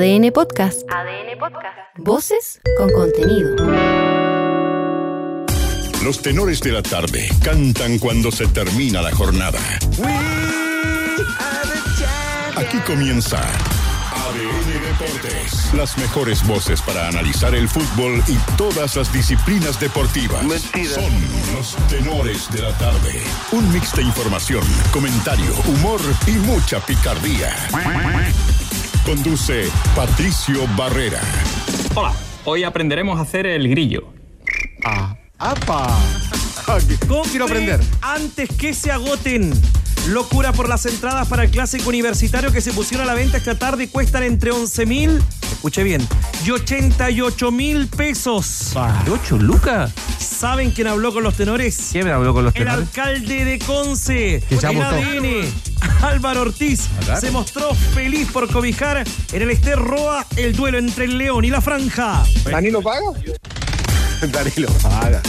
ADN 0.00 0.32
Podcast. 0.32 0.90
ADN 0.90 1.38
Podcast. 1.38 1.76
Voces 1.98 2.60
con 2.78 2.90
contenido. 2.90 3.54
Los 6.02 6.22
tenores 6.22 6.62
de 6.62 6.72
la 6.72 6.82
tarde 6.82 7.28
cantan 7.44 7.98
cuando 7.98 8.32
se 8.32 8.46
termina 8.46 9.02
la 9.02 9.14
jornada. 9.14 9.58
Aquí 12.56 12.78
comienza 12.86 13.42
ADN 13.42 14.72
Deportes. 14.86 15.74
Las 15.74 15.98
mejores 15.98 16.46
voces 16.46 16.80
para 16.80 17.06
analizar 17.08 17.54
el 17.54 17.68
fútbol 17.68 18.22
y 18.26 18.38
todas 18.56 18.96
las 18.96 19.12
disciplinas 19.12 19.78
deportivas. 19.78 20.40
Son 20.42 21.12
los 21.54 21.76
tenores 21.90 22.50
de 22.50 22.62
la 22.62 22.72
tarde. 22.78 23.22
Un 23.52 23.70
mix 23.70 23.94
de 23.94 24.00
información, 24.04 24.64
comentario, 24.94 25.52
humor 25.68 26.00
y 26.26 26.32
mucha 26.38 26.80
picardía. 26.80 27.54
Conduce 29.04 29.68
Patricio 29.96 30.66
Barrera. 30.76 31.20
Hola, 31.94 32.12
hoy 32.44 32.64
aprenderemos 32.64 33.18
a 33.18 33.22
hacer 33.22 33.46
el 33.46 33.68
grillo. 33.68 34.12
Ah. 34.84 35.16
¡Apa! 35.38 35.98
¿Cómo 37.08 37.22
quiero 37.22 37.46
aprender? 37.46 37.80
Antes 38.02 38.50
que 38.56 38.74
se 38.74 38.92
agoten. 38.92 39.52
Locura 40.08 40.52
por 40.52 40.68
las 40.68 40.84
entradas 40.86 41.28
para 41.28 41.44
el 41.44 41.50
clásico 41.50 41.88
universitario 41.88 42.52
que 42.52 42.60
se 42.60 42.72
pusieron 42.72 43.08
a 43.08 43.12
la 43.12 43.14
venta 43.14 43.38
esta 43.38 43.58
tarde 43.58 43.84
y 43.84 43.86
cuestan 43.88 44.22
entre 44.22 44.50
11 44.50 44.86
mil, 45.60 45.66
escuche 45.72 45.82
bien, 45.82 46.08
y 46.44 46.50
88 46.50 47.50
mil 47.50 47.86
pesos. 47.88 48.72
¿8 48.74 49.38
lucas? 49.38 49.92
¿Saben 50.18 50.70
quién 50.70 50.86
habló 50.86 51.12
con 51.12 51.22
los 51.22 51.34
tenores? 51.34 51.88
¿Quién 51.92 52.06
me 52.06 52.12
habló 52.12 52.32
con 52.32 52.44
los 52.44 52.54
El 52.56 52.64
tenores? 52.64 52.88
alcalde 52.88 53.44
de 53.44 53.58
Conce, 53.58 54.42
votó. 54.50 54.68
ADN, 54.68 55.52
Álvaro 56.02 56.42
Ortiz, 56.42 56.88
Acá. 57.02 57.20
se 57.20 57.30
mostró 57.30 57.74
feliz 57.74 58.28
por 58.32 58.50
cobijar 58.50 59.04
en 59.32 59.42
el 59.42 59.50
Ester 59.50 59.78
Roa 59.78 60.26
el 60.36 60.54
duelo 60.56 60.78
entre 60.78 61.04
el 61.04 61.18
León 61.18 61.44
y 61.44 61.50
la 61.50 61.60
Franja. 61.60 62.22
¿Danilo 62.44 62.80
paga? 62.82 63.10
Danilo, 64.32 64.68
paga. 64.82 65.20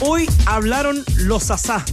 Hoy 0.00 0.28
hablaron 0.44 1.02
los 1.16 1.50
asá. 1.50 1.84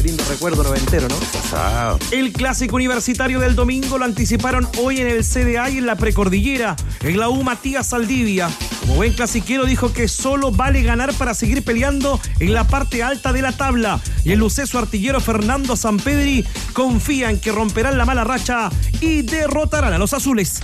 Qué 0.00 0.06
lindo 0.06 0.24
recuerdo 0.30 0.62
noventero, 0.62 1.08
¿no? 1.08 1.16
Pasado. 1.16 1.98
El 2.10 2.32
clásico 2.32 2.76
universitario 2.76 3.38
del 3.38 3.54
domingo 3.54 3.98
lo 3.98 4.06
anticiparon 4.06 4.66
hoy 4.78 4.98
en 4.98 5.06
el 5.06 5.22
CDA 5.22 5.68
y 5.68 5.76
en 5.76 5.84
la 5.84 5.96
precordillera. 5.96 6.74
En 7.02 7.18
la 7.20 7.28
U 7.28 7.42
Matías 7.42 7.88
Saldivia, 7.88 8.48
como 8.80 8.94
buen 8.94 9.12
clasiquero, 9.12 9.66
dijo 9.66 9.92
que 9.92 10.08
solo 10.08 10.52
vale 10.52 10.82
ganar 10.82 11.12
para 11.12 11.34
seguir 11.34 11.62
peleando 11.62 12.18
en 12.38 12.54
la 12.54 12.66
parte 12.66 13.02
alta 13.02 13.34
de 13.34 13.42
la 13.42 13.52
tabla. 13.52 14.00
Y 14.24 14.32
el 14.32 14.38
luceso 14.38 14.78
artillero 14.78 15.20
Fernando 15.20 15.76
Sampedri 15.76 16.46
confía 16.72 17.28
en 17.28 17.38
que 17.38 17.52
romperán 17.52 17.98
la 17.98 18.06
mala 18.06 18.24
racha 18.24 18.70
y 19.02 19.20
derrotarán 19.20 19.92
a 19.92 19.98
los 19.98 20.14
azules. 20.14 20.62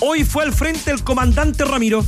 Hoy 0.00 0.24
fue 0.24 0.42
al 0.42 0.52
frente 0.52 0.90
el 0.90 1.04
comandante 1.04 1.64
Ramiro. 1.64 2.04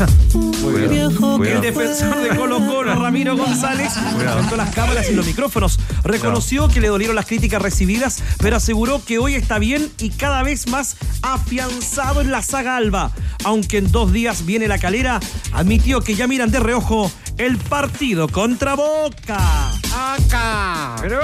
El 0.00 1.60
defensor 1.60 2.22
de 2.22 2.36
Colo 2.36 2.58
Colo, 2.66 2.94
Ramiro 2.94 3.36
González, 3.36 3.92
levantó 4.18 4.56
las 4.56 4.74
cámaras 4.74 5.10
y 5.10 5.14
los 5.14 5.26
micrófonos. 5.26 5.78
Reconoció 6.04 6.68
que 6.68 6.80
le 6.80 6.88
dolieron 6.88 7.16
las 7.16 7.26
críticas 7.26 7.60
recibidas, 7.60 8.22
pero 8.38 8.56
aseguró 8.56 9.04
que 9.04 9.18
hoy 9.18 9.34
está 9.34 9.58
bien 9.58 9.90
y 9.98 10.10
cada 10.10 10.42
vez 10.42 10.68
más 10.68 10.96
afianzado 11.22 12.20
en 12.20 12.30
la 12.30 12.42
saga 12.42 12.76
Alba. 12.76 13.12
Aunque 13.44 13.78
en 13.78 13.92
dos 13.92 14.12
días 14.12 14.46
viene 14.46 14.68
la 14.68 14.78
calera, 14.78 15.20
admitió 15.52 16.00
que 16.00 16.14
ya 16.14 16.26
miran 16.26 16.50
de 16.50 16.60
reojo 16.60 17.10
el 17.36 17.58
partido 17.58 18.28
contra 18.28 18.74
Boca. 18.74 19.72
Acá. 19.94 20.96
Pero 21.00 21.20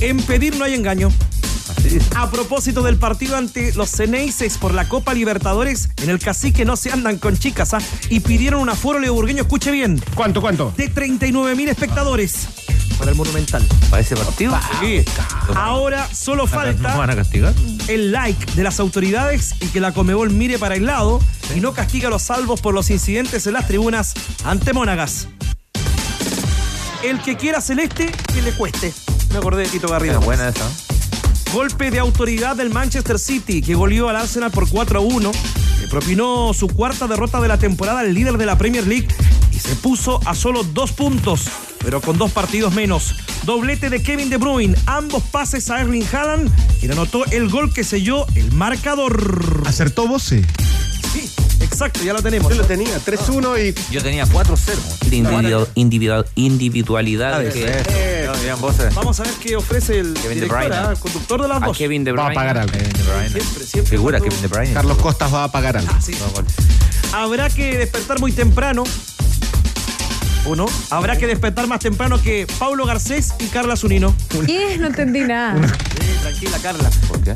en 0.00 0.18
pedir 0.18 0.56
no 0.56 0.64
hay 0.64 0.74
engaño. 0.74 1.10
A 2.16 2.30
propósito 2.30 2.82
del 2.82 2.96
partido 2.96 3.36
ante 3.36 3.72
los 3.74 3.90
Ceneices 3.90 4.58
por 4.58 4.74
la 4.74 4.88
Copa 4.88 5.14
Libertadores, 5.14 5.88
en 6.02 6.10
el 6.10 6.18
cacique 6.18 6.64
no 6.64 6.76
se 6.76 6.90
andan 6.90 7.18
con 7.18 7.38
chicas 7.38 7.74
¿ah? 7.74 7.78
y 8.08 8.20
pidieron 8.20 8.60
un 8.60 8.68
aforo 8.68 8.98
leoburgueño, 8.98 9.42
escuche 9.42 9.70
bien, 9.70 10.02
¿Cuánto, 10.14 10.40
cuánto? 10.40 10.72
de 10.76 10.88
39 10.88 11.54
mil 11.54 11.68
espectadores 11.68 12.48
para 12.98 13.10
el 13.10 13.16
Monumental. 13.16 13.62
¿Para 13.90 14.00
ese 14.00 14.16
partido? 14.16 14.58
Sí. 14.80 15.04
Ahora 15.54 16.08
solo 16.14 16.44
¿Nos 16.44 16.52
van 16.52 16.74
falta 16.76 17.12
a 17.12 17.16
castigar? 17.16 17.52
el 17.88 18.10
like 18.10 18.52
de 18.54 18.62
las 18.62 18.80
autoridades 18.80 19.54
y 19.60 19.66
que 19.66 19.80
la 19.80 19.92
Comebol 19.92 20.30
mire 20.30 20.58
para 20.58 20.76
el 20.76 20.86
lado 20.86 21.20
y 21.54 21.60
no 21.60 21.74
castiga 21.74 22.08
a 22.08 22.10
los 22.10 22.22
salvos 22.22 22.62
por 22.62 22.72
los 22.72 22.88
incidentes 22.90 23.46
en 23.46 23.52
las 23.52 23.66
tribunas 23.68 24.14
ante 24.44 24.72
Mónagas. 24.72 25.28
El 27.04 27.20
que 27.20 27.36
quiera 27.36 27.60
celeste, 27.60 28.10
que 28.32 28.42
le 28.42 28.52
cueste. 28.52 28.92
Me 29.30 29.38
acordé 29.38 29.64
de 29.64 29.68
Tito 29.68 29.88
Garrido. 29.88 30.18
Es 30.18 30.24
buena 30.24 30.48
esa. 30.48 30.64
Golpe 31.56 31.90
de 31.90 31.98
autoridad 31.98 32.54
del 32.54 32.68
Manchester 32.68 33.18
City, 33.18 33.62
que 33.62 33.74
goleó 33.74 34.10
al 34.10 34.16
Arsenal 34.16 34.50
por 34.50 34.68
4 34.68 34.98
a 34.98 35.00
1. 35.02 35.32
Le 35.80 35.88
propinó 35.88 36.52
su 36.52 36.68
cuarta 36.68 37.06
derrota 37.06 37.40
de 37.40 37.48
la 37.48 37.56
temporada 37.56 38.00
al 38.00 38.12
líder 38.12 38.36
de 38.36 38.44
la 38.44 38.58
Premier 38.58 38.86
League 38.86 39.08
y 39.52 39.58
se 39.58 39.74
puso 39.76 40.20
a 40.26 40.34
solo 40.34 40.64
dos 40.64 40.92
puntos, 40.92 41.44
pero 41.82 42.02
con 42.02 42.18
dos 42.18 42.30
partidos 42.30 42.74
menos. 42.74 43.14
Doblete 43.44 43.88
de 43.88 44.02
Kevin 44.02 44.28
De 44.28 44.36
Bruyne, 44.36 44.76
ambos 44.84 45.22
pases 45.22 45.70
a 45.70 45.80
Erling 45.80 46.04
Haaland, 46.12 46.50
quien 46.78 46.92
anotó 46.92 47.24
el 47.30 47.48
gol 47.48 47.72
que 47.72 47.84
selló 47.84 48.26
el 48.34 48.52
marcador. 48.52 49.62
Acertó 49.64 50.06
Bose. 50.06 50.44
Sí, 51.10 51.30
exacto, 51.60 52.00
ya 52.04 52.12
lo 52.12 52.20
tenemos. 52.20 52.52
Yo 52.52 52.58
lo 52.60 52.66
tenía, 52.66 52.98
3-1 53.02 53.56
y. 53.56 53.74
Yo 53.90 54.02
tenía 54.02 54.26
4-0. 54.26 54.76
De 55.08 55.16
individu- 55.16 55.68
individu- 55.74 56.26
individualidad 56.34 57.40
Ah, 57.40 57.50
que- 57.50 57.82
Eh. 58.44 58.90
Vamos 58.94 59.18
a 59.20 59.22
ver 59.22 59.32
qué 59.42 59.56
ofrece 59.56 59.98
el 59.98 60.14
Kevin 60.14 60.28
De 60.28 60.34
director, 60.46 60.58
Bruyne. 60.58 60.76
ah, 60.76 60.90
el 60.92 60.98
conductor 60.98 61.42
de 61.42 61.48
las 61.48 61.62
a 61.62 61.66
dos. 61.66 61.76
Kevin 61.76 62.04
De 62.04 62.12
Va 62.12 62.22
a 62.22 62.26
Bruyne. 62.26 62.34
pagar 62.34 62.58
algo. 62.58 62.72
Kevin 62.72 62.92
De 62.92 63.02
Bruyne. 63.02 63.30
Siempre, 63.30 63.64
siempre. 63.66 63.90
Figura 63.90 64.18
cuando- 64.18 64.36
Kevin 64.36 64.42
De 64.50 64.54
Bruyne. 64.56 64.74
Carlos 64.74 64.98
Costas 64.98 65.32
va 65.34 65.44
a 65.44 65.52
pagar 65.52 65.76
algo. 65.78 65.90
Ah, 65.94 66.00
sí. 66.00 66.12
Habrá 67.12 67.48
que 67.50 67.78
despertar 67.78 68.20
muy 68.20 68.32
temprano. 68.32 68.84
¿O 70.44 70.54
no? 70.54 70.66
Habrá 70.90 71.16
que 71.16 71.26
despertar 71.26 71.66
más 71.66 71.80
temprano 71.80 72.20
que 72.22 72.46
Paulo 72.58 72.84
Garcés 72.86 73.34
y 73.40 73.46
Carla 73.46 73.76
Zunino. 73.76 74.14
¿Qué? 74.46 74.76
No 74.78 74.86
entendí 74.86 75.20
nada. 75.20 75.66
Sí, 75.66 76.18
tranquila, 76.22 76.58
Carla. 76.62 76.90
¿Por 77.08 77.20
qué? 77.20 77.34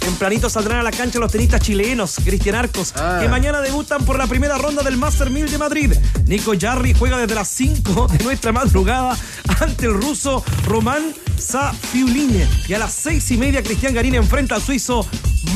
Tempranito 0.00 0.48
saldrán 0.48 0.80
a 0.80 0.82
la 0.82 0.90
cancha 0.90 1.18
los 1.18 1.30
tenistas 1.30 1.60
chilenos, 1.60 2.16
Cristian 2.24 2.56
Arcos, 2.56 2.92
que 3.20 3.28
mañana 3.28 3.60
debutan 3.60 4.04
por 4.04 4.18
la 4.18 4.26
primera 4.26 4.56
ronda 4.58 4.82
del 4.82 4.96
Master 4.96 5.30
1000 5.30 5.50
de 5.50 5.58
Madrid. 5.58 5.92
Nico 6.26 6.52
Jarry 6.58 6.94
juega 6.98 7.18
desde 7.18 7.34
las 7.34 7.48
5 7.48 8.08
de 8.08 8.24
nuestra 8.24 8.50
madrugada 8.52 9.16
ante 9.60 9.86
el 9.86 9.94
ruso 9.94 10.42
Román 10.66 11.14
Safiuline. 11.38 12.48
Y 12.66 12.74
a 12.74 12.78
las 12.78 12.94
6 12.94 13.30
y 13.30 13.36
media 13.36 13.62
Cristian 13.62 13.94
Garín 13.94 14.14
enfrenta 14.14 14.54
al 14.54 14.62
suizo 14.62 15.06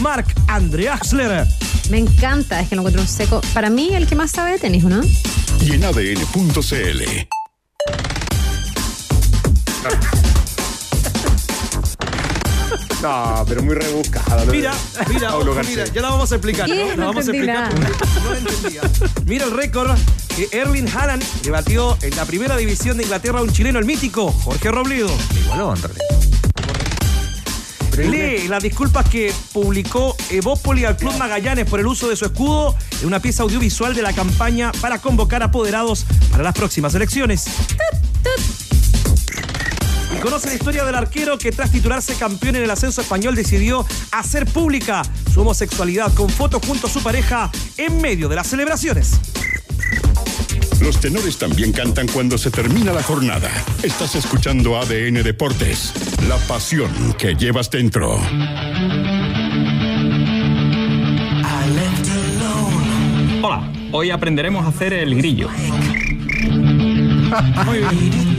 Marc 0.01 0.27
André 0.47 0.89
Axler. 0.89 1.47
Me 1.91 1.99
encanta, 1.99 2.61
es 2.61 2.69
que 2.69 2.77
lo 2.77 2.83
encuentro 2.83 3.03
un 3.03 3.09
seco. 3.09 3.41
Para 3.53 3.71
mí, 3.71 3.95
el 3.95 4.07
que 4.07 4.15
más 4.15 4.31
sabe 4.31 4.53
de 4.53 4.59
tenis, 4.59 4.85
¿no? 4.85 5.03
Y 5.61 5.73
en 5.73 5.85
ADN.cl. 5.85 7.03
No, 13.05 13.45
pero 13.47 13.63
muy 13.63 13.75
rebuscado. 13.75 14.47
¿no? 14.47 14.51
Mira, 14.53 14.73
mira, 15.11 15.31
mira, 15.69 15.85
ya 15.85 16.01
la 16.01 16.09
vamos 16.09 16.33
a 16.33 16.37
explicar. 16.37 16.65
¿Qué? 16.65 16.87
La 16.87 16.97
No 16.97 17.07
vamos 17.09 17.29
a 17.29 17.31
entendí 17.33 17.51
explicar. 17.51 17.75
nada. 17.75 17.99
No 18.25 18.31
lo 18.31 18.37
entendía. 18.39 18.81
Mira 19.27 19.45
el 19.45 19.51
récord 19.51 19.91
que 20.35 20.49
Erling 20.53 20.89
Haaland 20.89 21.23
le 21.45 21.51
batió 21.51 21.99
en 22.01 22.17
la 22.17 22.25
primera 22.25 22.57
división 22.57 22.97
de 22.97 23.03
Inglaterra 23.03 23.41
a 23.41 23.43
un 23.43 23.53
chileno, 23.53 23.79
el 23.79 23.85
mítico 23.85 24.33
Jorge 24.33 24.71
Robledo. 24.71 25.11
Igualó, 25.45 25.75
en 25.77 25.83
realidad. 25.83 26.05
Lee 28.11 28.49
las 28.49 28.63
disculpas 28.63 29.07
que 29.11 29.33
publicó 29.53 30.17
Evópoli 30.31 30.87
al 30.87 30.97
Club 30.97 31.15
Magallanes 31.19 31.67
por 31.69 31.81
el 31.81 31.87
uso 31.87 32.09
de 32.09 32.17
su 32.17 32.25
escudo 32.25 32.75
en 33.03 33.07
una 33.07 33.21
pieza 33.21 33.43
audiovisual 33.43 33.95
de 33.95 34.01
la 34.01 34.15
campaña 34.15 34.73
para 34.81 34.99
convocar 34.99 35.43
apoderados 35.43 36.07
para 36.31 36.43
las 36.43 36.55
próximas 36.55 36.95
elecciones. 36.95 37.45
Y 38.64 38.64
conoce 40.25 40.49
la 40.49 40.55
historia 40.55 40.85
del 40.87 40.95
arquero 40.95 41.37
que 41.37 41.53
tras 41.53 41.71
titularse 41.71 42.15
campeón 42.15 42.57
en 42.57 42.63
el 42.63 42.71
ascenso 42.71 43.03
español 43.03 43.35
decidió 43.35 43.87
hacer 44.11 44.47
pública 44.47 45.03
su 45.31 45.43
homosexualidad 45.43 46.15
con 46.15 46.31
fotos 46.31 46.63
junto 46.67 46.87
a 46.87 46.91
su 46.91 47.03
pareja 47.03 47.51
en 47.77 48.01
medio 48.01 48.27
de 48.31 48.37
las 48.37 48.47
celebraciones. 48.47 49.21
Los 50.81 50.99
tenores 50.99 51.37
también 51.37 51.73
cantan 51.73 52.09
cuando 52.09 52.39
se 52.39 52.51
termina 52.51 52.95
la 52.95 53.03
jornada. 53.03 53.51
Estás 53.83 54.15
escuchando 54.15 54.79
ADN 54.79 55.23
Deportes. 55.23 55.93
La 56.27 56.39
pasión 56.49 56.91
que 57.19 57.35
llevas 57.35 57.71
dentro. 57.71 58.19
Hola, 63.43 63.71
hoy 63.93 64.11
aprenderemos 64.11 64.65
a 64.65 64.69
hacer 64.69 64.95
el 64.95 65.17
grillo. 65.17 65.51
Muy 67.67 67.79
bien. 67.79 68.34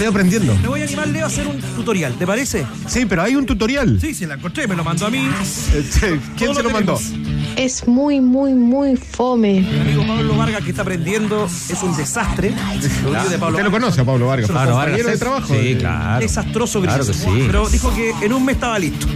Estoy 0.00 0.12
aprendiendo. 0.12 0.54
Me 0.62 0.68
voy 0.68 0.80
a 0.80 0.84
animar, 0.84 1.08
Leo, 1.08 1.24
a 1.24 1.26
hacer 1.26 1.46
un 1.46 1.60
tutorial, 1.60 2.14
¿te 2.14 2.26
parece? 2.26 2.64
Sí, 2.86 3.04
pero 3.04 3.20
hay 3.20 3.36
un 3.36 3.44
tutorial. 3.44 4.00
Sí, 4.00 4.14
sí, 4.14 4.24
la 4.24 4.36
encontré, 4.36 4.66
me 4.66 4.74
lo 4.74 4.82
mandó 4.82 5.04
a 5.04 5.10
mí. 5.10 5.28
Este, 5.76 6.18
¿Quién 6.38 6.54
se 6.54 6.62
lo 6.62 6.70
mandó? 6.70 6.98
es 7.56 7.86
muy, 7.86 8.18
muy, 8.18 8.54
muy 8.54 8.96
fome. 8.96 9.60
Mi 9.60 9.78
amigo 9.78 10.06
Pablo 10.06 10.36
Vargas 10.36 10.64
que 10.64 10.70
está 10.70 10.80
aprendiendo 10.80 11.44
es 11.44 11.82
un 11.82 11.94
desastre. 11.98 12.54
Lo 13.04 13.38
Pablo 13.38 13.70
conoce 13.70 14.00
a 14.00 14.04
Pablo 14.06 14.28
Vargas. 14.28 14.50
Claro, 14.50 14.70
Claro, 14.70 14.76
Vargas, 14.90 15.04
de 15.06 15.12
sí, 15.12 15.18
trabajo. 15.18 15.54
Sí, 15.54 15.76
claro. 15.78 16.20
Desastroso 16.20 16.80
Claro 16.80 17.04
Gris. 17.04 17.16
que 17.18 17.22
sí. 17.22 17.44
Pero 17.46 17.68
dijo 17.68 17.94
que 17.94 18.14
en 18.22 18.32
un 18.32 18.42
mes 18.46 18.54
estaba 18.54 18.78
listo. 18.78 19.06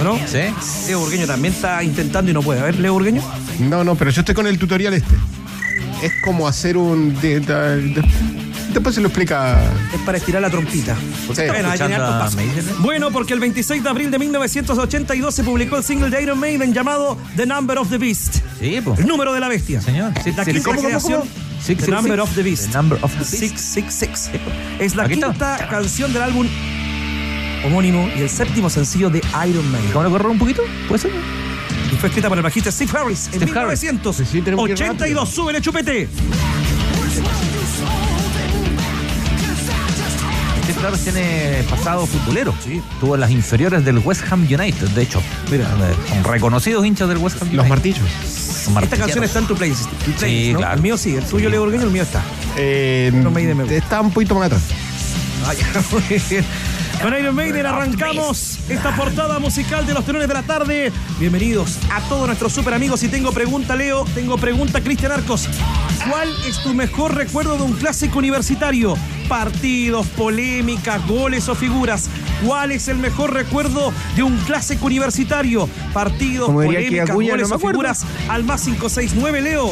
¿O 0.00 0.04
¿No? 0.04 0.16
¿Sí? 0.28 0.38
Leo 0.86 1.00
Burgueño 1.00 1.26
también 1.26 1.52
está 1.54 1.82
intentando 1.82 2.30
y 2.30 2.34
no 2.34 2.42
puede. 2.42 2.60
A 2.60 2.64
ver, 2.66 2.78
Leo 2.78 2.92
Burgueño. 2.92 3.20
No, 3.58 3.82
no, 3.82 3.96
pero 3.96 4.12
yo 4.12 4.20
estoy 4.20 4.36
con 4.36 4.46
el 4.46 4.60
tutorial 4.60 4.94
este. 4.94 5.16
Es 6.04 6.12
como 6.24 6.46
hacer 6.46 6.76
un. 6.76 7.18
De- 8.74 8.80
de- 8.80 8.80
de- 8.80 8.80
después 8.80 8.94
se 8.94 9.00
lo 9.00 9.08
explica. 9.08 9.62
Es 9.94 10.00
para 10.00 10.18
estirar 10.18 10.42
la 10.42 10.50
trompita. 10.50 10.96
Sí. 11.34 11.42
Bueno, 12.80 13.08
a 13.08 13.10
porque 13.10 13.32
el 13.34 13.40
26 13.40 13.82
de 13.82 13.88
abril 13.88 14.10
de 14.10 14.18
1982 14.18 15.34
se 15.34 15.44
publicó 15.44 15.76
el 15.76 15.84
single 15.84 16.10
de 16.10 16.22
Iron 16.22 16.38
Maiden 16.38 16.72
llamado 16.74 17.16
The 17.36 17.46
Number 17.46 17.78
of 17.78 17.88
the 17.90 17.98
Beast. 17.98 18.36
Sí, 18.60 18.80
pues. 18.84 19.00
El 19.00 19.06
número 19.06 19.32
de 19.32 19.40
la 19.40 19.48
bestia. 19.48 19.80
Señor. 19.80 20.12
Sí, 20.22 20.32
la 20.36 20.44
sí, 20.44 20.52
quinta 20.52 20.64
¿cómo, 20.68 20.76
cómo, 20.76 20.88
creación. 20.88 21.20
cómo? 21.20 21.30
Six, 21.62 21.78
The 21.78 21.84
six, 21.86 21.88
Number 21.94 22.18
six. 22.18 22.28
of 22.30 22.34
the 22.36 22.42
Beast. 22.42 22.66
The 22.70 22.76
Number 22.76 22.98
of 23.02 23.12
the 23.12 23.18
Beast. 23.18 23.56
666. 23.56 24.30
Es 24.78 24.94
la 24.96 25.04
Aquí 25.04 25.14
está. 25.14 25.30
quinta 25.30 25.68
canción 25.70 26.12
del 26.12 26.22
álbum 26.22 26.46
homónimo 27.66 28.08
y 28.16 28.20
el 28.20 28.28
séptimo 28.28 28.68
sencillo 28.68 29.08
de 29.10 29.18
Iron 29.48 29.70
Maiden. 29.72 29.90
¿Cómo 29.92 30.04
le 30.04 30.10
correr 30.10 30.26
un 30.28 30.38
poquito? 30.38 30.62
¿Puede 30.88 31.00
ser? 31.02 31.12
Y 31.92 31.96
fue 31.96 32.08
escrita 32.08 32.28
por 32.28 32.36
el 32.38 32.44
bajista 32.44 32.70
Steve 32.70 32.90
Harris 32.94 33.28
en 33.32 33.40
Steve 33.40 33.58
Harris. 33.58 33.82
1982. 33.82 34.16
Sí, 34.16 34.24
sí, 34.30 34.42
tenemos 34.42 34.66
que 34.66 34.72
ir 34.72 34.74
82. 34.82 35.28
Súbele, 35.30 35.60
chupete. 35.62 36.08
Tiene 40.92 41.64
pasado 41.70 42.06
futbolero. 42.06 42.54
Sí. 42.62 42.80
Tuvo 43.00 43.14
en 43.14 43.20
las 43.22 43.30
inferiores 43.30 43.84
del 43.84 43.98
West 43.98 44.22
Ham 44.30 44.42
United, 44.42 44.88
de 44.90 45.02
hecho. 45.02 45.22
Mira, 45.50 45.66
son 46.08 46.24
reconocidos 46.24 46.84
hinchas 46.84 47.08
del 47.08 47.18
West 47.18 47.36
Ham 47.40 47.48
United. 47.48 47.56
Los 47.62 47.68
martillos. 47.68 48.04
Esta 48.82 48.96
canción 48.96 49.24
está 49.24 49.38
en 49.40 49.46
tu 49.46 49.54
playlist. 49.54 49.88
tu 50.04 50.12
playlist, 50.12 50.52
¿no? 50.52 50.58
claro. 50.58 50.74
El 50.76 50.82
mío 50.82 50.96
sí, 50.98 51.14
el 51.16 51.24
tuyo 51.24 51.48
Leo 51.50 51.62
Orgueño, 51.62 51.84
el 51.84 51.90
mío 51.90 52.02
está. 52.02 52.22
Eh, 52.56 53.10
No 53.14 53.30
me 53.30 53.42
idea, 53.42 53.54
me 53.54 53.62
gusta. 53.64 53.76
está 53.76 54.00
un 54.00 54.10
poquito 54.10 54.34
más 54.34 54.46
atrás. 54.46 54.62
Ah, 55.46 55.52
ya, 55.54 55.82
muy 55.90 56.02
bien. 56.30 56.44
Con 57.04 57.14
Iron 57.18 57.34
Maiden 57.34 57.66
arrancamos 57.66 58.60
esta 58.66 58.96
portada 58.96 59.38
musical 59.38 59.84
de 59.84 59.92
los 59.92 60.06
telones 60.06 60.26
de 60.26 60.32
la 60.32 60.42
tarde. 60.42 60.90
Bienvenidos 61.20 61.78
a 61.92 62.00
todos 62.08 62.26
nuestros 62.26 62.54
super 62.54 62.72
amigos. 62.72 63.02
Y 63.02 63.08
tengo 63.08 63.30
pregunta, 63.30 63.76
Leo, 63.76 64.06
tengo 64.14 64.38
pregunta, 64.38 64.80
Cristian 64.80 65.12
Arcos. 65.12 65.46
¿Cuál 66.08 66.30
es 66.48 66.62
tu 66.62 66.72
mejor 66.72 67.14
recuerdo 67.14 67.58
de 67.58 67.62
un 67.62 67.74
clásico 67.74 68.20
universitario? 68.20 68.96
Partidos, 69.28 70.06
polémicas, 70.06 71.06
goles 71.06 71.46
o 71.50 71.54
figuras. 71.54 72.08
¿Cuál 72.42 72.72
es 72.72 72.88
el 72.88 72.96
mejor 72.96 73.34
recuerdo 73.34 73.92
de 74.16 74.22
un 74.22 74.38
clásico 74.38 74.86
universitario? 74.86 75.68
Partidos, 75.92 76.48
polémicas, 76.48 77.10
Acuña, 77.10 77.32
goles 77.32 77.50
no 77.50 77.56
o 77.56 77.58
figuras. 77.58 78.06
Al 78.30 78.44
más 78.44 78.62
569, 78.62 79.42
Leo. 79.42 79.68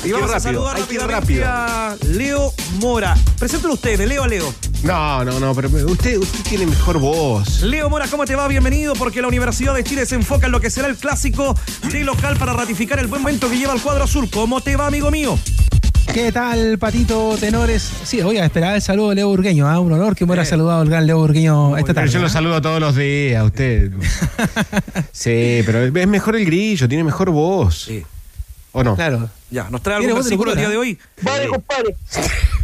Y 0.05 0.11
vamos 0.11 0.31
a 0.31 0.35
rápido, 0.35 0.41
saludar 0.53 0.77
hay 0.77 0.83
que 0.83 0.95
ir 0.95 1.01
rápidamente 1.01 1.45
a 1.45 1.97
Leo 2.09 2.53
Mora. 2.81 3.17
Preséntelo 3.39 3.75
usted, 3.75 3.97
de 3.99 4.07
Leo 4.09 4.25
a 4.25 4.29
Leo. 4.29 4.53
No, 4.83 5.25
no, 5.25 5.39
no, 5.39 5.55
pero 5.55 5.69
usted, 5.87 6.17
usted 6.19 6.41
tiene 6.43 6.67
mejor 6.67 6.99
voz. 6.99 7.63
Leo 7.63 7.89
Mora, 7.89 8.09
¿cómo 8.09 8.25
te 8.25 8.35
va? 8.35 8.49
Bienvenido, 8.49 8.95
porque 8.95 9.23
la 9.23 9.29
Universidad 9.29 9.75
de 9.75 9.85
Chile 9.85 10.05
se 10.05 10.17
enfoca 10.17 10.47
en 10.47 10.53
lo 10.53 10.61
que 10.61 10.71
será 10.71 10.89
el 10.89 10.97
clásico 10.97 11.55
de 11.93 12.03
local 12.03 12.37
para 12.37 12.53
ratificar 12.53 12.99
el 12.99 13.07
buen 13.07 13.23
momento 13.23 13.49
que 13.49 13.57
lleva 13.59 13.75
el 13.75 13.81
cuadro 13.81 14.03
azul. 14.05 14.29
¿Cómo 14.29 14.61
te 14.61 14.75
va, 14.75 14.89
amigo 14.89 15.11
mío? 15.13 15.39
¿Qué 16.13 16.33
tal, 16.33 16.79
Patito 16.79 17.37
Tenores? 17.39 17.89
Sí, 18.05 18.21
voy 18.23 18.39
a 18.39 18.45
esperar 18.45 18.75
el 18.75 18.83
saludo 18.83 19.11
de 19.11 19.15
Leo 19.15 19.29
Burgueño. 19.29 19.69
¿ah? 19.69 19.79
Un 19.79 19.93
honor 19.93 20.17
que 20.17 20.25
me 20.27 20.33
hubiera 20.33 20.43
Eh. 20.43 20.47
saludado 20.47 20.83
el 20.83 20.89
gran 20.91 21.07
Leo 21.07 21.19
Burgueño 21.19 21.77
esta 21.77 21.87
Pero 21.87 21.95
tarde. 21.95 22.11
yo 22.11 22.19
lo 22.21 22.27
¿ah? 22.27 22.31
saludo 22.31 22.61
todos 22.61 22.81
los 22.81 22.97
días 22.97 23.41
a 23.41 23.45
usted. 23.45 23.93
Sí, 25.13 25.63
pero 25.65 25.85
es 25.85 26.09
mejor 26.09 26.35
el 26.35 26.45
grillo, 26.45 26.89
tiene 26.89 27.05
mejor 27.05 27.31
voz. 27.31 27.85
Sí. 27.85 28.03
¿O 28.73 28.83
no? 28.83 28.97
Claro. 28.97 29.31
Ya, 29.53 29.69
¿nos 29.69 29.83
trae 29.83 29.97
algún 29.97 30.15
versículo 30.15 30.53
el 30.53 30.59
día 30.59 30.71
de 30.71 30.79
hoy? 30.79 30.99
Vale, 31.21 31.47
compadre. 31.49 31.95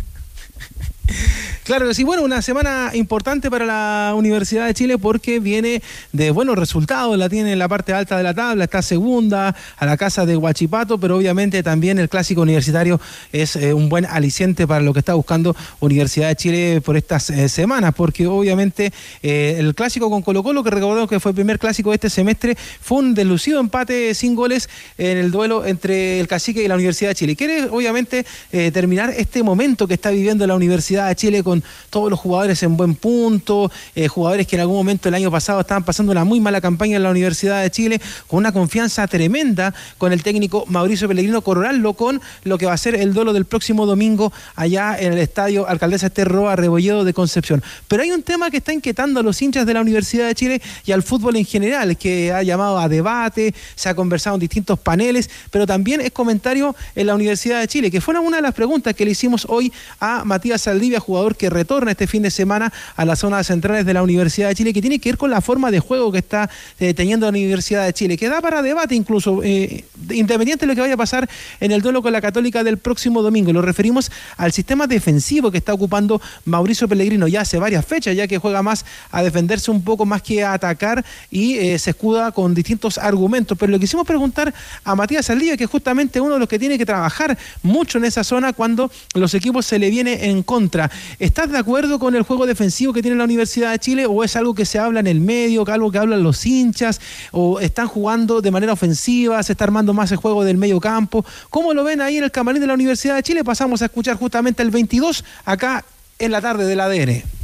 Claro 1.68 1.92
sí, 1.92 2.02
bueno, 2.02 2.22
una 2.22 2.40
semana 2.40 2.92
importante 2.94 3.50
para 3.50 3.66
la 3.66 4.14
Universidad 4.16 4.66
de 4.66 4.72
Chile 4.72 4.96
porque 4.96 5.38
viene 5.38 5.82
de 6.14 6.30
buenos 6.30 6.56
resultados, 6.56 7.18
la 7.18 7.28
tiene 7.28 7.52
en 7.52 7.58
la 7.58 7.68
parte 7.68 7.92
alta 7.92 8.16
de 8.16 8.22
la 8.22 8.32
tabla, 8.32 8.64
está 8.64 8.80
segunda 8.80 9.54
a 9.76 9.84
la 9.84 9.98
casa 9.98 10.25
de 10.25 10.34
Huachipato, 10.34 10.98
pero 10.98 11.18
obviamente 11.18 11.62
también 11.62 11.98
el 11.98 12.08
clásico 12.08 12.40
universitario 12.40 12.98
es 13.32 13.54
eh, 13.56 13.75
un 13.75 13.90
buen 13.90 14.06
aliciente 14.06 14.66
para 14.66 14.80
lo 14.80 14.94
que 14.94 15.00
está 15.00 15.12
buscando 15.12 15.54
Universidad 15.80 16.28
de 16.28 16.37
Chile 16.37 16.80
por 16.82 16.96
estas 16.96 17.28
eh, 17.28 17.50
semanas, 17.50 17.92
porque 17.94 18.26
obviamente 18.26 18.90
eh, 19.22 19.56
el 19.58 19.75
clásico 19.75 20.08
con 20.08 20.22
Colo 20.22 20.42
Colo, 20.42 20.64
que 20.64 20.70
recordemos 20.70 21.06
que 21.06 21.20
fue 21.20 21.32
el 21.32 21.34
primer 21.34 21.58
clásico 21.58 21.90
de 21.90 21.96
este 21.96 22.08
semestre, 22.08 22.56
fue 22.80 22.96
un 22.96 23.12
delucido 23.12 23.60
empate 23.60 24.14
sin 24.14 24.34
goles 24.34 24.70
en 24.96 25.18
el 25.18 25.30
duelo 25.30 25.66
entre 25.66 26.18
el 26.18 26.28
Cacique 26.28 26.62
y 26.62 26.68
la 26.68 26.76
Universidad 26.76 27.10
de 27.10 27.14
Chile. 27.14 27.37
Quiere 27.37 27.64
obviamente 27.64 28.25
terminar 28.72 29.12
este 29.14 29.42
momento 29.42 29.87
que 29.87 29.92
está 29.92 30.08
viviendo 30.08 30.46
la 30.46 30.54
Universidad 30.54 31.08
de 31.08 31.14
Chile 31.14 31.42
con 31.42 31.57
todos 31.90 32.10
los 32.10 32.18
jugadores 32.18 32.62
en 32.62 32.76
buen 32.76 32.94
punto, 32.94 33.70
eh, 33.94 34.08
jugadores 34.08 34.46
que 34.46 34.56
en 34.56 34.60
algún 34.60 34.76
momento 34.76 35.08
el 35.08 35.14
año 35.14 35.30
pasado 35.30 35.60
estaban 35.60 35.84
pasando 35.84 36.12
una 36.12 36.24
muy 36.24 36.40
mala 36.40 36.60
campaña 36.60 36.96
en 36.96 37.02
la 37.02 37.10
Universidad 37.10 37.62
de 37.62 37.70
Chile, 37.70 38.00
con 38.26 38.38
una 38.38 38.52
confianza 38.52 39.06
tremenda 39.06 39.74
con 39.96 40.12
el 40.12 40.22
técnico 40.22 40.64
Mauricio 40.68 41.08
Pellegrino, 41.08 41.42
corroborarlo 41.42 41.94
con 41.94 42.20
lo 42.44 42.58
que 42.58 42.66
va 42.66 42.72
a 42.72 42.76
ser 42.76 42.94
el 42.94 43.14
duelo 43.14 43.32
del 43.32 43.44
próximo 43.44 43.86
domingo 43.86 44.32
allá 44.54 44.96
en 44.98 45.12
el 45.12 45.18
estadio 45.18 45.68
Alcaldesa 45.68 46.06
Esterroa 46.06 46.56
Rebolledo 46.56 47.04
de 47.04 47.14
Concepción. 47.14 47.62
Pero 47.86 48.02
hay 48.02 48.10
un 48.10 48.22
tema 48.22 48.50
que 48.50 48.58
está 48.58 48.72
inquietando 48.72 49.20
a 49.20 49.22
los 49.22 49.40
hinchas 49.40 49.66
de 49.66 49.74
la 49.74 49.80
Universidad 49.80 50.26
de 50.26 50.34
Chile 50.34 50.62
y 50.84 50.92
al 50.92 51.02
fútbol 51.02 51.36
en 51.36 51.44
general, 51.44 51.96
que 51.96 52.32
ha 52.32 52.42
llamado 52.42 52.78
a 52.78 52.88
debate, 52.88 53.54
se 53.74 53.88
ha 53.88 53.94
conversado 53.94 54.36
en 54.36 54.40
distintos 54.40 54.78
paneles, 54.78 55.30
pero 55.50 55.66
también 55.66 56.00
es 56.00 56.10
comentario 56.10 56.74
en 56.94 57.06
la 57.06 57.14
Universidad 57.14 57.60
de 57.60 57.68
Chile, 57.68 57.90
que 57.90 58.00
fue 58.00 58.18
una 58.18 58.36
de 58.36 58.42
las 58.42 58.54
preguntas 58.54 58.94
que 58.94 59.04
le 59.04 59.12
hicimos 59.12 59.46
hoy 59.48 59.72
a 60.00 60.24
Matías 60.24 60.62
Saldivia, 60.62 61.00
jugador 61.00 61.36
que 61.36 61.48
retorna 61.50 61.93
este 61.93 62.07
fin 62.07 62.23
de 62.23 62.31
semana 62.31 62.73
a 62.97 63.05
las 63.05 63.21
zonas 63.21 63.47
centrales 63.47 63.87
de 63.87 63.95
la 63.95 64.02
Universidad 64.02 64.49
de 64.49 64.55
Chile, 64.55 64.73
que 64.73 64.81
tiene 64.81 64.99
que 64.99 65.11
ver 65.11 65.19
con 65.19 65.31
la 65.31 65.40
forma 65.40 65.71
de 65.71 65.81
juego 65.81 66.12
que 66.12 66.19
está 66.19 66.50
eh, 66.78 66.95
teniendo 66.95 67.26
la 67.26 67.31
Universidad 67.31 67.85
de 67.85 67.93
Chile, 67.93 68.17
que 68.17 68.28
da 68.28 68.40
para 68.40 68.62
debate 68.62 68.95
incluso, 68.95 69.43
eh, 69.43 69.85
independiente 70.11 70.67
de 70.67 70.69
lo 70.69 70.75
que 70.75 70.81
vaya 70.81 70.95
a 70.95 70.99
pasar 70.99 71.28
en 71.61 71.73
el 71.73 71.83
duelo 71.83 72.02
con 72.02 72.12
la 72.12 72.21
Católica 72.21 72.64
del 72.64 72.78
próximo 72.78 73.23
domingo. 73.23 73.52
Lo 73.52 73.62
referimos 73.62 74.11
al 74.37 74.52
sistema 74.52 74.87
defensivo 74.87 75.50
que 75.50 75.59
está 75.59 75.73
ocupando 75.75 76.21
Mauricio 76.45 76.88
Pellegrino 76.88 77.28
ya 77.28 77.43
hace 77.43 77.59
varias 77.59 77.85
fechas, 77.85 78.17
ya 78.17 78.26
que 78.26 78.38
juega 78.38 78.62
más 78.62 78.85
a 79.11 79.23
defenderse 79.23 79.71
un 79.71 79.83
poco 79.83 80.07
más 80.07 80.23
que 80.23 80.43
a 80.43 80.52
atacar 80.52 81.05
y 81.31 81.55
eh, 81.55 81.78
se 81.78 81.90
escuda 81.90 82.33
con 82.33 82.55
distintos 82.55 82.99
argumentos. 82.99 83.57
Pero 83.59 83.73
lo 83.73 83.78
quisimos 83.78 84.07
preguntar 84.07 84.52
a 84.85 84.95
Matías 84.95 85.26
Saldivia, 85.26 85.57
que 85.57 85.64
es 85.64 85.71
justamente 85.71 86.21
uno 86.21 86.35
de 86.35 86.40
los 86.40 86.49
que 86.49 86.59
tiene 86.59 86.78
que 86.78 86.87
trabajar 86.87 87.37
mucho 87.62 87.99
en 87.99 88.05
esa 88.05 88.25
zona 88.25 88.52
cuando 88.52 88.90
los 89.14 89.35
equipos 89.35 89.67
se 89.67 89.78
le 89.78 89.90
viene 89.90 90.26
en 90.26 90.43
contra. 90.43 90.90
¿Estás 91.38 91.52
de 91.52 91.59
acuerdo 91.59 92.00
con 92.00 92.16
el 92.16 92.25
juego 92.25 92.47
defensivo 92.47 92.92
que 92.92 93.00
tiene 93.00 93.16
la 93.16 93.23
Universidad 93.23 93.71
de 93.71 93.78
Chile 93.78 94.07
o 94.07 94.25
es 94.25 94.35
algo 94.35 94.57
que 94.57 94.64
se 94.64 94.80
habla 94.80 94.99
en 94.99 95.07
el 95.07 95.21
medio, 95.21 95.64
algo 95.68 95.92
que 95.92 95.99
hablan 95.99 96.25
los 96.25 96.45
hinchas 96.45 97.00
o 97.30 97.61
están 97.61 97.87
jugando 97.87 98.40
de 98.40 98.50
manera 98.50 98.73
ofensiva, 98.73 99.40
se 99.45 99.52
está 99.52 99.62
armando 99.62 99.95
más 99.95 100.11
el 100.11 100.16
juego 100.16 100.42
del 100.42 100.57
medio 100.57 100.80
campo? 100.80 101.25
¿Cómo 101.49 101.75
lo 101.75 101.85
ven 101.85 102.00
ahí 102.00 102.16
en 102.16 102.25
el 102.25 102.33
camarín 102.33 102.61
de 102.61 102.66
la 102.66 102.75
Universidad 102.75 103.14
de 103.14 103.23
Chile? 103.23 103.45
Pasamos 103.45 103.83
a 103.83 103.85
escuchar 103.85 104.16
justamente 104.16 104.64
el 104.64 104.73
22 104.73 105.25
acá 105.45 105.85
en 106.18 106.33
la 106.33 106.40
tarde 106.40 106.66
del 106.66 106.80
ADN. 106.80 107.38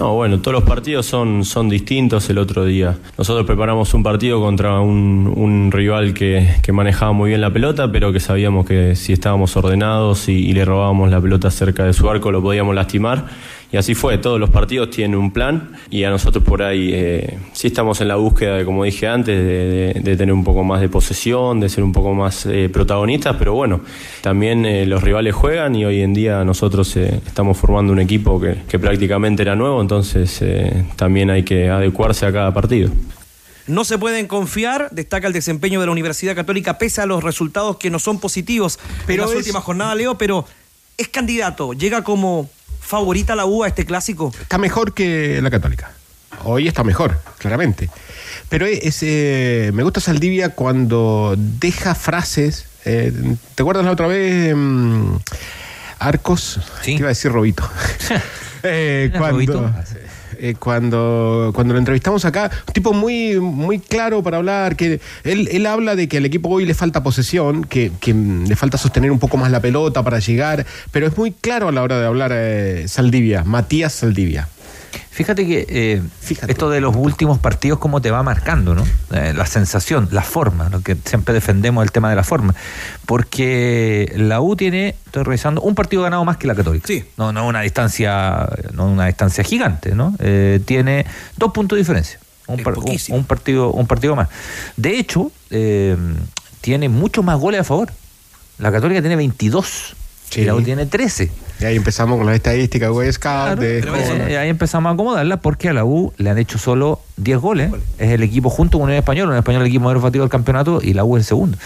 No, 0.00 0.14
bueno, 0.14 0.38
todos 0.38 0.54
los 0.54 0.62
partidos 0.62 1.04
son, 1.04 1.44
son 1.44 1.68
distintos 1.68 2.30
el 2.30 2.38
otro 2.38 2.64
día. 2.64 2.96
Nosotros 3.18 3.44
preparamos 3.44 3.92
un 3.92 4.02
partido 4.02 4.40
contra 4.40 4.80
un, 4.80 5.30
un 5.36 5.70
rival 5.70 6.14
que, 6.14 6.54
que, 6.62 6.72
manejaba 6.72 7.12
muy 7.12 7.28
bien 7.28 7.42
la 7.42 7.52
pelota, 7.52 7.92
pero 7.92 8.10
que 8.10 8.18
sabíamos 8.18 8.64
que 8.64 8.96
si 8.96 9.12
estábamos 9.12 9.54
ordenados 9.58 10.30
y, 10.30 10.32
y 10.32 10.54
le 10.54 10.64
robábamos 10.64 11.10
la 11.10 11.20
pelota 11.20 11.50
cerca 11.50 11.84
de 11.84 11.92
su 11.92 12.08
arco 12.08 12.32
lo 12.32 12.40
podíamos 12.40 12.74
lastimar 12.74 13.26
y 13.72 13.76
así 13.76 13.94
fue, 13.94 14.18
todos 14.18 14.40
los 14.40 14.50
partidos 14.50 14.90
tienen 14.90 15.16
un 15.16 15.32
plan 15.32 15.72
y 15.90 16.04
a 16.04 16.10
nosotros 16.10 16.42
por 16.42 16.62
ahí 16.62 16.90
eh, 16.92 17.38
sí 17.52 17.68
estamos 17.68 18.00
en 18.00 18.08
la 18.08 18.16
búsqueda, 18.16 18.56
de, 18.56 18.64
como 18.64 18.84
dije 18.84 19.06
antes, 19.06 19.36
de, 19.36 19.92
de, 19.94 20.00
de, 20.00 20.16
tener 20.16 20.32
un 20.32 20.42
poco 20.42 20.64
más 20.64 20.80
de 20.80 20.88
posesión, 20.88 21.60
de 21.60 21.68
ser 21.68 21.84
un 21.84 21.92
poco 21.92 22.12
más 22.12 22.46
eh, 22.46 22.68
protagonistas, 22.68 23.36
pero 23.38 23.54
bueno, 23.54 23.80
también 24.22 24.66
eh, 24.66 24.86
los 24.86 25.02
rivales 25.02 25.34
juegan 25.34 25.74
y 25.76 25.84
hoy 25.84 26.00
en 26.00 26.14
día 26.14 26.44
nosotros 26.44 26.96
eh, 26.96 27.20
estamos 27.26 27.56
formando 27.56 27.92
un 27.92 28.00
equipo 28.00 28.40
que, 28.40 28.56
que, 28.68 28.78
prácticamente 28.78 29.42
era 29.42 29.54
nuevo, 29.54 29.80
entonces 29.80 30.38
eh, 30.42 30.84
también 30.96 31.30
hay 31.30 31.44
que 31.44 31.68
adecuarse 31.68 32.26
a 32.26 32.32
cada 32.32 32.52
partido. 32.52 32.90
No 33.66 33.84
se 33.84 33.98
pueden 33.98 34.26
confiar, 34.26 34.88
destaca 34.90 35.28
el 35.28 35.32
desempeño 35.32 35.78
de 35.80 35.86
la 35.86 35.92
Universidad 35.92 36.34
Católica 36.34 36.76
pese 36.76 37.02
a 37.02 37.06
los 37.06 37.22
resultados 37.22 37.76
que 37.76 37.88
no 37.88 38.00
son 38.00 38.18
positivos 38.18 38.80
pero 39.06 39.22
en 39.22 39.28
las 39.28 39.30
es... 39.30 39.36
últimas 39.38 39.62
jornadas, 39.62 39.96
Leo, 39.96 40.18
pero 40.18 40.44
es 40.98 41.08
candidato, 41.08 41.72
llega 41.72 42.02
como 42.02 42.50
favorita 42.90 43.36
la 43.36 43.46
U 43.46 43.62
a 43.62 43.68
este 43.68 43.86
clásico? 43.86 44.32
Está 44.42 44.58
mejor 44.58 44.92
que 44.94 45.40
la 45.40 45.50
Católica. 45.50 45.92
Hoy 46.42 46.66
está 46.66 46.82
mejor, 46.82 47.20
claramente. 47.38 47.88
Pero 48.48 48.66
es, 48.66 48.98
eh, 49.02 49.70
me 49.72 49.84
gusta 49.84 50.00
Saldivia 50.00 50.50
cuando 50.50 51.36
deja 51.36 51.94
frases. 51.94 52.66
Eh, 52.84 53.12
¿Te 53.54 53.62
acuerdas 53.62 53.84
la 53.84 53.92
otra 53.92 54.08
vez? 54.08 54.52
Eh, 54.52 54.54
Arcos. 56.00 56.58
Sí. 56.82 56.94
Te 56.94 56.98
iba 56.98 57.06
a 57.06 57.10
decir 57.10 57.30
Robito. 57.32 57.68
Eh, 58.62 59.08
cuando, 59.12 59.30
¿Robito? 59.38 59.72
Eh, 60.42 60.54
cuando, 60.58 61.50
cuando 61.54 61.74
lo 61.74 61.78
entrevistamos 61.78 62.24
acá, 62.24 62.50
un 62.66 62.72
tipo 62.72 62.94
muy, 62.94 63.38
muy 63.38 63.78
claro 63.78 64.22
para 64.22 64.38
hablar, 64.38 64.74
que 64.74 64.98
él, 65.22 65.48
él 65.52 65.66
habla 65.66 65.96
de 65.96 66.08
que 66.08 66.16
al 66.16 66.24
equipo 66.24 66.48
hoy 66.48 66.64
le 66.64 66.72
falta 66.72 67.02
posesión, 67.02 67.64
que, 67.64 67.92
que, 68.00 68.14
le 68.14 68.56
falta 68.56 68.78
sostener 68.78 69.12
un 69.12 69.18
poco 69.18 69.36
más 69.36 69.50
la 69.50 69.60
pelota 69.60 70.02
para 70.02 70.18
llegar, 70.18 70.64
pero 70.92 71.06
es 71.06 71.18
muy 71.18 71.32
claro 71.32 71.68
a 71.68 71.72
la 71.72 71.82
hora 71.82 72.00
de 72.00 72.06
hablar 72.06 72.32
eh, 72.32 72.88
Saldivia, 72.88 73.44
Matías 73.44 73.92
Saldivia. 73.92 74.48
Fíjate 75.20 75.46
que 75.46 75.66
eh, 75.68 76.02
Fíjate. 76.22 76.50
esto 76.50 76.70
de 76.70 76.80
los 76.80 76.96
últimos 76.96 77.38
partidos, 77.38 77.78
cómo 77.78 78.00
te 78.00 78.10
va 78.10 78.22
marcando, 78.22 78.74
¿no? 78.74 78.86
Eh, 79.12 79.34
la 79.36 79.44
sensación, 79.44 80.08
la 80.12 80.22
forma, 80.22 80.70
lo 80.70 80.80
que 80.80 80.96
siempre 81.04 81.34
defendemos 81.34 81.84
el 81.84 81.92
tema 81.92 82.08
de 82.08 82.16
la 82.16 82.24
forma. 82.24 82.54
Porque 83.04 84.10
la 84.16 84.40
U 84.40 84.56
tiene, 84.56 84.94
estoy 85.04 85.24
revisando, 85.24 85.60
un 85.60 85.74
partido 85.74 86.04
ganado 86.04 86.24
más 86.24 86.38
que 86.38 86.46
la 86.46 86.54
Católica. 86.54 86.86
Sí. 86.86 87.04
No, 87.18 87.34
no 87.34 87.46
una 87.46 87.60
distancia, 87.60 88.48
no 88.72 88.86
una 88.86 89.08
distancia 89.08 89.44
gigante, 89.44 89.94
¿no? 89.94 90.14
Eh, 90.20 90.58
tiene 90.64 91.04
dos 91.36 91.52
puntos 91.52 91.76
de 91.76 91.80
diferencia. 91.80 92.18
Un, 92.46 92.62
par, 92.62 92.78
un, 92.78 92.98
un, 93.10 93.24
partido, 93.24 93.72
un 93.72 93.86
partido 93.86 94.16
más. 94.16 94.30
De 94.78 94.98
hecho, 94.98 95.30
tiene 96.62 96.88
muchos 96.88 97.22
más 97.22 97.38
goles 97.38 97.60
a 97.60 97.64
favor. 97.64 97.92
La 98.56 98.72
Católica 98.72 99.02
tiene 99.02 99.16
22 99.16 99.96
sí. 100.30 100.40
y 100.42 100.44
la 100.44 100.54
U 100.54 100.62
tiene 100.62 100.86
13. 100.86 101.30
Y 101.60 101.64
ahí 101.64 101.76
empezamos 101.76 102.16
con 102.16 102.26
las 102.26 102.36
estadísticas 102.36 102.90
West 102.90 103.16
Scout. 103.16 103.58
Claro, 103.58 103.60
de... 103.60 104.38
ahí 104.38 104.48
empezamos 104.48 104.90
a 104.90 104.94
acomodarla 104.94 105.42
porque 105.42 105.68
a 105.68 105.74
la 105.74 105.84
U 105.84 106.12
le 106.16 106.30
han 106.30 106.38
hecho 106.38 106.56
solo 106.56 107.00
10 107.18 107.38
goles. 107.38 107.72
Es 107.98 108.10
el 108.10 108.22
equipo 108.22 108.48
junto 108.48 108.78
con 108.78 108.88
un 108.88 108.94
español, 108.94 109.28
un 109.28 109.36
español 109.36 109.62
el 109.62 109.68
equipo 109.68 109.84
más 109.84 110.00
batido 110.00 110.24
del 110.24 110.30
campeonato 110.30 110.80
y 110.82 110.94
la 110.94 111.04
U 111.04 111.16
el 111.16 111.24
segundo. 111.24 111.58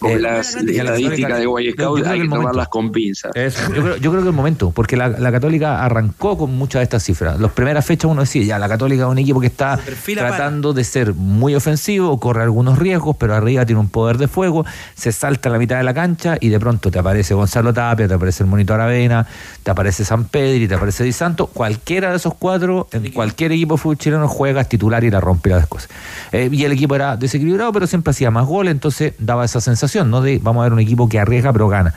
Porque 0.00 0.16
eh, 0.16 0.20
las 0.20 0.56
estadísticas 0.56 1.38
de 1.38 1.44
Guay 1.44 1.72
Scout 1.72 2.06
hay 2.06 2.22
que 2.22 2.28
tomarlas 2.28 2.68
con 2.68 2.90
pinzas. 2.90 3.32
Yo 3.34 3.82
creo, 3.82 3.96
yo 3.98 4.10
creo, 4.10 4.22
que 4.22 4.28
el 4.28 4.34
momento, 4.34 4.70
porque 4.70 4.96
la, 4.96 5.08
la, 5.08 5.30
Católica 5.30 5.84
arrancó 5.84 6.38
con 6.38 6.56
muchas 6.56 6.80
de 6.80 6.84
estas 6.84 7.04
cifras. 7.04 7.38
Las 7.38 7.52
primeras 7.52 7.84
fechas 7.84 8.10
uno 8.10 8.22
decía, 8.22 8.42
ya, 8.42 8.58
la 8.58 8.66
Católica 8.66 9.02
es 9.02 9.10
un 9.10 9.18
equipo 9.18 9.40
que 9.40 9.48
está 9.48 9.78
tratando 10.14 10.70
para. 10.70 10.78
de 10.78 10.84
ser 10.84 11.12
muy 11.12 11.54
ofensivo, 11.54 12.18
corre 12.18 12.42
algunos 12.42 12.78
riesgos, 12.78 13.14
pero 13.18 13.34
arriba 13.34 13.66
tiene 13.66 13.78
un 13.78 13.90
poder 13.90 14.16
de 14.16 14.26
fuego, 14.26 14.64
se 14.94 15.12
salta 15.12 15.50
a 15.50 15.52
la 15.52 15.58
mitad 15.58 15.76
de 15.76 15.84
la 15.84 15.92
cancha 15.92 16.38
y 16.40 16.48
de 16.48 16.58
pronto 16.58 16.90
te 16.90 16.98
aparece 16.98 17.34
Gonzalo 17.34 17.74
Tapia, 17.74 18.08
te 18.08 18.14
aparece 18.14 18.42
el 18.42 18.48
Monitor 18.48 18.80
Avena, 18.80 19.26
te 19.62 19.70
aparece 19.70 20.06
San 20.06 20.24
Pedro 20.24 20.64
y 20.64 20.68
te 20.68 20.76
aparece 20.76 21.04
Di 21.04 21.12
Santo. 21.12 21.46
Cualquiera 21.46 22.08
de 22.08 22.16
esos 22.16 22.32
cuatro, 22.32 22.88
en 22.92 23.12
cualquier 23.12 23.52
equipo 23.52 23.74
de 23.74 23.82
fútbol 23.82 23.98
chileno, 23.98 24.28
juega 24.28 24.64
titular 24.64 25.04
y 25.04 25.10
la 25.10 25.20
rompe 25.20 25.50
las 25.50 25.66
cosas. 25.66 25.90
Eh, 26.32 26.48
y 26.50 26.64
el 26.64 26.72
equipo 26.72 26.94
era 26.94 27.18
desequilibrado, 27.18 27.70
pero 27.74 27.86
siempre 27.86 28.12
hacía 28.12 28.30
más 28.30 28.46
goles, 28.46 28.72
entonces 28.72 29.12
daba 29.18 29.44
esa 29.44 29.60
sensación 29.60 29.89
¿no? 30.06 30.20
De 30.20 30.38
vamos 30.42 30.60
a 30.60 30.64
ver 30.64 30.72
un 30.72 30.80
equipo 30.80 31.08
que 31.08 31.18
arriesga 31.18 31.52
pero 31.52 31.68
gana. 31.68 31.94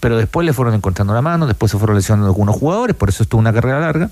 Pero 0.00 0.16
después 0.16 0.44
le 0.44 0.52
fueron 0.52 0.74
encontrando 0.74 1.14
la 1.14 1.22
mano, 1.22 1.46
después 1.46 1.70
se 1.70 1.78
fueron 1.78 1.96
lesionando 1.96 2.26
algunos 2.26 2.56
jugadores, 2.56 2.96
por 2.96 3.08
eso 3.08 3.22
estuvo 3.22 3.40
una 3.40 3.52
carrera 3.52 3.80
larga. 3.80 4.10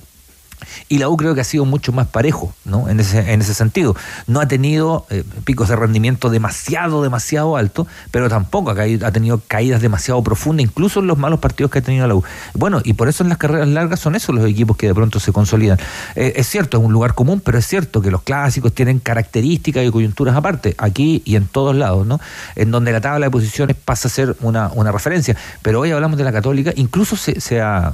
Y 0.89 0.99
la 0.99 1.09
U 1.09 1.17
creo 1.17 1.35
que 1.35 1.41
ha 1.41 1.45
sido 1.45 1.65
mucho 1.65 1.93
más 1.93 2.07
parejo, 2.07 2.55
¿no? 2.65 2.89
En 2.89 3.01
ese, 3.01 3.33
en 3.33 3.41
ese 3.41 3.55
sentido. 3.55 3.97
No 4.27 4.41
ha 4.41 4.49
tenido 4.49 5.07
eh, 5.11 5.25
picos 5.45 5.69
de 5.69 5.77
rendimiento 5.77 6.31
demasiado, 6.31 7.03
demasiado 7.03 7.57
alto, 7.57 7.87
pero 8.11 8.29
tampoco 8.29 8.71
ha, 8.71 8.75
ha, 8.75 9.13
tenido 9.13 9.41
caídas 9.47 9.83
demasiado 9.83 10.23
profundas, 10.23 10.65
incluso 10.65 11.01
en 11.01 11.07
los 11.07 11.19
malos 11.19 11.41
partidos 11.41 11.71
que 11.71 11.79
ha 11.79 11.83
tenido 11.83 12.07
la 12.07 12.15
U. 12.15 12.25
Bueno, 12.55 12.81
y 12.85 12.95
por 12.95 13.09
eso 13.09 13.23
en 13.23 13.29
las 13.29 13.39
carreras 13.39 13.69
largas 13.69 14.01
son 14.01 14.15
esos 14.15 14.35
los 14.35 14.49
equipos 14.49 14.77
que 14.77 14.87
de 14.87 14.95
pronto 14.95 15.21
se 15.21 15.33
consolidan. 15.33 15.79
Eh, 16.15 16.35
es 16.37 16.49
cierto, 16.49 16.79
es 16.79 16.85
un 16.85 16.93
lugar 16.93 17.15
común, 17.15 17.41
pero 17.41 17.59
es 17.59 17.67
cierto 17.67 18.03
que 18.03 18.11
los 18.11 18.23
clásicos 18.23 18.73
tienen 18.73 18.99
características 18.99 19.85
y 19.85 19.91
coyunturas 19.91 20.37
aparte, 20.37 20.75
aquí 20.79 21.23
y 21.25 21.37
en 21.37 21.47
todos 21.47 21.75
lados, 21.75 22.07
¿no? 22.07 22.21
En 22.57 22.71
donde 22.71 22.93
la 22.93 23.01
tabla 23.01 23.27
de 23.27 23.31
posiciones 23.31 23.77
pasa 23.77 24.09
a 24.09 24.11
ser 24.11 24.37
una, 24.41 24.71
una 24.75 24.93
referencia. 24.93 25.37
Pero 25.63 25.81
hoy 25.81 25.91
hablamos 25.91 26.19
de 26.19 26.25
la 26.25 26.33
Católica, 26.33 26.73
incluso 26.77 27.17
se, 27.17 27.41
se 27.41 27.61
ha, 27.61 27.93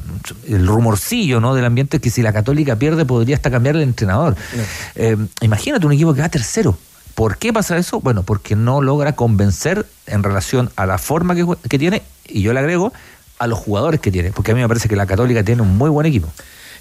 el 0.49 0.67
rumorcillo, 0.67 1.41
¿no? 1.41 1.55
Del 1.55 1.65
ambiente 1.65 2.01
que 2.01 2.11
si 2.11 2.23
la 2.23 2.33
Católica 2.33 2.56
pierde 2.65 3.05
podría 3.05 3.37
hasta 3.37 3.51
cambiar 3.51 3.77
el 3.77 3.83
entrenador. 3.83 4.37
No. 4.55 4.63
Eh, 4.95 5.17
imagínate 5.43 5.87
un 5.87 5.93
equipo 5.93 6.15
que 6.15 6.21
va 6.21 6.29
tercero. 6.29 6.79
¿Por 7.15 7.39
qué 7.39 7.53
pasa 7.53 7.79
eso? 7.79 8.01
Bueno, 8.01 8.23
porque 8.23 8.57
no 8.57 8.83
logra 8.83 9.15
convencer 9.15 9.87
en 10.07 10.23
relación 10.23 10.71
a 10.77 10.87
la 10.87 10.99
forma 10.99 11.35
que, 11.35 11.47
que, 11.69 11.79
tiene, 11.79 12.03
y 12.27 12.43
yo 12.43 12.53
le 12.53 12.61
agrego, 12.61 12.93
a 13.39 13.47
los 13.47 13.59
jugadores 13.59 14.01
que 14.01 14.11
tiene, 14.11 14.33
porque 14.33 14.53
a 14.53 14.55
mí 14.55 14.61
me 14.61 14.69
parece 14.69 14.89
que 14.89 14.97
la 14.97 15.07
Católica 15.07 15.43
tiene 15.43 15.63
un 15.63 15.77
muy 15.77 15.91
buen 15.91 16.07
equipo. 16.07 16.29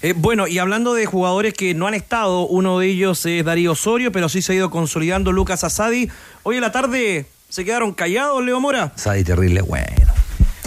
Eh, 0.02 0.14
bueno, 0.16 0.46
y 0.46 0.58
hablando 0.58 0.94
de 0.94 1.06
jugadores 1.06 1.54
que 1.54 1.74
no 1.74 1.86
han 1.86 1.94
estado, 1.94 2.46
uno 2.46 2.78
de 2.78 2.86
ellos 2.86 3.24
es 3.24 3.44
Darío 3.44 3.72
Osorio, 3.72 4.12
pero 4.12 4.28
sí 4.28 4.42
se 4.42 4.52
ha 4.52 4.54
ido 4.56 4.70
consolidando 4.70 5.32
Lucas 5.32 5.64
Asadi. 5.64 6.10
Hoy 6.42 6.56
en 6.56 6.62
la 6.62 6.72
tarde 6.72 7.26
se 7.48 7.64
quedaron 7.64 7.92
callados, 7.92 8.44
Leo 8.44 8.60
Mora. 8.60 8.92
Asadi 8.94 9.24
terrible, 9.24 9.62
bueno. 9.62 10.12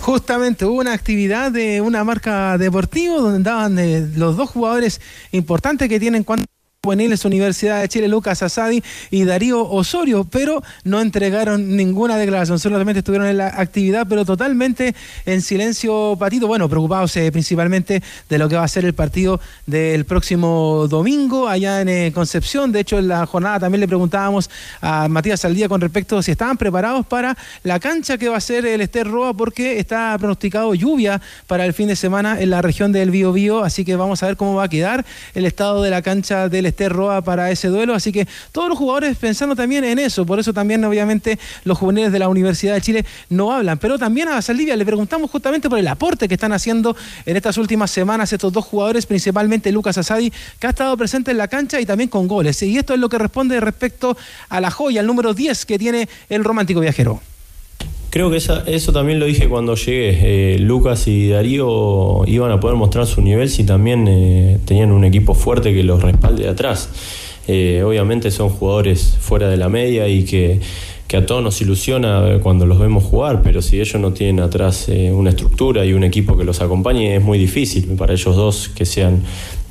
Justamente 0.01 0.65
hubo 0.65 0.79
una 0.79 0.94
actividad 0.94 1.51
de 1.51 1.82
una 1.82 2.03
marca 2.03 2.58
deportiva 2.58 3.15
donde 3.15 3.38
andaban 3.38 3.79
eh, 3.79 4.08
los 4.15 4.38
dos 4.38 4.50
jugadores 4.50 5.01
importantes 5.32 5.89
que 5.89 6.00
tienen 6.00 6.24
cuando 6.24 6.46
Juveniles 6.81 7.25
Universidad 7.25 7.81
de 7.81 7.89
Chile, 7.89 8.07
Lucas 8.07 8.41
Asadi 8.41 8.81
y 9.12 9.25
Darío 9.25 9.69
Osorio, 9.69 10.24
pero 10.24 10.63
no 10.86 11.01
entregaron 11.01 11.75
ninguna 11.75 12.15
declaración, 12.15 12.57
solamente 12.57 13.00
estuvieron 13.00 13.27
en 13.27 13.36
la 13.36 13.48
actividad, 13.48 14.07
pero 14.07 14.24
totalmente 14.24 14.95
en 15.25 15.41
silencio 15.41 16.15
patito, 16.17 16.48
bueno, 16.48 16.69
preocupados 16.69 17.17
eh, 17.17 17.33
principalmente 17.33 18.01
de 18.29 18.38
lo 18.38 18.48
que 18.48 18.55
va 18.55 18.63
a 18.63 18.67
ser 18.69 18.86
el 18.86 18.93
partido 18.93 19.41
del 19.65 20.05
próximo 20.05 20.88
domingo 20.88 21.50
allá 21.50 21.81
en 21.81 21.89
eh, 21.89 22.12
Concepción, 22.15 22.71
de 22.71 22.79
hecho 22.79 22.98
en 22.98 23.09
la 23.09 23.25
jornada 23.25 23.59
también 23.59 23.81
le 23.81 23.88
preguntábamos 23.89 24.50
a 24.79 25.09
Matías 25.09 25.41
Saldía 25.41 25.67
con 25.67 25.81
respecto 25.81 26.19
a 26.19 26.24
si 26.24 26.31
estaban 26.31 26.55
preparados 26.55 27.05
para 27.05 27.38
la 27.63 27.81
cancha 27.81 28.17
que 28.17 28.29
va 28.29 28.38
a 28.38 28.41
ser 28.41 28.65
el 28.65 28.79
Ester 28.79 29.05
Roa, 29.05 29.33
porque 29.33 29.79
está 29.79 30.15
pronosticado 30.17 30.74
lluvia 30.75 31.19
para 31.45 31.65
el 31.65 31.74
fin 31.74 31.89
de 31.89 31.98
semana 31.98 32.39
en 32.39 32.50
la 32.50 32.62
región 32.62 32.93
del 32.93 33.12
Bío 33.12 33.33
Bío, 33.33 33.65
así 33.65 33.83
que 33.83 33.98
vamos 33.98 34.24
a 34.24 34.27
ver 34.27 34.38
cómo 34.38 34.55
va 34.55 34.63
a 34.63 34.69
quedar 34.69 35.05
el 35.36 35.45
estado 35.45 35.83
de 35.83 35.89
la 35.89 36.01
cancha 36.01 36.48
del 36.48 36.69
Ester 36.70 36.92
Roa 36.92 37.22
para 37.22 37.52
ese 37.52 37.68
duelo. 37.68 37.94
Así 37.94 38.12
que 38.12 38.28
todos 38.52 38.70
los 38.70 38.78
jugadores 38.78 39.18
pensando 39.18 39.56
también 39.56 39.84
en 39.84 40.00
eso. 40.00 40.26
Por 40.26 40.40
eso 40.40 40.54
también, 40.54 40.84
obviamente, 40.84 41.38
los 41.64 41.78
juveniles 41.78 42.12
de 42.12 42.20
la 42.20 42.30
Universidad 42.30 42.74
de 42.74 42.82
Chile 42.82 43.06
no 43.30 43.52
hablan. 43.52 43.78
Pero 43.78 44.00
también 44.00 44.30
a 44.30 44.42
Saldivia 44.42 44.76
le 44.76 44.86
preguntamos 44.86 45.30
justamente 45.30 45.70
por 45.70 45.80
el 45.80 45.88
aporte 45.88 46.28
que 46.28 46.34
están 46.34 46.54
haciendo 46.54 46.96
en 47.26 47.36
estas 47.36 47.58
últimas 47.58 47.92
semanas 47.92 48.32
estos 48.34 48.54
dos 48.54 48.66
jugadores, 48.66 49.06
principalmente 49.06 49.72
Lucas 49.72 49.98
Asadi, 49.98 50.32
que 50.60 50.68
ha 50.68 50.72
estado 50.72 50.96
presente 50.98 51.32
en 51.32 51.38
la 51.38 51.48
cancha 51.48 51.80
y 51.80 51.86
también 51.86 52.10
con 52.10 52.28
goles. 52.28 52.62
Y 52.64 52.78
esto 52.78 52.94
es 52.94 53.00
lo 53.00 53.10
que 53.10 53.18
responde 53.18 53.60
respecto 53.60 54.18
a 54.50 54.62
la 54.62 54.72
joya, 54.72 55.02
el 55.02 55.08
número 55.08 55.34
10 55.34 55.66
que 55.66 55.78
tiene 55.78 56.08
el 56.30 56.44
romántico 56.44 56.80
viajero. 56.80 57.22
Creo 58.10 58.32
que 58.32 58.38
eso 58.38 58.92
también 58.92 59.20
lo 59.20 59.28
dije 59.28 59.48
cuando 59.48 59.75
llegué. 59.75 60.56
Eh, 60.56 60.60
Lucas 60.60 61.08
y 61.08 61.30
Darío 61.30 62.24
iban 62.25 62.51
a 62.51 62.60
poder 62.60 62.75
mostrar 62.75 63.06
su 63.06 63.22
nivel 63.22 63.50
si 63.50 63.63
también 63.63 64.08
eh, 64.08 64.58
tenían 64.66 64.92
un 64.92 65.04
equipo 65.04 65.36
fuerte 65.36 65.74
que 65.75 65.84
los 65.84 66.01
respalde 66.01 66.44
de 66.44 66.50
atrás. 66.50 66.89
Eh, 67.48 67.84
obviamente 67.86 68.32
son 68.32 68.50
jugadores 68.50 69.16
fuera 69.20 69.48
de 69.48 69.58
la 69.58 69.70
media 69.70 70.08
y 70.08 70.24
que, 70.24 70.60
que, 71.08 71.18
a 71.18 71.25
todos 71.28 71.44
nos 71.44 71.62
ilusiona 71.62 72.39
cuando 72.42 72.66
los 72.66 72.80
vemos 72.80 73.04
jugar, 73.04 73.44
pero 73.44 73.62
si 73.62 73.80
ellos 73.80 74.01
no 74.01 74.12
tienen 74.12 74.39
atrás 74.44 74.88
una 75.12 75.32
estructura 75.32 75.86
y 75.86 75.94
un 75.94 76.04
equipo 76.04 76.38
que 76.38 76.44
los 76.44 76.62
acompañe, 76.62 77.16
es 77.16 77.24
muy 77.24 77.38
difícil 77.38 77.86
para 77.96 78.13
ellos 78.13 78.36
dos 78.36 78.70
que 78.70 78.86
sean 78.86 79.24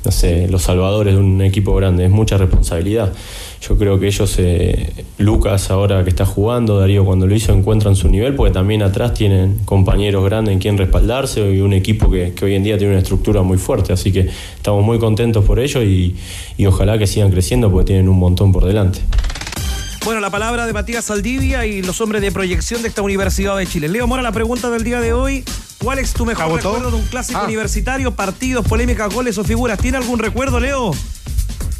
no 0.05 0.11
sé, 0.11 0.47
los 0.47 0.61
salvadores 0.61 1.13
de 1.15 1.19
un 1.19 1.41
equipo 1.41 1.75
grande, 1.75 2.05
es 2.05 2.11
mucha 2.11 2.37
responsabilidad. 2.37 3.11
Yo 3.61 3.77
creo 3.77 3.99
que 3.99 4.07
ellos, 4.07 4.35
eh, 4.37 5.05
Lucas 5.17 5.69
ahora 5.69 6.03
que 6.03 6.09
está 6.09 6.25
jugando, 6.25 6.79
Darío 6.79 7.03
cuando 7.03 7.27
lo 7.27 7.35
hizo, 7.35 7.51
encuentran 7.51 7.95
su 7.95 8.07
nivel, 8.07 8.35
porque 8.35 8.53
también 8.53 8.81
atrás 8.81 9.13
tienen 9.13 9.59
compañeros 9.65 10.23
grandes 10.23 10.53
en 10.53 10.59
quien 10.59 10.77
respaldarse 10.77 11.41
y 11.51 11.59
un 11.59 11.73
equipo 11.73 12.09
que, 12.09 12.33
hoy 12.41 12.55
en 12.55 12.63
día 12.63 12.77
tiene 12.77 12.93
una 12.93 13.01
estructura 13.01 13.41
muy 13.41 13.57
fuerte. 13.57 13.91
Así 13.91 14.11
que 14.11 14.29
estamos 14.55 14.83
muy 14.85 14.97
contentos 14.97 15.43
por 15.43 15.59
ello 15.59 15.83
y, 15.83 16.15
y 16.57 16.65
ojalá 16.65 16.97
que 16.97 17.05
sigan 17.05 17.31
creciendo 17.31 17.69
porque 17.69 17.87
tienen 17.87 18.07
un 18.07 18.17
montón 18.17 18.51
por 18.51 18.65
delante. 18.65 19.01
Bueno, 20.05 20.21
la 20.21 20.29
palabra 20.29 20.65
de 20.65 20.73
Matías 20.73 21.05
Saldivia 21.05 21.65
y 21.65 21.81
los 21.81 21.99
hombres 21.99 22.21
de 22.21 22.31
proyección 22.31 22.81
de 22.81 22.87
esta 22.87 23.01
Universidad 23.01 23.57
de 23.57 23.67
Chile. 23.67 23.89
Leo 23.89 24.07
Mora, 24.07 24.21
la 24.21 24.31
pregunta 24.31 24.69
del 24.69 24.83
día 24.83 25.01
de 25.01 25.13
hoy. 25.13 25.43
¿Cuál 25.83 25.99
es 25.99 26.13
tu 26.13 26.25
mejor 26.25 26.51
recuerdo 26.55 26.91
de 26.91 26.97
un 26.97 27.03
clásico 27.03 27.39
ah. 27.39 27.45
universitario? 27.45 28.15
Partidos, 28.15 28.65
polémicas, 28.65 29.13
goles 29.13 29.37
o 29.37 29.43
figuras. 29.43 29.77
¿Tiene 29.77 29.97
algún 29.97 30.19
recuerdo, 30.19 30.59
Leo? 30.59 30.91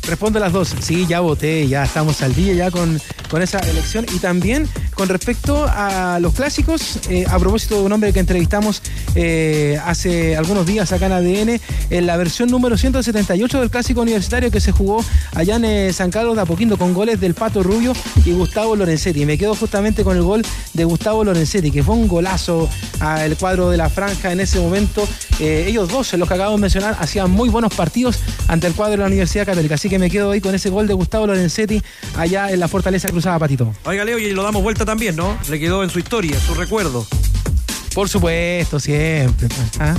Responde 0.10 0.40
las 0.40 0.52
dos. 0.52 0.74
Sí, 0.82 1.06
ya 1.08 1.20
voté, 1.20 1.68
ya 1.68 1.84
estamos 1.84 2.24
al 2.24 2.34
día 2.34 2.54
ya 2.54 2.72
con, 2.72 3.00
con 3.30 3.44
esa 3.44 3.60
elección. 3.60 4.08
Y 4.12 4.18
también 4.18 4.68
con 4.96 5.08
respecto 5.08 5.66
a 5.70 6.20
los 6.20 6.34
clásicos, 6.34 7.00
eh, 7.10 7.26
a 7.30 7.38
propósito 7.38 7.76
de 7.76 7.84
un 7.84 7.92
hombre 7.94 8.12
que 8.12 8.20
entrevistamos 8.20 8.82
eh, 9.14 9.80
hace 9.86 10.36
algunos 10.36 10.66
días 10.66 10.92
acá 10.92 11.06
en 11.06 11.12
ADN, 11.12 11.62
en 11.92 12.08
la 12.08 12.18
versión 12.18 12.50
número 12.50 12.76
178 12.76 13.60
del 13.60 13.70
clásico 13.70 14.02
universitario 14.02 14.50
que 14.50 14.60
se 14.60 14.72
jugó 14.72 15.06
allá 15.36 15.58
en 15.58 15.66
eh, 15.66 15.94
San 15.94 16.10
Carlos 16.10 16.36
de 16.36 16.42
Apoquindo 16.42 16.78
con 16.78 16.94
goles 16.94 17.20
del 17.20 17.36
Pato 17.36 17.62
Rubio 17.62 17.94
y 18.26 18.32
Gustavo 18.32 18.76
Lorenzetti. 18.76 19.26
Me 19.26 19.38
quedo 19.38 19.54
justamente 19.54 20.04
con 20.04 20.18
el 20.18 20.24
gol 20.24 20.42
de 20.74 20.84
Gustavo 20.86 21.24
Lorenzetti, 21.24 21.70
que 21.70 21.84
fue 21.84 21.94
un 21.94 22.08
golazo 22.08 22.68
al 23.00 23.38
cuadro 23.38 23.70
de 23.70 23.78
la 23.78 23.90
franja 23.90 24.32
en 24.32 24.40
ese 24.40 24.60
momento. 24.60 25.08
ellos 25.40 25.88
dos, 25.88 26.12
los 26.14 26.28
que 26.28 26.34
acabo 26.34 26.56
de 26.56 26.62
mencionar, 26.62 26.98
hacían 27.00 27.30
muy 27.30 27.48
buenos 27.50 27.74
partidos 27.74 28.20
ante 28.48 28.68
el 28.68 28.74
cuadro 28.74 28.94
de 28.94 28.98
la 28.98 29.08
Universidad 29.08 29.46
Católica. 29.46 29.76
Así 29.76 29.88
que 29.88 29.99
me 30.00 30.10
quedo 30.10 30.32
ahí 30.32 30.42
con 30.42 30.56
ese 30.56 30.70
gol 30.70 30.88
de 30.88 30.94
Gustavo 30.94 31.28
Lorenzetti 31.28 31.82
allá 32.18 32.52
en 32.52 32.60
la 32.60 32.68
Fortaleza 32.68 33.08
Cruzada 33.10 33.38
Patito. 33.38 33.74
Oiga, 33.86 34.04
Leo, 34.06 34.18
y 34.18 34.32
lo 34.32 34.44
damos 34.44 34.64
vuelta 34.64 34.86
también, 34.86 35.16
¿no? 35.16 35.38
Le 35.50 35.60
quedó 35.60 35.84
en 35.84 35.90
su 35.90 36.00
historia, 36.00 36.40
su 36.40 36.54
recuerdo. 36.54 37.06
Por 37.94 38.10
supuesto, 38.10 38.80
siempre. 38.80 39.48
Pues, 39.48 39.80
¿ah? 39.80 39.96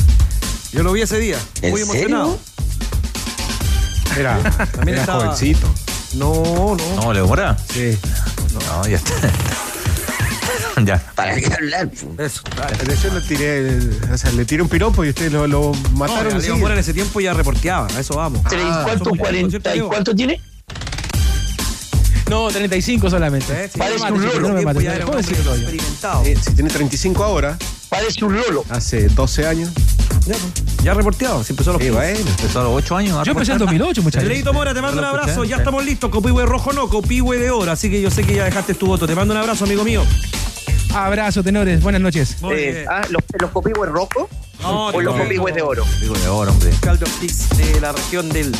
Yo 0.73 0.83
lo 0.83 0.92
vi 0.92 1.02
ese 1.02 1.19
día, 1.19 1.38
muy 1.62 1.83
emocionado. 1.83 2.38
Era, 4.19 4.40
también 4.73 4.99
era 4.99 5.12
jovencito. 5.12 5.69
No, 6.14 6.76
no. 6.76 7.02
No, 7.02 7.12
¿le 7.12 7.21
demora? 7.21 7.57
Sí. 7.73 7.97
No, 8.52 8.88
ya 8.88 8.97
está. 8.97 9.12
ya. 10.85 10.99
¿Para 11.14 11.35
qué 11.37 11.52
hablar? 11.52 11.88
Eso. 12.19 12.42
Yo 13.02 13.14
le 13.14 13.21
tiré, 13.23 13.78
o 14.12 14.19
sea, 14.19 14.33
le 14.33 14.45
tiré 14.45 14.62
un 14.62 14.69
piropo 14.69 15.04
y 15.04 15.11
ustedes 15.11 15.33
lo, 15.33 15.47
lo 15.47 15.73
mataron. 15.95 16.33
No, 16.61 16.71
en 16.71 16.78
ese 16.78 16.92
tiempo 16.92 17.21
ya 17.21 17.35
reporteaba, 17.35 17.87
a 17.88 18.00
eso 18.00 18.16
vamos. 18.16 18.42
Ah, 18.45 18.83
¿Cuánto, 18.85 19.11
40, 19.11 19.76
¿Y 19.76 19.80
cuánto 19.80 20.14
tiene? 20.14 20.40
No, 22.30 22.46
35 22.49 23.10
solamente. 23.10 23.64
¿Eh? 23.64 23.70
Parece 23.76 24.12
un 24.12 24.25
lolo. 24.25 24.49
No 24.49 24.54
me 24.54 24.62
mates, 24.62 25.04
¿Puedo 25.04 25.16
decirlo 25.16 25.52
experimentado. 25.52 26.25
Eh, 26.25 26.36
si 26.40 26.54
tiene 26.54 26.71
35 26.71 27.25
ahora. 27.25 27.58
Parece 27.88 28.25
un 28.25 28.36
lolo. 28.36 28.64
Hace 28.71 29.08
12 29.08 29.47
años. 29.49 29.71
Ya, 30.26 30.36
ya 30.84 30.95
reporteado, 30.95 31.43
si 31.43 31.52
empezó 31.52 31.71
a 31.71 31.73
los, 31.73 31.82
sí, 31.82 31.90
bueno. 31.90 32.19
empezó 32.19 32.60
a 32.60 32.64
los 32.64 32.73
8 32.75 32.97
años. 32.97 33.26
Yo 33.26 33.32
empecé 33.32 33.52
en 33.52 33.58
2008, 33.58 34.02
muchachos. 34.02 34.28
Leito 34.28 34.52
Mora, 34.52 34.73
te 34.73 34.80
mando 34.80 35.00
un 35.00 35.06
abrazo. 35.06 35.43
Ya 35.43 35.56
estamos 35.56 35.84
listos. 35.84 36.08
Copihue 36.10 36.47
rojo 36.47 36.73
no, 36.73 36.88
copihue 36.88 37.36
de 37.38 37.50
oro. 37.50 37.73
Así 37.73 37.90
que 37.90 38.00
yo 38.00 38.12
sé 38.12 38.23
que 38.23 38.36
ya 38.36 38.45
dejaste 38.45 38.75
tu 38.75 38.86
voto. 38.86 39.08
Te 39.08 39.16
mando 39.16 39.34
un 39.34 39.40
abrazo, 39.40 39.64
amigo 39.64 39.82
mío. 39.82 40.04
Abrazo, 40.95 41.43
tenores. 41.43 41.82
Buenas 41.82 42.00
noches. 42.00 42.36
Eh, 42.52 42.84
ah, 42.88 43.02
¿los, 43.10 43.25
los 43.40 43.50
copihue 43.50 43.86
rojos? 43.86 44.28
No, 44.60 44.88
o 44.88 45.00
los 45.00 45.16
copihue 45.16 45.52
de 45.52 45.62
oro. 45.62 45.84
de 45.84 46.28
oro, 46.28 46.50
hombre. 46.50 46.70
Caldo 46.80 47.06
de 47.56 47.80
la 47.80 47.92
región 47.92 48.28
del 48.28 48.52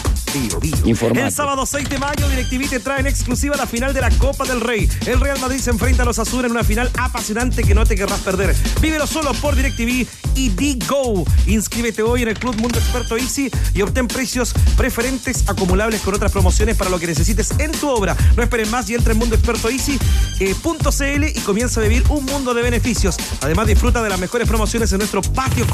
el 1.17 1.33
sábado 1.33 1.67
6 1.67 1.89
de 1.89 1.99
mayo, 1.99 2.29
DirecTV 2.29 2.69
te 2.69 2.79
trae 2.79 3.01
en 3.01 3.09
exclusiva 3.09 3.57
la 3.57 3.67
final 3.67 3.93
de 3.93 4.01
la 4.01 4.11
Copa 4.11 4.45
del 4.45 4.61
Rey. 4.61 4.89
El 5.07 5.21
Real 5.21 5.41
Madrid 5.41 5.59
se 5.59 5.71
enfrenta 5.71 6.05
a 6.05 6.07
los 6.07 6.21
Azul 6.21 6.45
en 6.45 6.53
una 6.53 6.63
final 6.63 6.89
apasionante 6.97 7.65
que 7.65 7.75
no 7.75 7.85
te 7.85 7.97
querrás 7.97 8.21
perder. 8.21 8.55
Vívelo 8.81 9.09
solo 9.09 9.33
por 9.35 9.57
DirecTV 9.57 10.07
y 10.37 10.51
Digo. 10.51 11.25
Inscríbete 11.47 12.03
hoy 12.03 12.23
en 12.23 12.29
el 12.29 12.39
Club 12.39 12.55
Mundo 12.57 12.79
Experto 12.79 13.17
Easy 13.17 13.51
y 13.75 13.83
obtén 13.83 14.07
precios 14.07 14.55
preferentes 14.77 15.49
acumulables 15.49 16.01
con 16.03 16.15
otras 16.15 16.31
promociones 16.31 16.77
para 16.77 16.91
lo 16.91 17.01
que 17.01 17.09
necesites 17.09 17.51
en 17.59 17.73
tu 17.73 17.89
obra. 17.89 18.17
No 18.37 18.45
esperes 18.45 18.71
más 18.71 18.89
y 18.89 18.95
entra 18.95 19.13
en 19.13 19.19
mundoexpertoeasy.cl 19.19 21.25
y 21.25 21.41
comienza 21.41 21.81
a 21.81 21.83
vivir 21.83 22.05
un 22.09 22.25
mundo 22.27 22.55
de 22.55 22.63
beneficios. 22.63 23.17
Además, 23.41 23.67
disfruta 23.67 24.01
de 24.01 24.11
las 24.11 24.21
mejores 24.21 24.47
promociones 24.47 24.93
en 24.93 24.99
nuestro 24.99 25.23
patio 25.23 25.67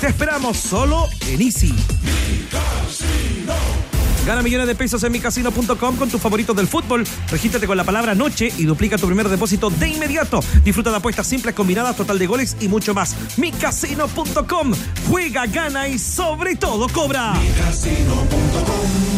Te 0.00 0.08
esperamos 0.08 0.56
solo 0.56 1.08
en 1.26 1.40
Easy. 1.40 1.74
Gana 4.26 4.42
millones 4.42 4.66
de 4.66 4.74
pesos 4.74 5.02
en 5.04 5.12
micasino.com 5.12 5.96
con 5.96 6.10
tus 6.10 6.20
favoritos 6.20 6.54
del 6.54 6.66
fútbol. 6.66 7.04
Regístrate 7.30 7.66
con 7.66 7.76
la 7.76 7.84
palabra 7.84 8.14
noche 8.14 8.52
y 8.58 8.64
duplica 8.64 8.98
tu 8.98 9.06
primer 9.06 9.28
depósito 9.28 9.70
de 9.70 9.88
inmediato. 9.88 10.40
Disfruta 10.64 10.90
de 10.90 10.96
apuestas 10.96 11.26
simples 11.26 11.54
combinadas, 11.54 11.96
total 11.96 12.18
de 12.18 12.26
goles 12.26 12.56
y 12.60 12.68
mucho 12.68 12.92
más. 12.92 13.16
micasino.com. 13.38 14.74
Juega, 15.08 15.46
gana 15.46 15.88
y 15.88 15.98
sobre 15.98 16.56
todo 16.56 16.88
cobra. 16.88 17.32
Micasino.com. 17.34 19.17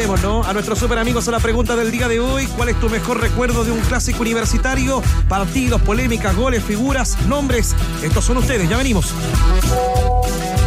A 0.00 0.54
nuestros 0.54 0.78
super 0.78 0.98
amigos 0.98 1.28
a 1.28 1.30
la 1.30 1.40
pregunta 1.40 1.76
del 1.76 1.90
día 1.90 2.08
de 2.08 2.20
hoy. 2.20 2.46
¿Cuál 2.56 2.70
es 2.70 2.80
tu 2.80 2.88
mejor 2.88 3.20
recuerdo 3.20 3.64
de 3.64 3.70
un 3.70 3.80
clásico 3.80 4.22
universitario? 4.22 5.02
Partidos, 5.28 5.82
polémicas, 5.82 6.34
goles, 6.34 6.64
figuras, 6.64 7.20
nombres. 7.28 7.76
Estos 8.02 8.24
son 8.24 8.38
ustedes, 8.38 8.66
ya 8.66 8.78
venimos. 8.78 9.12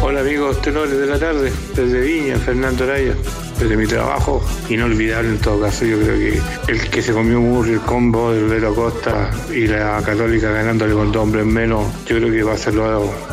Hola 0.02 0.20
amigos 0.20 0.62
tenores 0.62 0.96
de 0.96 1.06
la 1.06 1.18
tarde, 1.18 1.52
desde 1.74 2.00
Viña, 2.00 2.36
Fernando 2.36 2.84
Araya, 2.84 3.16
desde 3.58 3.76
mi 3.76 3.88
trabajo, 3.88 4.40
inolvidable 4.68 5.30
en 5.30 5.38
todo 5.38 5.60
caso, 5.60 5.84
yo 5.84 5.98
creo 5.98 6.16
que 6.16 6.72
el 6.72 6.88
que 6.88 7.02
se 7.02 7.12
comió 7.12 7.40
Murri, 7.40 7.72
el 7.72 7.80
combo 7.80 8.32
del 8.32 8.44
Vero 8.44 8.72
Costa 8.72 9.32
y 9.52 9.66
la 9.66 10.00
Católica 10.02 10.52
ganándole 10.52 10.94
con 10.94 11.10
dos 11.10 11.22
hombres 11.24 11.44
menos, 11.44 11.86
yo 12.06 12.16
creo 12.18 12.30
que 12.30 12.42
va 12.44 12.52
a 12.52 12.56
ser 12.56 12.74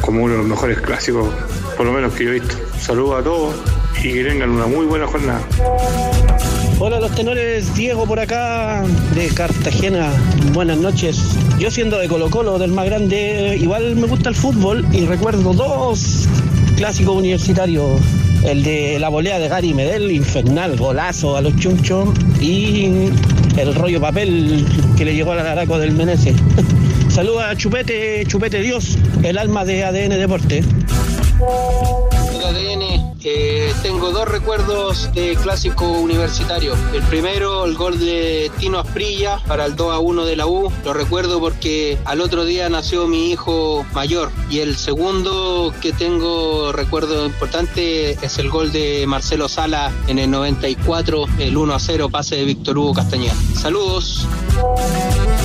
como 0.02 0.24
uno 0.24 0.34
de 0.34 0.40
los 0.40 0.48
mejores 0.48 0.82
clásicos, 0.82 1.30
por 1.78 1.86
lo 1.86 1.94
menos 1.94 2.12
que 2.14 2.24
yo 2.24 2.32
he 2.32 2.40
visto. 2.40 2.56
Saludos 2.80 3.20
a 3.20 3.24
todos 3.24 3.81
y 4.00 4.14
que 4.14 4.24
tengan 4.24 4.50
una 4.50 4.68
muy 4.68 4.86
buena 4.86 5.08
jornada. 5.08 5.42
Hola 6.80 7.00
los 7.00 7.14
tenores, 7.14 7.76
Diego 7.76 8.06
por 8.06 8.20
acá 8.20 8.84
de 9.14 9.28
Cartagena, 9.30 10.12
buenas 10.54 10.78
noches. 10.78 11.22
Yo 11.60 11.70
siendo 11.70 12.00
de 12.00 12.08
Colo 12.08 12.30
Colo, 12.30 12.58
del 12.58 12.72
más 12.72 12.86
grande, 12.86 13.56
igual 13.60 13.96
me 13.96 14.08
gusta 14.08 14.30
el 14.30 14.36
fútbol 14.36 14.86
y 14.92 15.06
recuerdo 15.06 15.54
dos 15.54 16.28
clásico 16.76 17.12
universitario, 17.12 18.00
el 18.44 18.64
de 18.64 18.98
la 18.98 19.10
volea 19.10 19.38
de 19.38 19.48
Gary 19.48 19.76
Medel, 19.76 20.10
infernal, 20.12 20.76
golazo 20.76 21.38
a 21.38 21.42
los 21.42 21.56
chunchos 21.58 22.10
y 22.40 23.10
el 23.58 23.76
rollo 23.76 24.02
papel 24.02 24.66
que 24.98 25.06
le 25.06 25.14
llegó 25.14 25.34
al 25.34 25.40
araco 25.46 25.78
del 25.78 25.92
Menese. 25.92 26.34
Saluda 27.10 27.52
a 27.52 27.56
Chupete, 27.56 28.26
Chupete 28.26 28.62
Dios, 28.62 28.98
el 29.22 29.38
alma 29.38 29.66
de 29.66 29.84
ADN 29.84 30.18
Deporte. 30.18 30.64
Eh, 33.24 33.72
tengo 33.84 34.12
dos 34.12 34.28
recuerdos 34.28 35.14
de 35.14 35.36
clásico 35.36 35.88
universitario. 35.88 36.76
El 36.94 37.04
primero, 37.04 37.66
el 37.66 37.76
gol 37.76 38.00
de 38.00 38.52
Tino 38.58 38.80
Asprilla 38.80 39.38
para 39.48 39.66
el 39.66 39.76
2 39.76 39.94
a 39.94 40.00
1 40.00 40.26
de 40.26 40.36
la 40.36 40.48
U. 40.48 40.72
Lo 40.84 40.94
recuerdo 40.94 41.40
porque 41.40 42.00
al 42.06 42.22
otro 42.22 42.46
día 42.46 42.68
nació 42.70 43.08
mi 43.08 43.32
hijo 43.32 43.86
mayor. 43.94 44.32
Y 44.50 44.60
el 44.60 44.76
segundo 44.76 45.72
que 45.82 45.94
tengo 45.94 46.72
recuerdo 46.72 47.26
importante 47.26 48.12
es 48.26 48.40
el 48.40 48.50
gol 48.50 48.72
de 48.72 49.06
Marcelo 49.08 49.48
Sala 49.48 49.92
en 50.08 50.18
el 50.18 50.32
94, 50.32 51.26
el 51.38 51.58
1 51.58 51.74
a 51.74 51.80
0 51.80 52.10
pase 52.10 52.38
de 52.38 52.46
Víctor 52.46 52.78
Hugo 52.78 52.94
Castañeda. 52.94 53.36
Saludos. 53.56 54.28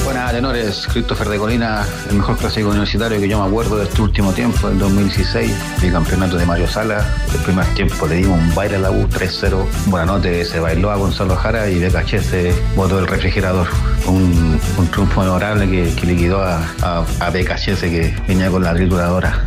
Buenas 0.05 0.33
tenores, 0.33 0.87
Christopher 0.93 1.29
de 1.29 1.39
Colina, 1.39 1.87
el 2.09 2.17
mejor 2.17 2.37
clásico 2.37 2.69
universitario 2.69 3.19
que 3.19 3.29
yo 3.29 3.41
me 3.41 3.49
acuerdo 3.49 3.77
de 3.77 3.85
este 3.85 4.01
último 4.03 4.33
tiempo, 4.33 4.69
el 4.69 4.79
2016, 4.79 5.53
el 5.83 5.93
campeonato 5.93 6.37
de 6.37 6.47
Mario 6.47 6.69
Sala. 6.69 7.05
El 7.35 7.41
primer 7.43 7.66
tiempo 7.75 8.07
le 8.07 8.17
dimos 8.17 8.39
un 8.39 8.55
baile 8.55 8.77
a 8.77 8.79
la 8.81 8.91
U 8.91 9.07
3-0. 9.09 9.67
Buena 9.87 10.07
noche, 10.07 10.45
se 10.45 10.61
bailó 10.61 10.91
a 10.91 10.97
Gonzalo 10.97 11.37
Jara 11.37 11.69
y 11.69 11.79
Becaché 11.79 12.21
se 12.21 12.53
botó 12.75 12.99
el 12.99 13.07
refrigerador. 13.07 13.67
Un, 14.07 14.61
un 14.77 14.87
triunfo 14.89 15.23
memorable 15.23 15.69
que, 15.69 15.95
que 15.95 16.07
liquidó 16.07 16.43
a, 16.43 16.61
a, 16.83 17.05
a 17.21 17.33
que 17.33 18.15
venía 18.29 18.51
con 18.51 18.63
la 18.63 18.75
trituradora. 18.75 19.45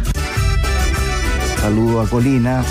Saludo 1.61 2.01
a 2.01 2.07
Colina. 2.07 2.63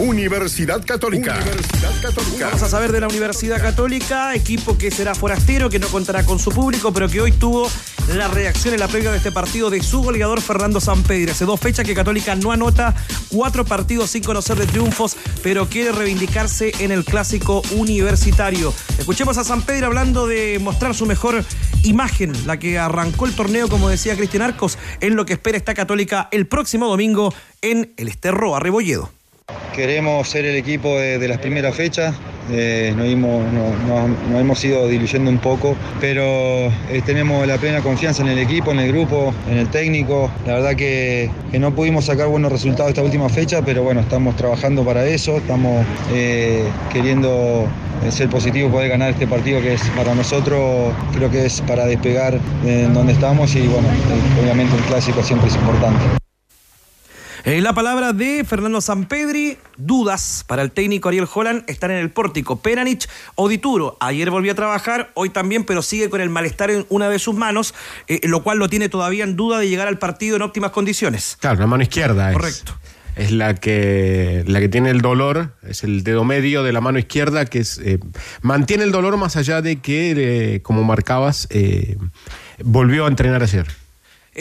Universidad 0.00 0.82
Católica. 0.82 1.36
Universidad 1.42 2.00
Católica. 2.00 2.46
Vamos 2.46 2.62
a 2.62 2.68
saber 2.70 2.90
de 2.90 3.00
la 3.00 3.08
Universidad 3.08 3.60
Católica, 3.60 4.34
equipo 4.34 4.78
que 4.78 4.90
será 4.90 5.14
forastero, 5.14 5.68
que 5.68 5.78
no 5.78 5.88
contará 5.88 6.24
con 6.24 6.38
su 6.38 6.50
público, 6.50 6.90
pero 6.90 7.06
que 7.06 7.20
hoy 7.20 7.32
tuvo 7.32 7.68
la 8.08 8.26
reacción 8.28 8.72
en 8.72 8.80
la 8.80 8.88
previa 8.88 9.10
de 9.10 9.18
este 9.18 9.30
partido 9.30 9.68
de 9.68 9.82
su 9.82 10.02
goleador 10.02 10.40
Fernando 10.40 10.80
Sampedri. 10.80 11.30
Hace 11.30 11.44
dos 11.44 11.60
fechas 11.60 11.84
que 11.84 11.94
Católica 11.94 12.34
no 12.34 12.50
anota, 12.50 12.94
cuatro 13.28 13.66
partidos 13.66 14.10
sin 14.10 14.22
conocer 14.22 14.56
de 14.56 14.66
triunfos, 14.66 15.18
pero 15.42 15.68
quiere 15.68 15.92
reivindicarse 15.92 16.72
en 16.78 16.92
el 16.92 17.04
clásico 17.04 17.60
universitario. 17.72 18.72
Escuchemos 18.98 19.36
a 19.36 19.44
Sampedri 19.44 19.84
hablando 19.84 20.26
de 20.26 20.58
mostrar 20.60 20.94
su 20.94 21.04
mejor 21.04 21.44
imagen, 21.82 22.32
la 22.46 22.58
que 22.58 22.78
arrancó 22.78 23.26
el 23.26 23.36
torneo, 23.36 23.68
como 23.68 23.90
decía 23.90 24.16
Cristian 24.16 24.44
Arcos, 24.44 24.78
en 25.02 25.14
lo 25.14 25.26
que 25.26 25.34
espera 25.34 25.58
esta 25.58 25.74
Católica 25.74 26.28
el 26.32 26.46
próximo 26.46 26.88
domingo 26.88 27.34
en 27.60 27.92
el 27.98 28.08
Esterro 28.08 28.56
a 28.56 28.60
Rebolledo. 28.60 29.19
Queremos 29.74 30.28
ser 30.28 30.44
el 30.44 30.56
equipo 30.56 30.98
de, 30.98 31.28
las 31.28 31.38
primeras 31.38 31.74
fechas, 31.74 32.14
eh, 32.50 32.92
nos, 32.96 33.06
hemos, 33.06 33.44
no, 33.52 34.38
hemos 34.38 34.64
ido 34.64 34.88
diluyendo 34.88 35.30
un 35.30 35.38
poco, 35.38 35.76
pero 36.00 36.22
eh, 36.22 37.02
tenemos 37.06 37.46
la 37.46 37.56
plena 37.56 37.80
confianza 37.80 38.22
en 38.22 38.28
el 38.28 38.38
equipo, 38.38 38.72
en 38.72 38.80
el 38.80 38.92
grupo, 38.92 39.32
en 39.48 39.58
el 39.58 39.68
técnico. 39.68 40.30
La 40.46 40.54
verdad 40.54 40.74
que, 40.74 41.30
no 41.52 41.74
pudimos 41.74 42.06
sacar 42.06 42.26
buenos 42.26 42.50
resultados 42.50 42.90
esta 42.90 43.02
última 43.02 43.28
fecha, 43.28 43.62
pero 43.64 43.82
bueno, 43.82 44.00
estamos 44.00 44.34
trabajando 44.36 44.84
para 44.84 45.06
eso, 45.06 45.36
estamos 45.36 45.84
eh, 46.12 46.64
queriendo 46.92 47.66
ser 48.10 48.28
positivo 48.30 48.70
poder 48.70 48.88
ganar 48.88 49.10
este 49.10 49.26
partido 49.26 49.60
que 49.60 49.74
es 49.74 49.82
para 49.90 50.14
nosotros, 50.14 50.92
creo 51.14 51.30
que 51.30 51.46
es 51.46 51.60
para 51.60 51.86
despegar 51.86 52.38
en 52.64 52.94
donde 52.94 53.12
estamos 53.12 53.54
y 53.54 53.66
bueno, 53.66 53.88
obviamente 54.42 54.74
el 54.74 54.82
clásico 54.84 55.22
siempre 55.22 55.48
es 55.48 55.54
importante. 55.54 56.19
Eh, 57.44 57.62
la 57.62 57.72
palabra 57.72 58.12
de 58.12 58.44
Fernando 58.44 58.82
Sampedri, 58.82 59.56
dudas 59.78 60.44
para 60.46 60.60
el 60.60 60.70
técnico 60.70 61.08
Ariel 61.08 61.26
Holland 61.32 61.64
están 61.68 61.90
en 61.90 61.96
el 61.96 62.10
pórtico. 62.10 62.60
Peranich 62.60 63.08
o 63.34 63.48
Dituro, 63.48 63.96
ayer 64.00 64.30
volvió 64.30 64.52
a 64.52 64.54
trabajar, 64.54 65.10
hoy 65.14 65.30
también, 65.30 65.64
pero 65.64 65.80
sigue 65.80 66.10
con 66.10 66.20
el 66.20 66.28
malestar 66.28 66.70
en 66.70 66.84
una 66.90 67.08
de 67.08 67.18
sus 67.18 67.34
manos, 67.34 67.74
eh, 68.08 68.20
lo 68.24 68.42
cual 68.42 68.58
lo 68.58 68.68
tiene 68.68 68.90
todavía 68.90 69.24
en 69.24 69.36
duda 69.36 69.58
de 69.58 69.68
llegar 69.70 69.88
al 69.88 69.98
partido 69.98 70.36
en 70.36 70.42
óptimas 70.42 70.72
condiciones. 70.72 71.38
Claro, 71.40 71.60
la 71.60 71.66
mano 71.66 71.82
izquierda 71.82 72.30
Correcto. 72.32 72.74
es. 72.84 73.00
Es 73.16 73.32
la 73.32 73.54
que, 73.54 74.44
la 74.46 74.60
que 74.60 74.68
tiene 74.68 74.90
el 74.90 75.00
dolor, 75.00 75.54
es 75.66 75.82
el 75.82 76.04
dedo 76.04 76.24
medio 76.24 76.62
de 76.62 76.72
la 76.72 76.80
mano 76.80 76.98
izquierda 76.98 77.44
que 77.44 77.58
es, 77.58 77.78
eh, 77.78 77.98
mantiene 78.40 78.84
el 78.84 78.92
dolor 78.92 79.16
más 79.16 79.36
allá 79.36 79.62
de 79.62 79.80
que, 79.80 80.54
eh, 80.54 80.62
como 80.62 80.84
marcabas, 80.84 81.48
volvió 82.62 83.06
a 83.06 83.08
entrenar 83.08 83.42
ayer. 83.42 83.66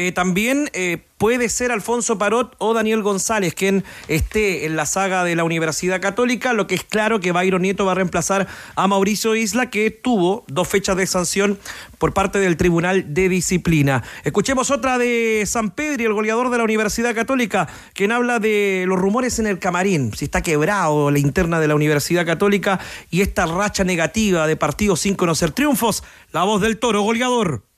Eh, 0.02 0.14
también 0.14 0.70
eh, 0.72 1.04
puede 1.18 1.50
ser 1.50 1.74
Alfonso 1.74 2.18
Parot 2.18 2.56
o 2.58 2.74
Daniel 2.74 3.02
González 3.02 3.54
quien 3.54 3.84
esté 4.08 4.66
en 4.66 4.78
la 4.78 4.86
saga 4.86 5.26
de 5.26 5.36
la 5.36 5.44
Universidad 5.44 6.00
Católica, 6.00 6.54
lo 6.54 6.68
que 6.68 6.76
es 6.76 6.86
claro 6.86 7.20
que 7.20 7.34
Byron 7.34 7.64
Nieto 7.64 7.84
va 7.84 7.92
a 7.92 7.96
reemplazar 7.96 8.48
a 8.78 8.88
Mauricio 8.88 9.36
Isla, 9.36 9.70
que 9.70 9.92
tuvo 9.92 10.46
dos 10.48 10.70
fechas 10.70 10.96
de 10.96 11.06
sanción 11.06 11.60
por 11.98 12.14
parte 12.14 12.40
del 12.40 12.56
Tribunal 12.56 13.14
de 13.14 13.28
Disciplina. 13.28 14.02
Escuchemos 14.24 14.72
otra 14.72 14.98
de 14.98 15.44
San 15.46 15.72
Pedro, 15.72 16.08
el 16.08 16.14
goleador 16.14 16.50
de 16.50 16.60
la 16.60 16.64
Universidad 16.64 17.14
Católica, 17.14 17.68
quien 17.94 18.14
habla 18.14 18.40
de 18.40 18.86
los 18.88 18.98
rumores 18.98 19.38
en 19.40 19.48
el 19.48 19.60
camarín, 19.60 20.14
si 20.16 20.24
está 20.24 20.42
quebrado 20.42 21.12
la 21.12 21.20
interna 21.20 21.60
de 21.60 21.68
la 21.68 21.76
Universidad 21.76 22.26
Católica 22.26 22.80
y 23.12 23.20
esta 23.20 23.46
racha 23.48 23.84
negativa 23.84 24.48
de 24.48 24.56
partidos 24.56 25.02
sin 25.02 25.16
conocer 25.16 25.52
triunfos. 25.52 26.06
La 26.32 26.44
voz 26.46 26.62
del 26.62 26.80
toro 26.80 27.02
goleador. 27.02 27.69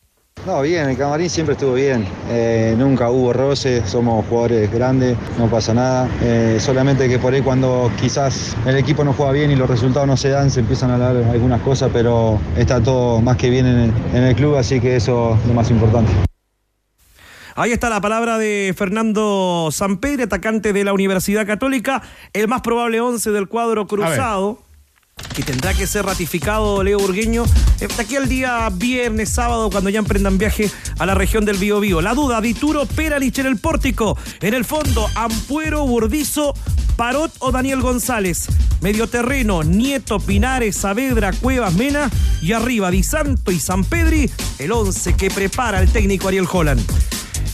No, 0.45 0.63
bien, 0.63 0.89
el 0.89 0.97
camarín 0.97 1.29
siempre 1.29 1.53
estuvo 1.53 1.75
bien. 1.75 2.03
Eh, 2.29 2.73
nunca 2.75 3.11
hubo 3.11 3.31
roces, 3.31 3.87
somos 3.87 4.25
jugadores 4.25 4.71
grandes, 4.71 5.15
no 5.37 5.47
pasa 5.47 5.71
nada. 5.71 6.09
Eh, 6.19 6.57
solamente 6.59 7.07
que 7.07 7.19
por 7.19 7.31
ahí 7.31 7.41
cuando 7.41 7.91
quizás 7.99 8.55
el 8.65 8.75
equipo 8.75 9.03
no 9.03 9.13
juega 9.13 9.33
bien 9.33 9.51
y 9.51 9.55
los 9.55 9.69
resultados 9.69 10.07
no 10.07 10.17
se 10.17 10.29
dan, 10.29 10.49
se 10.49 10.61
empiezan 10.61 10.89
a 10.89 10.93
hablar 10.95 11.17
algunas 11.29 11.61
cosas, 11.61 11.91
pero 11.93 12.39
está 12.57 12.81
todo 12.81 13.21
más 13.21 13.37
que 13.37 13.51
bien 13.51 13.67
en 13.67 13.77
el, 13.77 13.93
en 14.15 14.23
el 14.23 14.35
club, 14.35 14.55
así 14.55 14.79
que 14.79 14.95
eso 14.95 15.37
es 15.39 15.47
lo 15.47 15.53
más 15.53 15.69
importante. 15.69 16.11
Ahí 17.55 17.71
está 17.71 17.91
la 17.91 18.01
palabra 18.01 18.39
de 18.39 18.73
Fernando 18.75 19.69
Sampedri, 19.71 20.23
atacante 20.23 20.73
de 20.73 20.83
la 20.83 20.93
Universidad 20.93 21.45
Católica, 21.45 22.01
el 22.33 22.47
más 22.47 22.61
probable 22.61 22.99
11 22.99 23.29
del 23.29 23.47
cuadro 23.47 23.85
cruzado 23.85 24.57
que 25.35 25.43
tendrá 25.43 25.73
que 25.73 25.87
ser 25.87 26.05
ratificado 26.05 26.83
Leo 26.83 26.99
Burgueño 26.99 27.45
hasta 27.85 28.03
aquí 28.03 28.15
el 28.15 28.29
día 28.29 28.69
viernes, 28.69 29.29
sábado, 29.29 29.69
cuando 29.69 29.89
ya 29.89 29.99
emprendan 29.99 30.37
viaje 30.37 30.69
a 30.99 31.05
la 31.05 31.15
región 31.15 31.45
del 31.45 31.57
Bío 31.57 31.79
Bío. 31.79 32.01
La 32.01 32.13
duda, 32.13 32.41
Dituro, 32.41 32.85
Peranich 32.85 33.39
en 33.39 33.47
el 33.47 33.57
pórtico. 33.57 34.17
En 34.39 34.53
el 34.53 34.65
fondo, 34.65 35.09
Ampuero, 35.15 35.85
Burdizo, 35.85 36.53
Parot 36.95 37.31
o 37.39 37.51
Daniel 37.51 37.81
González. 37.81 38.47
Medio 38.81 39.07
terreno, 39.07 39.63
Nieto, 39.63 40.19
Pinares, 40.19 40.75
Saavedra, 40.77 41.31
Cuevas, 41.33 41.73
Mena. 41.73 42.09
Y 42.41 42.53
arriba, 42.53 42.91
Di 42.91 43.03
Santo 43.03 43.51
y 43.51 43.59
San 43.59 43.83
Pedri, 43.83 44.29
el 44.59 44.71
once 44.71 45.15
que 45.15 45.31
prepara 45.31 45.81
el 45.81 45.91
técnico 45.91 46.27
Ariel 46.27 46.47
Holland. 46.51 46.81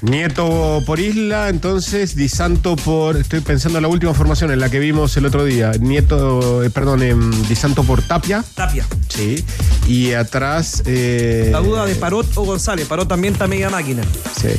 Nieto 0.02 0.84
por 0.86 1.00
Isla, 1.00 1.50
entonces 1.50 2.16
Di 2.16 2.30
Santo 2.30 2.76
por. 2.76 3.18
Estoy 3.18 3.42
pensando 3.42 3.80
en 3.80 3.84
la 3.84 3.88
última 3.88 4.14
formación 4.14 4.52
en 4.52 4.60
la 4.60 4.70
que 4.70 4.80
vimos 4.80 5.18
el 5.18 5.26
otro 5.26 5.44
día. 5.44 5.72
Nieto, 5.80 6.64
eh, 6.64 6.70
perdón, 6.70 7.02
eh, 7.02 7.16
Di 7.48 7.56
Santo 7.56 7.84
por 7.84 8.02
Tapia. 8.02 8.44
Tapia. 8.54 8.86
Sí. 9.10 9.44
Y 9.88 10.14
atrás. 10.14 10.84
Eh... 10.86 11.50
La 11.52 11.60
duda 11.60 11.86
de 11.86 11.96
Parot 11.96 12.28
o 12.36 12.44
González. 12.44 12.88
Parot 12.88 13.08
también 13.08 13.34
está 13.34 13.48
media 13.48 13.70
máquina. 13.70 14.04
Sí. 14.40 14.50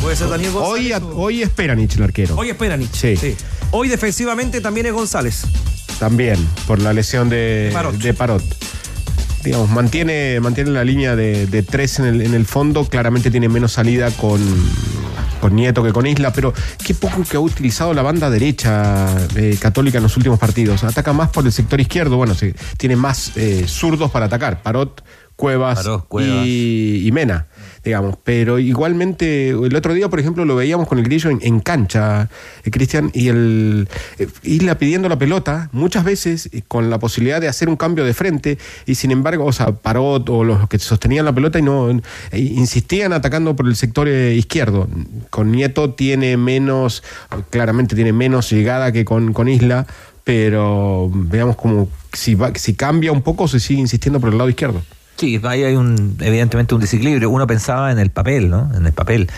Puede 0.00 0.16
ser 0.16 0.28
Daniel 0.28 0.52
González. 0.52 0.96
Hoy, 0.96 1.02
o... 1.02 1.16
hoy 1.16 1.42
es 1.42 1.50
Peranich 1.50 1.96
el 1.96 2.02
arquero. 2.02 2.36
Hoy 2.36 2.50
es 2.50 2.56
Peranich. 2.56 2.92
Sí. 2.92 3.36
Hoy 3.70 3.88
defensivamente 3.88 4.60
también 4.60 4.86
es 4.86 4.92
González. 4.92 5.42
También, 6.00 6.36
por 6.66 6.80
la 6.80 6.92
lesión 6.92 7.28
de, 7.28 7.66
de 7.66 7.70
Parot. 7.72 7.94
De 7.96 8.14
Parot 8.14 8.42
digamos, 9.42 9.70
mantiene, 9.70 10.38
mantiene 10.40 10.70
la 10.70 10.84
línea 10.84 11.16
de, 11.16 11.46
de 11.46 11.62
tres 11.62 11.98
en 11.98 12.06
el, 12.06 12.20
en 12.22 12.34
el, 12.34 12.46
fondo, 12.46 12.84
claramente 12.84 13.30
tiene 13.30 13.48
menos 13.48 13.72
salida 13.72 14.10
con, 14.10 14.40
con 15.40 15.54
Nieto 15.54 15.82
que 15.82 15.92
con 15.92 16.06
Isla, 16.06 16.32
pero 16.32 16.52
qué 16.84 16.94
poco 16.94 17.24
que 17.28 17.36
ha 17.36 17.40
utilizado 17.40 17.94
la 17.94 18.02
banda 18.02 18.30
derecha 18.30 19.08
eh, 19.36 19.56
católica 19.60 19.98
en 19.98 20.04
los 20.04 20.16
últimos 20.16 20.38
partidos. 20.38 20.84
Ataca 20.84 21.12
más 21.12 21.30
por 21.30 21.44
el 21.44 21.52
sector 21.52 21.80
izquierdo, 21.80 22.16
bueno, 22.16 22.34
se, 22.34 22.54
tiene 22.76 22.96
más 22.96 23.36
eh, 23.36 23.64
zurdos 23.66 24.10
para 24.10 24.26
atacar, 24.26 24.62
Parot, 24.62 25.04
Cuevas, 25.36 25.78
Parot, 25.78 26.08
Cuevas. 26.08 26.46
Y, 26.46 27.06
y 27.06 27.12
Mena 27.12 27.46
digamos. 27.84 28.16
Pero 28.22 28.58
igualmente, 28.58 29.50
el 29.50 29.74
otro 29.74 29.94
día, 29.94 30.08
por 30.08 30.20
ejemplo, 30.20 30.44
lo 30.44 30.56
veíamos 30.56 30.88
con 30.88 30.98
el 30.98 31.04
grillo 31.04 31.30
en, 31.30 31.60
cancha, 31.60 32.28
eh, 32.64 32.70
Cristian, 32.70 33.10
y 33.14 33.28
el 33.28 33.88
eh, 34.18 34.28
Isla 34.42 34.76
pidiendo 34.76 35.08
la 35.08 35.18
pelota, 35.18 35.68
muchas 35.72 36.04
veces 36.04 36.48
eh, 36.52 36.62
con 36.66 36.90
la 36.90 36.98
posibilidad 36.98 37.40
de 37.40 37.48
hacer 37.48 37.68
un 37.68 37.76
cambio 37.76 38.04
de 38.04 38.14
frente, 38.14 38.58
y 38.86 38.94
sin 38.94 39.10
embargo, 39.10 39.44
o 39.44 39.52
sea, 39.52 39.72
Parot 39.72 40.28
o 40.30 40.44
los 40.44 40.68
que 40.68 40.78
sostenían 40.78 41.24
la 41.24 41.34
pelota 41.34 41.58
y 41.58 41.62
no 41.62 41.90
eh, 41.90 42.00
insistían 42.38 43.12
atacando 43.12 43.56
por 43.56 43.66
el 43.66 43.76
sector 43.76 44.08
izquierdo. 44.08 44.88
Con 45.30 45.52
Nieto 45.52 45.94
tiene 45.94 46.36
menos, 46.36 47.02
claramente 47.50 47.94
tiene 47.94 48.12
menos 48.12 48.50
llegada 48.50 48.92
que 48.92 49.04
con, 49.04 49.32
con 49.32 49.48
Isla, 49.48 49.86
pero 50.24 51.10
veamos 51.12 51.56
como 51.56 51.88
si, 52.12 52.34
va, 52.34 52.52
si 52.54 52.74
cambia 52.74 53.12
un 53.12 53.22
poco, 53.22 53.48
se 53.48 53.60
sigue 53.60 53.80
insistiendo 53.80 54.20
por 54.20 54.30
el 54.30 54.38
lado 54.38 54.50
izquierdo. 54.50 54.82
Sí, 55.20 55.38
ahí 55.44 55.64
hay 55.64 55.76
un, 55.76 56.16
evidentemente 56.20 56.74
un 56.74 56.80
desequilibrio. 56.80 57.28
Uno 57.28 57.46
pensaba 57.46 57.92
en 57.92 57.98
el 57.98 58.08
papel, 58.08 58.48
¿no? 58.48 58.70
En 58.74 58.86
el 58.86 58.94
papel 58.94 59.28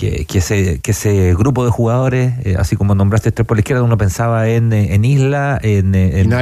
que, 0.00 0.38
ese, 0.38 0.80
que 0.80 0.92
ese 0.92 1.34
grupo 1.34 1.64
de 1.64 1.70
jugadores, 1.70 2.34
eh, 2.44 2.56
así 2.58 2.76
como 2.76 2.94
nombraste 2.94 3.32
tres 3.32 3.46
por 3.46 3.56
la 3.56 3.60
izquierda, 3.60 3.82
uno 3.82 3.98
pensaba 3.98 4.48
en, 4.48 4.72
eh, 4.72 4.94
en 4.94 5.04
Isla, 5.04 5.58
en, 5.62 5.92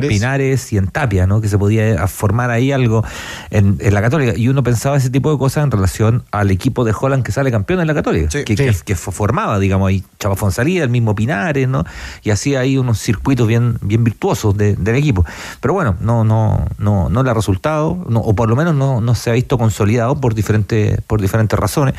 Pinares. 0.08 0.72
y 0.72 0.78
en 0.78 0.86
Tapia, 0.86 1.26
¿no? 1.26 1.40
que 1.40 1.48
se 1.48 1.58
podía 1.58 2.06
formar 2.06 2.50
ahí 2.50 2.70
algo 2.70 3.04
en, 3.50 3.78
la 3.80 4.00
Católica. 4.00 4.34
Y 4.36 4.48
uno 4.48 4.62
pensaba 4.62 4.96
ese 4.96 5.10
tipo 5.10 5.32
de 5.32 5.38
cosas 5.38 5.64
en 5.64 5.70
relación 5.70 6.22
al 6.30 6.50
equipo 6.50 6.84
de 6.84 6.94
Holland 6.98 7.24
que 7.24 7.32
sale 7.32 7.50
campeón 7.50 7.80
en 7.80 7.88
la 7.88 7.94
Católica, 7.94 8.28
que, 8.28 8.44
Que, 8.54 8.94
formaba, 8.94 9.58
digamos, 9.58 9.88
ahí 9.88 10.04
Chava 10.18 10.36
Fonsalía, 10.36 10.84
el 10.84 10.90
mismo 10.90 11.14
Pinares, 11.14 11.68
¿no? 11.68 11.84
y 12.22 12.30
hacía 12.30 12.60
ahí 12.60 12.78
unos 12.78 13.00
circuitos 13.00 13.46
bien, 13.48 13.78
bien 13.80 14.04
virtuosos 14.04 14.56
del 14.56 14.94
equipo. 14.94 15.24
Pero 15.60 15.74
bueno, 15.74 15.96
no, 16.00 16.24
no, 16.24 16.64
no, 16.78 17.08
no 17.08 17.22
le 17.22 17.30
ha 17.30 17.34
resultado, 17.34 17.90
o 18.12 18.34
por 18.34 18.48
lo 18.48 18.56
menos 18.56 18.74
no, 18.74 19.00
no 19.00 19.14
se 19.14 19.30
ha 19.30 19.32
visto 19.32 19.58
consolidado 19.58 20.20
por 20.20 20.34
diferentes, 20.34 21.00
por 21.06 21.20
diferentes 21.20 21.58
razones. 21.58 21.94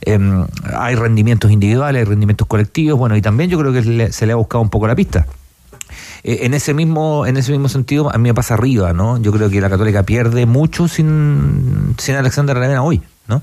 Em, 0.00 0.46
hay 0.76 0.96
rendimientos 1.04 1.50
individuales, 1.50 2.08
rendimientos 2.08 2.48
colectivos, 2.48 2.98
bueno, 2.98 3.16
y 3.16 3.22
también 3.22 3.50
yo 3.50 3.58
creo 3.58 3.72
que 3.72 4.12
se 4.12 4.26
le 4.26 4.32
ha 4.32 4.36
buscado 4.36 4.62
un 4.62 4.70
poco 4.70 4.86
la 4.86 4.96
pista. 4.96 5.26
Eh, 6.24 6.46
en 6.46 6.54
ese 6.54 6.72
mismo 6.72 7.26
en 7.26 7.36
ese 7.36 7.52
mismo 7.52 7.68
sentido 7.68 8.10
a 8.10 8.16
mí 8.16 8.30
me 8.30 8.34
pasa 8.34 8.54
arriba 8.54 8.94
no 8.94 9.18
yo 9.18 9.30
creo 9.30 9.50
que 9.50 9.60
la 9.60 9.68
Católica 9.68 10.02
pierde 10.04 10.46
mucho 10.46 10.88
sin 10.88 11.94
sin 11.98 12.14
Alexander 12.14 12.56
Aravena 12.56 12.82
hoy 12.82 13.02
no 13.28 13.42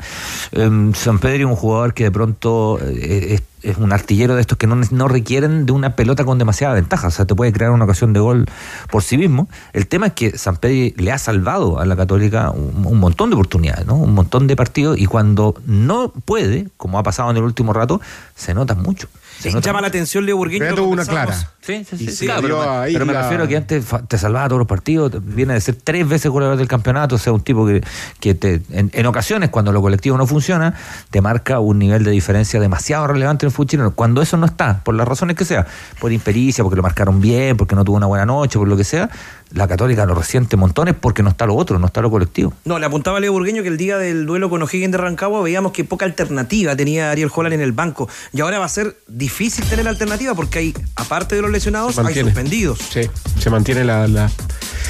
em, 0.52 0.92
San 0.96 1.20
Pedro 1.20 1.38
es 1.38 1.46
un 1.46 1.56
jugador 1.56 1.94
que 1.94 2.06
de 2.06 2.12
pronto 2.12 2.80
eh, 2.82 3.36
es, 3.36 3.44
un 3.78 3.94
artillero 3.94 4.36
de 4.36 4.42
estos 4.42 4.58
que 4.58 4.68
no, 4.68 4.76
no 4.92 5.08
requieren 5.08 5.66
de 5.66 5.72
una 5.72 5.96
pelota 5.96 6.26
con 6.26 6.38
demasiada 6.38 6.74
ventaja 6.74 7.08
o 7.08 7.12
sea 7.12 7.26
te 7.26 7.36
puede 7.36 7.54
crear 7.54 7.72
una 7.72 7.86
ocasión 7.86 8.14
de 8.14 8.20
gol 8.20 8.46
por 8.90 9.04
sí 9.04 9.18
mismo 9.18 9.48
el 9.74 9.88
tema 9.88 10.08
es 10.08 10.14
que 10.14 10.38
San 10.38 10.58
Pedro 10.58 10.96
le 10.98 11.12
ha 11.12 11.18
salvado 11.18 11.80
a 11.80 11.86
la 11.86 11.96
Católica 11.96 12.52
un, 12.52 12.86
un 12.86 13.00
montón 13.00 13.30
de 13.30 13.36
oportunidades 13.36 13.86
no 13.86 13.96
un 13.96 14.14
montón 14.14 14.48
de 14.48 14.56
partidos 14.56 14.98
y 14.98 15.06
cuando 15.06 15.56
no 15.66 16.12
puede 16.26 16.68
como 16.78 17.00
ha 17.00 17.04
pasado 17.04 17.32
en 17.32 17.38
el 17.38 17.44
último 17.44 17.74
rato 17.74 18.02
se 18.36 18.54
nota 18.54 18.76
mucho 18.76 19.08
llama 19.50 19.82
la 19.82 19.88
atención 19.88 20.26
Leo 20.26 20.38
Burgueño. 20.38 20.66
Pero 20.70 20.86
una 20.86 21.06
clara. 21.06 21.36
Sí, 21.62 21.86
sí, 21.88 22.08
sí. 22.08 22.28
pero, 22.28 23.06
me 23.06 23.14
refiero 23.14 23.44
a 23.44 23.48
que 23.48 23.58
antes 23.58 23.86
te 24.08 24.18
salvaba 24.18 24.48
todos 24.48 24.60
los 24.60 24.68
partidos. 24.68 25.12
Viene 25.24 25.54
de 25.54 25.62
ser 25.62 25.76
tres 25.76 26.08
veces 26.08 26.32
goleador 26.32 26.58
del 26.58 26.68
campeonato. 26.68 27.16
O 27.16 27.18
sea, 27.18 27.34
un 27.34 27.42
tipo 27.42 27.66
que, 27.66 27.84
que 28.20 28.36
te, 28.36 28.62
en, 28.72 29.06
ocasiones, 29.06 29.50
cuando 29.50 29.72
lo 29.72 29.82
colectivo 29.82 30.18
no 30.18 30.28
funciona, 30.28 30.76
te 31.10 31.22
marca 31.22 31.60
un 31.60 31.80
nivel 31.80 32.04
de 32.04 32.12
diferencia 32.12 32.60
demasiado 32.60 33.08
relevante 33.08 33.46
en 33.46 33.51
el 33.52 33.56
fútbol 33.56 33.94
Cuando 33.94 34.22
eso 34.22 34.38
no 34.38 34.46
está, 34.46 34.84
por 34.84 34.96
las 34.96 35.08
razones 35.08 35.36
que 35.36 35.46
sea, 35.46 35.68
por 36.00 36.12
impericia, 36.12 36.64
porque 36.64 36.78
lo 36.78 36.84
marcaron 36.84 37.22
bien, 37.22 37.58
porque 37.58 37.76
no 37.76 37.84
tuvo 37.84 37.98
una 37.98 38.08
buena 38.08 38.26
noche, 38.26 38.58
por 38.58 38.68
lo 38.68 38.78
que 38.78 38.84
sea, 38.84 39.10
la 39.52 39.68
Católica 39.68 40.06
lo 40.06 40.16
resiente 40.16 40.58
montones 40.58 40.96
porque 41.00 41.24
no 41.24 41.30
está 41.30 41.46
lo 41.46 41.56
otro, 41.56 41.78
no 41.80 41.88
está 41.88 42.02
lo 42.02 42.10
colectivo. 42.10 42.54
No, 42.66 42.80
le 42.80 42.86
apuntaba 42.86 43.18
a 43.18 43.20
Leo 43.20 43.34
Burgueño 43.34 43.64
que 43.64 43.70
el 43.70 43.78
día 43.78 43.98
del 43.98 44.26
duelo 44.26 44.50
con 44.50 44.62
O'Higgins 44.62 44.92
de 44.92 44.98
Rancagua 44.98 45.42
veíamos 45.42 45.72
que 45.72 45.84
poca 45.84 46.06
alternativa 46.06 46.76
tenía 46.76 47.12
Ariel 47.12 47.30
Holland 47.34 47.54
en 47.54 47.62
el 47.62 47.72
banco. 47.72 48.10
Y 48.34 48.42
ahora 48.42 48.60
va 48.60 48.66
a 48.66 48.70
ser 48.70 48.98
difícil 49.08 49.66
tener 49.66 49.88
alternativa 49.88 50.34
porque 50.34 50.60
hay, 50.60 50.74
aparte 50.96 51.36
de 51.36 51.42
los 51.42 51.52
lesionados, 51.52 51.98
hay 52.00 52.16
suspendidos. 52.16 52.80
Sí, 52.92 53.02
se 53.40 53.50
mantiene 53.50 53.84
la, 53.84 54.30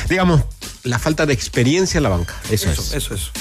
digamos, 0.09 0.41
la 0.83 0.99
falta 0.99 1.25
de 1.25 1.33
experiencia 1.33 1.97
en 1.97 2.03
la 2.03 2.09
banca. 2.09 2.33
Eso, 2.49 2.69
eso 2.69 2.81
es. 2.81 2.93
Eso 2.93 3.15
es. 3.15 3.31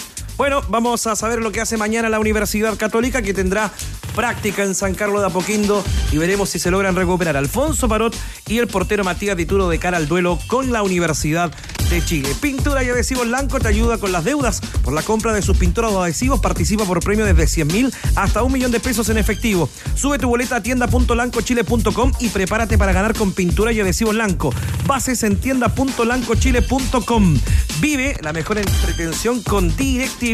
Bueno, 0.41 0.63
vamos 0.71 1.07
a 1.07 1.17
saber 1.17 1.41
lo 1.41 1.53
que 1.53 1.61
hace 1.61 1.77
mañana 1.77 2.09
la 2.09 2.19
Universidad 2.19 2.75
Católica, 2.79 3.21
que 3.21 3.35
tendrá 3.35 3.71
práctica 4.17 4.65
en 4.65 4.75
San 4.75 4.95
Carlos 4.95 5.21
de 5.21 5.27
Apoquindo 5.27 5.85
y 6.13 6.17
veremos 6.17 6.49
si 6.49 6.59
se 6.59 6.71
logran 6.71 6.97
recuperar 6.97 7.37
Alfonso 7.37 7.91
Parot 7.91 8.17
y 8.49 8.57
el 8.57 8.67
portero 8.67 9.05
Matías 9.05 9.37
Dituro 9.37 9.69
de 9.69 9.79
cara 9.79 9.99
al 9.99 10.09
duelo 10.09 10.39
con 10.47 10.73
la 10.73 10.83
Universidad 10.83 11.53
de 11.91 12.03
Chile. 12.05 12.35
Pintura 12.41 12.83
y 12.83 12.89
adhesivos 12.89 13.27
Blanco 13.27 13.61
te 13.61 13.69
ayuda 13.69 13.99
con 13.99 14.13
las 14.13 14.25
deudas. 14.25 14.63
Por 14.83 14.95
la 14.95 15.03
compra 15.03 15.35
de 15.35 15.43
sus 15.43 15.59
pinturas 15.59 15.93
o 15.93 16.03
adhesivos 16.03 16.41
participa 16.41 16.87
por 16.87 17.01
premio 17.01 17.27
desde 17.27 17.47
100 17.47 17.69
mil 17.69 17.93
hasta 18.15 18.43
un 18.43 18.53
millón 18.53 18.71
de 18.71 18.81
pesos 18.81 19.11
en 19.11 19.19
efectivo. 19.19 19.69
Sube 19.95 20.19
tu 20.19 20.29
boleta 20.29 20.57
a 20.57 20.63
tienda.lancochile.com 20.63 22.13
y 22.19 22.31
prepárate 22.31 22.79
para 22.79 22.95
ganar 22.95 23.15
con 23.15 23.33
pintura 23.33 23.73
y 23.73 23.81
adhesivos 23.81 24.15
Blanco. 24.15 24.55
Bases 24.87 25.23
en 25.23 25.39
tienda.lancochile.com. 25.39 27.39
Vive 27.81 28.17
la 28.23 28.33
mejor 28.33 28.57
entretención 28.59 29.43
con 29.43 29.77
DirecTV 29.77 30.30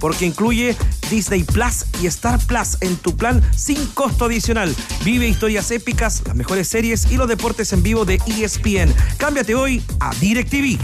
porque 0.00 0.26
incluye 0.26 0.76
Disney 1.10 1.42
Plus 1.42 1.86
y 2.02 2.06
Star 2.06 2.38
Plus 2.46 2.76
en 2.80 2.96
tu 2.96 3.16
plan 3.16 3.42
sin 3.56 3.86
costo 3.88 4.26
adicional. 4.26 4.74
Vive 5.04 5.28
historias 5.28 5.70
épicas, 5.70 6.22
las 6.26 6.36
mejores 6.36 6.68
series 6.68 7.10
y 7.10 7.16
los 7.16 7.28
deportes 7.28 7.72
en 7.72 7.82
vivo 7.82 8.04
de 8.04 8.20
ESPN. 8.26 8.92
Cámbiate 9.16 9.54
hoy 9.54 9.82
a 10.00 10.14
DirecTV. 10.14 10.78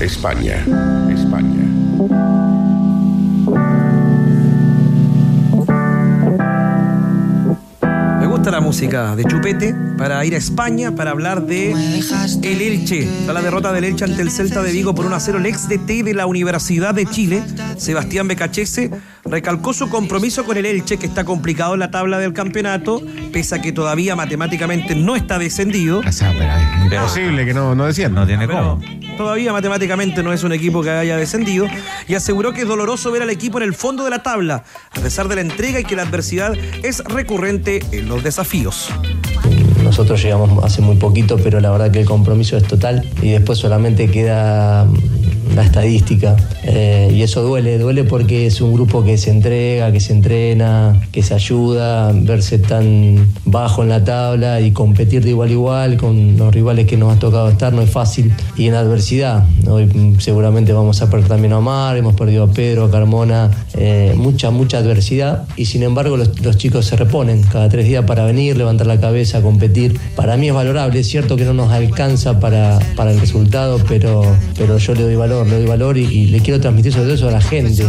España, 0.00 0.64
España. 1.10 1.55
La 8.56 8.62
música 8.62 9.14
de 9.14 9.24
Chupete 9.24 9.74
para 9.98 10.24
ir 10.24 10.34
a 10.34 10.38
España 10.38 10.94
para 10.94 11.10
hablar 11.10 11.42
de 11.42 11.72
el 11.72 12.62
Elche, 12.62 13.06
la 13.26 13.42
derrota 13.42 13.70
del 13.70 13.84
Elche 13.84 14.06
ante 14.06 14.22
el 14.22 14.30
Celta 14.30 14.62
de 14.62 14.72
Vigo 14.72 14.94
por 14.94 15.04
1 15.04 15.14
a 15.14 15.20
0. 15.20 15.36
El 15.36 15.44
ex 15.44 15.68
DT 15.68 16.02
de 16.02 16.14
la 16.14 16.24
Universidad 16.24 16.94
de 16.94 17.04
Chile, 17.04 17.42
Sebastián 17.76 18.28
Becachese, 18.28 18.90
recalcó 19.28 19.72
su 19.72 19.88
compromiso 19.88 20.44
con 20.44 20.56
el 20.56 20.66
Elche, 20.66 20.98
que 20.98 21.06
está 21.06 21.24
complicado 21.24 21.74
en 21.74 21.80
la 21.80 21.90
tabla 21.90 22.18
del 22.18 22.32
campeonato, 22.32 23.02
pese 23.32 23.56
a 23.56 23.62
que 23.62 23.72
todavía 23.72 24.16
matemáticamente 24.16 24.94
no 24.94 25.16
está 25.16 25.38
descendido. 25.38 26.02
es 26.02 26.22
imposible 26.22 27.44
que 27.44 27.54
no, 27.54 27.74
no 27.74 27.86
descienda. 27.86 28.20
No 28.20 28.26
tiene 28.26 28.46
cómo. 28.46 28.80
Todavía 29.16 29.52
matemáticamente 29.52 30.22
no 30.22 30.32
es 30.32 30.44
un 30.44 30.52
equipo 30.52 30.82
que 30.82 30.90
haya 30.90 31.16
descendido 31.16 31.66
y 32.06 32.14
aseguró 32.14 32.52
que 32.52 32.62
es 32.62 32.68
doloroso 32.68 33.10
ver 33.10 33.22
al 33.22 33.30
equipo 33.30 33.58
en 33.58 33.64
el 33.64 33.74
fondo 33.74 34.04
de 34.04 34.10
la 34.10 34.22
tabla, 34.22 34.64
a 34.90 35.00
pesar 35.00 35.28
de 35.28 35.36
la 35.36 35.40
entrega 35.40 35.80
y 35.80 35.84
que 35.84 35.96
la 35.96 36.02
adversidad 36.02 36.54
es 36.82 37.02
recurrente 37.04 37.82
en 37.92 38.08
los 38.08 38.22
desafíos. 38.22 38.90
Nosotros 39.82 40.22
llegamos 40.22 40.64
hace 40.64 40.82
muy 40.82 40.96
poquito, 40.96 41.38
pero 41.38 41.60
la 41.60 41.70
verdad 41.70 41.90
que 41.90 42.00
el 42.00 42.06
compromiso 42.06 42.56
es 42.56 42.64
total 42.64 43.08
y 43.22 43.30
después 43.30 43.58
solamente 43.58 44.10
queda 44.10 44.86
la 45.54 45.62
estadística. 45.62 46.36
Eh, 46.62 47.12
y 47.14 47.22
eso 47.22 47.42
duele, 47.42 47.78
duele 47.78 48.04
porque 48.04 48.46
es 48.46 48.60
un 48.60 48.72
grupo 48.74 49.04
que 49.04 49.18
se 49.18 49.30
entrega, 49.30 49.92
que 49.92 50.00
se 50.00 50.12
entrena, 50.12 51.00
que 51.12 51.22
se 51.22 51.34
ayuda, 51.34 52.12
verse 52.12 52.58
tan 52.58 53.28
bajo 53.44 53.82
en 53.82 53.88
la 53.88 54.04
tabla 54.04 54.60
y 54.60 54.72
competir 54.72 55.22
de 55.24 55.30
igual 55.30 55.48
a 55.48 55.52
igual 55.52 55.96
con 55.96 56.36
los 56.36 56.54
rivales 56.54 56.86
que 56.86 56.96
nos 56.96 57.14
ha 57.14 57.18
tocado 57.18 57.48
estar 57.48 57.72
no 57.72 57.82
es 57.82 57.90
fácil. 57.90 58.32
Y 58.56 58.66
en 58.66 58.74
adversidad, 58.74 59.44
hoy 59.68 59.88
seguramente 60.18 60.72
vamos 60.72 61.00
a 61.02 61.10
perder 61.10 61.28
también 61.28 61.52
a 61.52 61.58
Omar, 61.58 61.96
hemos 61.96 62.14
perdido 62.14 62.44
a 62.44 62.48
Pedro, 62.48 62.84
a 62.84 62.90
Carmona, 62.90 63.50
eh, 63.74 64.14
mucha, 64.16 64.50
mucha 64.50 64.78
adversidad 64.78 65.44
y 65.56 65.66
sin 65.66 65.82
embargo 65.82 66.16
los, 66.16 66.40
los 66.40 66.56
chicos 66.56 66.86
se 66.86 66.96
reponen 66.96 67.42
cada 67.42 67.68
tres 67.68 67.86
días 67.86 68.04
para 68.04 68.24
venir, 68.24 68.56
levantar 68.56 68.86
la 68.86 68.98
cabeza, 69.00 69.42
competir. 69.42 69.98
Para 70.16 70.36
mí 70.36 70.48
es 70.48 70.54
valorable, 70.54 71.00
es 71.00 71.08
cierto 71.08 71.36
que 71.36 71.44
no 71.44 71.52
nos 71.52 71.70
alcanza 71.70 72.40
para, 72.40 72.78
para 72.96 73.12
el 73.12 73.20
resultado, 73.20 73.78
pero, 73.86 74.22
pero 74.56 74.78
yo 74.78 74.94
le 74.94 75.02
doy 75.02 75.16
valor 75.16 75.35
le 75.44 75.56
doy 75.56 75.66
valor 75.66 75.96
y, 75.96 76.26
le 76.26 76.40
quiero 76.40 76.60
transmitir 76.60 76.92
sobre 76.92 77.06
todo 77.06 77.14
eso 77.14 77.28
a 77.28 77.32
la 77.32 77.40
gente. 77.40 77.84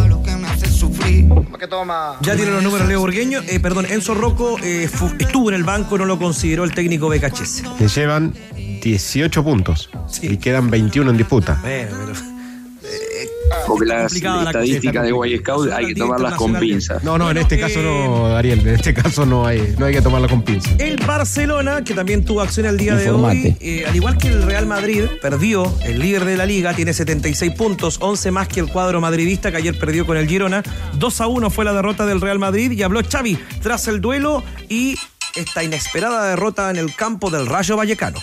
Ya 2.22 2.36
tiene 2.36 2.50
los 2.50 2.62
números 2.62 2.88
Leo 2.88 3.00
Burgueño. 3.00 3.40
Eh, 3.48 3.60
perdón, 3.60 3.86
Enzo 3.88 4.14
Rocco 4.14 4.58
eh, 4.62 4.88
estuvo 5.18 5.50
en 5.50 5.56
el 5.56 5.64
banco, 5.64 5.98
no 5.98 6.04
lo 6.04 6.18
consideró 6.18 6.64
el 6.64 6.74
técnico 6.74 7.08
BKHS. 7.08 7.80
Le 7.80 7.88
llevan 7.88 8.34
18 8.82 9.44
puntos 9.44 9.90
y 10.22 10.36
quedan 10.36 10.70
21 10.70 11.10
en 11.10 11.16
disputa. 11.16 11.58
Bueno, 11.62 12.37
porque 13.68 13.86
las 13.86 14.12
estadísticas 14.12 15.04
de 15.04 15.12
Guay 15.12 15.38
Scout 15.38 15.70
hay 15.70 15.86
que 15.86 15.94
tomarlas 15.94 16.34
con 16.34 16.54
pinzas. 16.58 17.04
No, 17.04 17.18
no, 17.18 17.30
en 17.30 17.36
este 17.36 17.58
caso 17.60 17.82
no, 17.82 18.36
Ariel, 18.36 18.60
en 18.60 18.74
este 18.74 18.94
caso 18.94 19.26
no 19.26 19.46
hay, 19.46 19.74
no 19.78 19.86
hay 19.86 19.94
que 19.94 20.02
tomarlas 20.02 20.30
con 20.30 20.42
pinzas. 20.42 20.74
El 20.78 20.96
Barcelona, 21.06 21.84
que 21.84 21.94
también 21.94 22.24
tuvo 22.24 22.40
acción 22.40 22.66
el 22.66 22.76
día 22.76 22.96
de 22.96 23.10
hoy, 23.10 23.56
eh, 23.60 23.84
al 23.86 23.94
igual 23.94 24.18
que 24.18 24.28
el 24.28 24.42
Real 24.42 24.66
Madrid, 24.66 25.04
perdió, 25.20 25.72
el 25.84 25.98
líder 25.98 26.24
de 26.24 26.36
la 26.36 26.46
liga, 26.46 26.74
tiene 26.74 26.92
76 26.92 27.52
puntos, 27.52 27.98
11 28.00 28.30
más 28.30 28.48
que 28.48 28.60
el 28.60 28.68
cuadro 28.68 29.00
madridista 29.00 29.50
que 29.50 29.58
ayer 29.58 29.78
perdió 29.78 30.06
con 30.06 30.16
el 30.16 30.26
Girona. 30.26 30.62
2 30.94 31.20
a 31.20 31.26
1 31.26 31.50
fue 31.50 31.64
la 31.64 31.72
derrota 31.72 32.06
del 32.06 32.20
Real 32.20 32.38
Madrid 32.38 32.72
y 32.72 32.82
habló 32.82 33.00
Xavi 33.02 33.38
tras 33.62 33.88
el 33.88 34.00
duelo 34.00 34.42
y 34.68 34.96
esta 35.34 35.62
inesperada 35.62 36.30
derrota 36.30 36.70
en 36.70 36.76
el 36.76 36.94
campo 36.94 37.30
del 37.30 37.46
Rayo 37.46 37.76
Vallecano. 37.76 38.18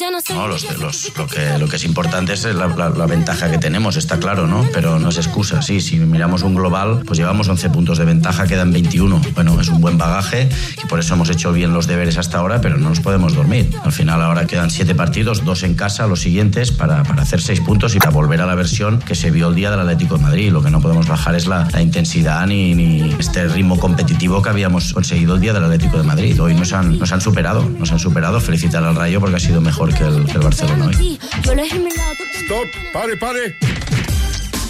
No, 0.00 0.46
los, 0.46 0.78
los, 0.78 1.18
lo, 1.18 1.26
que, 1.26 1.58
lo 1.58 1.66
que 1.66 1.74
es 1.74 1.84
importante 1.84 2.32
es 2.32 2.44
la, 2.44 2.68
ventaja 3.06 3.50
que 3.50 3.58
tenemos, 3.58 3.96
está 3.96 4.20
claro, 4.20 4.46
¿no? 4.46 4.64
Pero 4.72 5.00
no 5.00 5.08
es 5.08 5.16
excusa, 5.16 5.60
sí, 5.60 5.80
si 5.80 5.96
miramos 5.96 6.42
un 6.42 6.54
global, 6.54 7.02
pues 7.04 7.18
llevamos 7.18 7.48
11 7.48 7.70
puntos 7.70 7.98
de 7.98 8.04
ventaja, 8.04 8.46
quedan 8.46 8.72
21. 8.72 9.20
Bueno, 9.34 9.60
es 9.60 9.68
un 9.68 9.80
buen 9.80 9.98
bagaje 9.98 10.48
y 10.80 10.86
por 10.86 11.00
eso 11.00 11.14
hemos 11.14 11.30
hecho 11.30 11.52
bien 11.52 11.72
los 11.72 11.88
deberes 11.88 12.16
hasta 12.16 12.38
ahora, 12.38 12.60
pero 12.60 12.78
no 12.78 12.90
nos 12.90 13.00
podemos 13.00 13.34
dormir. 13.34 13.70
Al 13.82 13.90
final 13.90 14.22
ahora 14.22 14.46
quedan 14.46 14.70
7 14.70 14.94
partidos, 14.94 15.44
dos 15.44 15.64
en 15.64 15.74
casa, 15.74 16.06
los 16.06 16.20
siguientes, 16.20 16.70
para, 16.70 17.02
para 17.02 17.22
hacer 17.22 17.40
6 17.40 17.60
puntos 17.62 17.96
y 17.96 17.98
para 17.98 18.10
volver 18.10 18.40
a 18.40 18.46
la 18.46 18.54
versión 18.54 19.00
que 19.00 19.16
se 19.16 19.32
vio 19.32 19.48
el 19.48 19.56
día 19.56 19.72
del 19.72 19.80
Atlético 19.80 20.16
de 20.16 20.22
Madrid. 20.22 20.52
Lo 20.52 20.62
que 20.62 20.70
no 20.70 20.80
podemos 20.80 21.08
bajar 21.08 21.34
es 21.34 21.48
la, 21.48 21.68
intensidad 21.82 22.46
ni, 22.46 22.76
ni, 22.76 23.16
este 23.18 23.48
ritmo 23.48 23.80
competitivo 23.80 24.42
que 24.42 24.50
habíamos 24.50 24.92
conseguido 24.92 25.34
el 25.34 25.40
día 25.40 25.52
del 25.52 25.64
Atlético 25.64 25.96
de 25.96 26.04
Madrid. 26.04 26.40
Hoy 26.40 26.54
nos 26.54 26.72
han, 26.72 27.00
nos 27.00 27.10
han 27.10 27.20
superado, 27.20 27.68
nos 27.68 27.90
han 27.90 27.98
superado. 27.98 28.40
Felicitar 28.40 28.84
al 28.84 28.94
Rayo 28.94 29.18
porque 29.18 29.36
ha 29.36 29.40
sido 29.40 29.60
mejor 29.60 29.87
que 29.94 30.04
el, 30.04 30.24
Barcelona 30.40 30.86
hoy. 30.86 31.18
Stop, 31.38 32.66
pare, 32.92 33.16
pare. 33.16 33.56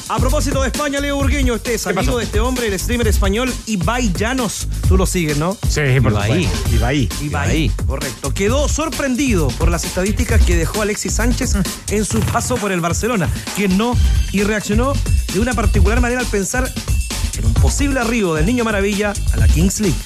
A 0.09 0.18
propósito 0.18 0.62
de 0.62 0.68
España, 0.68 1.00
Leo 1.00 1.18
Urgueño, 1.18 1.54
usted 1.54 1.72
es 1.72 1.87
amigo 1.87 2.16
de 2.16 2.24
este 2.24 2.40
hombre, 2.40 2.66
el 2.68 2.78
streamer 2.78 3.09
español 3.09 3.52
Ibai 3.66 4.11
Llanos. 4.14 4.66
Tú 4.88 4.96
lo 4.96 5.04
sigues, 5.04 5.37
¿no? 5.37 5.57
Sí, 5.68 5.81
por 6.02 6.12
Ibai. 6.12 6.44
supuesto. 6.44 6.74
Ibai. 6.76 7.09
Ibai. 7.20 7.70
Correcto. 7.87 8.33
Quedó 8.33 8.68
sorprendido 8.68 9.48
por 9.59 9.70
las 9.70 9.85
estadísticas 9.85 10.40
que 10.42 10.57
dejó 10.57 10.83
Alexis 10.83 11.12
Sánchez 11.14 11.57
en 11.90 12.04
su 12.04 12.20
paso 12.20 12.57
por 12.57 12.72
el 12.72 12.81
Barcelona, 12.81 13.28
quien 13.54 13.76
no, 13.76 13.94
y 14.33 14.42
reaccionó 14.44 14.94
de 15.35 15.40
una 15.40 15.52
particular 15.52 16.00
manera 16.00 16.20
al 16.20 16.26
pensar 16.26 16.72
en 17.37 17.44
un 17.44 17.54
posible 17.54 18.00
arribo 18.00 18.35
del 18.35 18.46
Niño 18.46 18.64
Maravilla 18.64 19.12
a 19.33 19.37
la 19.37 19.46
Kings 19.46 19.81
League. 19.81 19.98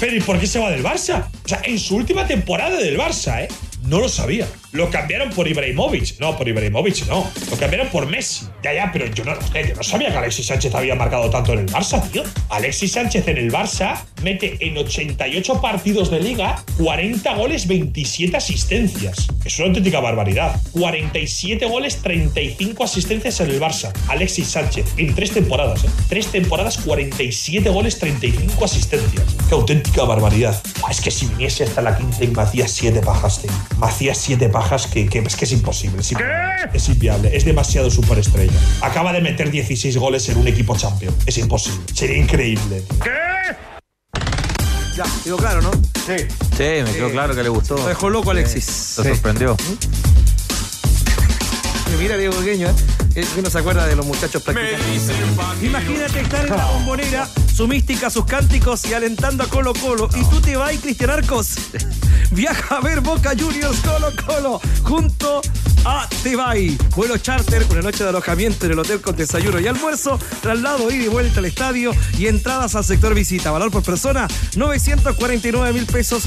Pero 0.00 0.16
¿y 0.16 0.20
por 0.20 0.40
qué 0.40 0.46
se 0.46 0.58
va 0.58 0.70
del 0.70 0.82
Barça? 0.82 1.26
O 1.44 1.48
sea, 1.48 1.60
en 1.64 1.78
su 1.78 1.94
última 1.96 2.26
temporada 2.26 2.78
del 2.78 2.98
Barça, 2.98 3.42
¿eh? 3.42 3.48
No 3.90 3.98
lo 3.98 4.08
sabía. 4.08 4.46
Lo 4.72 4.88
cambiaron 4.88 5.30
por 5.30 5.48
Ibrahimovic. 5.48 6.20
No, 6.20 6.36
por 6.36 6.48
Ibrahimovic 6.48 7.06
no. 7.06 7.28
Lo 7.50 7.56
cambiaron 7.56 7.88
por 7.88 8.06
Messi. 8.06 8.46
Ya, 8.62 8.72
ya, 8.72 8.90
pero 8.92 9.06
yo 9.06 9.24
no, 9.24 9.32
hostia, 9.32 9.66
yo 9.66 9.74
no 9.74 9.82
sabía 9.82 10.10
que 10.12 10.18
Alexis 10.18 10.46
Sánchez 10.46 10.74
había 10.74 10.94
marcado 10.94 11.28
tanto 11.28 11.52
en 11.54 11.60
el 11.60 11.66
Barça, 11.66 12.08
tío. 12.10 12.22
Alexis 12.50 12.92
Sánchez 12.92 13.26
en 13.28 13.38
el 13.38 13.50
Barça 13.50 14.02
mete 14.22 14.58
en 14.60 14.78
88 14.78 15.60
partidos 15.60 16.10
de 16.10 16.20
liga 16.20 16.62
40 16.78 17.34
goles, 17.34 17.66
27 17.66 18.36
asistencias. 18.36 19.26
Es 19.44 19.58
una 19.58 19.68
auténtica 19.68 20.00
barbaridad. 20.00 20.60
47 20.72 21.66
goles, 21.66 21.96
35 22.02 22.84
asistencias 22.84 23.40
en 23.40 23.50
el 23.50 23.60
Barça. 23.60 23.92
Alexis 24.08 24.48
Sánchez 24.48 24.94
en 24.96 25.14
tres 25.14 25.32
temporadas, 25.32 25.84
¿eh? 25.84 25.88
Tres 26.08 26.28
temporadas, 26.28 26.78
47 26.78 27.68
goles, 27.70 27.98
35 27.98 28.64
asistencias. 28.64 29.24
Qué 29.48 29.54
auténtica 29.54 30.04
barbaridad. 30.04 30.60
Es 30.88 31.00
que 31.00 31.10
si 31.10 31.26
viniese 31.26 31.64
hasta 31.64 31.82
la 31.82 31.96
quinta 31.96 32.22
y 32.22 32.28
me 32.28 32.42
hacía 32.42 32.68
7 32.68 33.00
pajas, 33.00 33.42
tío. 33.42 33.50
Me 33.78 33.86
hacía 33.86 34.14
7 34.14 34.48
pajas 34.60 34.86
que, 34.88 35.08
que 35.08 35.20
es 35.20 35.36
que 35.36 35.46
es 35.46 35.52
imposible. 35.52 36.02
Es, 36.02 36.12
inviable. 36.12 36.70
es 36.74 36.88
inviable. 36.90 37.34
Es 37.34 37.44
demasiado 37.46 37.90
superestrella. 37.90 38.52
Acaba 38.82 39.10
de 39.10 39.22
meter 39.22 39.50
16 39.50 39.96
goles 39.96 40.28
en 40.28 40.36
un 40.36 40.46
equipo 40.48 40.76
champion. 40.76 41.14
Es 41.24 41.38
imposible. 41.38 41.80
Sería 41.94 42.18
increíble. 42.18 42.82
Ya, 44.94 45.04
quedó 45.24 45.38
claro, 45.38 45.62
¿no? 45.62 45.70
Sí. 45.94 46.26
Sí, 46.58 46.82
me 46.84 46.92
quedó 46.92 47.10
claro 47.10 47.34
que 47.34 47.42
le 47.42 47.48
gustó. 47.48 47.76
Lo 47.76 47.86
dejó 47.86 48.10
loco 48.10 48.32
Alexis. 48.32 48.96
Lo 48.98 49.04
sorprendió. 49.04 49.56
Mira 51.98 52.18
Diego 52.18 52.36
Urgueño, 52.36 52.68
¿eh? 52.68 52.74
Que 53.20 53.26
que 53.26 53.42
no 53.42 53.50
se 53.50 53.58
acuerda 53.58 53.86
de 53.86 53.94
los 53.96 54.06
muchachos 54.06 54.42
practicantes. 54.42 55.12
Imagínate 55.62 56.20
estar 56.20 56.46
en 56.46 56.56
la 56.56 56.64
bombonera, 56.64 57.28
su 57.54 57.68
mística, 57.68 58.08
sus 58.08 58.24
cánticos 58.24 58.86
y 58.86 58.94
alentando 58.94 59.44
a 59.44 59.46
Colo 59.46 59.74
Colo. 59.74 60.08
Y 60.14 60.24
tú 60.30 60.40
te 60.40 60.56
vas, 60.56 60.74
Cristian 60.78 61.10
Arcos. 61.10 61.56
Viaja 62.30 62.76
a 62.76 62.80
ver 62.80 63.00
Boca 63.00 63.32
Juniors 63.38 63.78
Colo 63.80 64.10
Colo 64.24 64.60
junto 64.82 65.42
a 65.84 66.08
Tebay. 66.22 66.78
Vuelo 66.96 67.18
charter, 67.18 67.66
una 67.70 67.82
noche 67.82 68.04
de 68.04 68.10
alojamiento 68.10 68.64
en 68.64 68.72
el 68.72 68.78
hotel 68.78 69.02
con 69.02 69.16
desayuno 69.16 69.60
y 69.60 69.66
almuerzo, 69.66 70.18
traslado 70.40 70.90
ida 70.90 71.04
y 71.04 71.08
vuelta 71.08 71.40
al 71.40 71.46
estadio 71.46 71.92
y 72.18 72.26
entradas 72.26 72.74
al 72.74 72.84
sector 72.84 73.14
visita. 73.14 73.50
Valor 73.50 73.70
por 73.70 73.82
persona, 73.82 74.28
949 74.56 75.72
mil 75.74 75.84
pesos, 75.86 76.22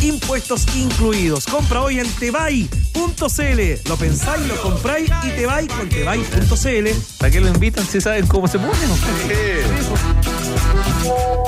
impuestos 0.00 0.66
incluidos. 0.74 1.44
Compra 1.46 1.82
hoy 1.82 2.00
en 2.00 2.08
tebay.cl. 2.14 3.88
Lo 3.88 3.96
pensáis, 3.96 4.46
lo 4.46 4.62
compráis 4.62 5.10
y 5.24 5.30
Tebay 5.30 5.66
con 5.66 5.88
tebay.cl. 6.30 6.88
¿Para 7.18 7.30
qué 7.30 7.40
lo 7.40 7.48
invitan 7.48 7.84
si 7.86 8.00
saben 8.00 8.26
cómo 8.26 8.48
se 8.48 8.58
pone? 8.58 8.72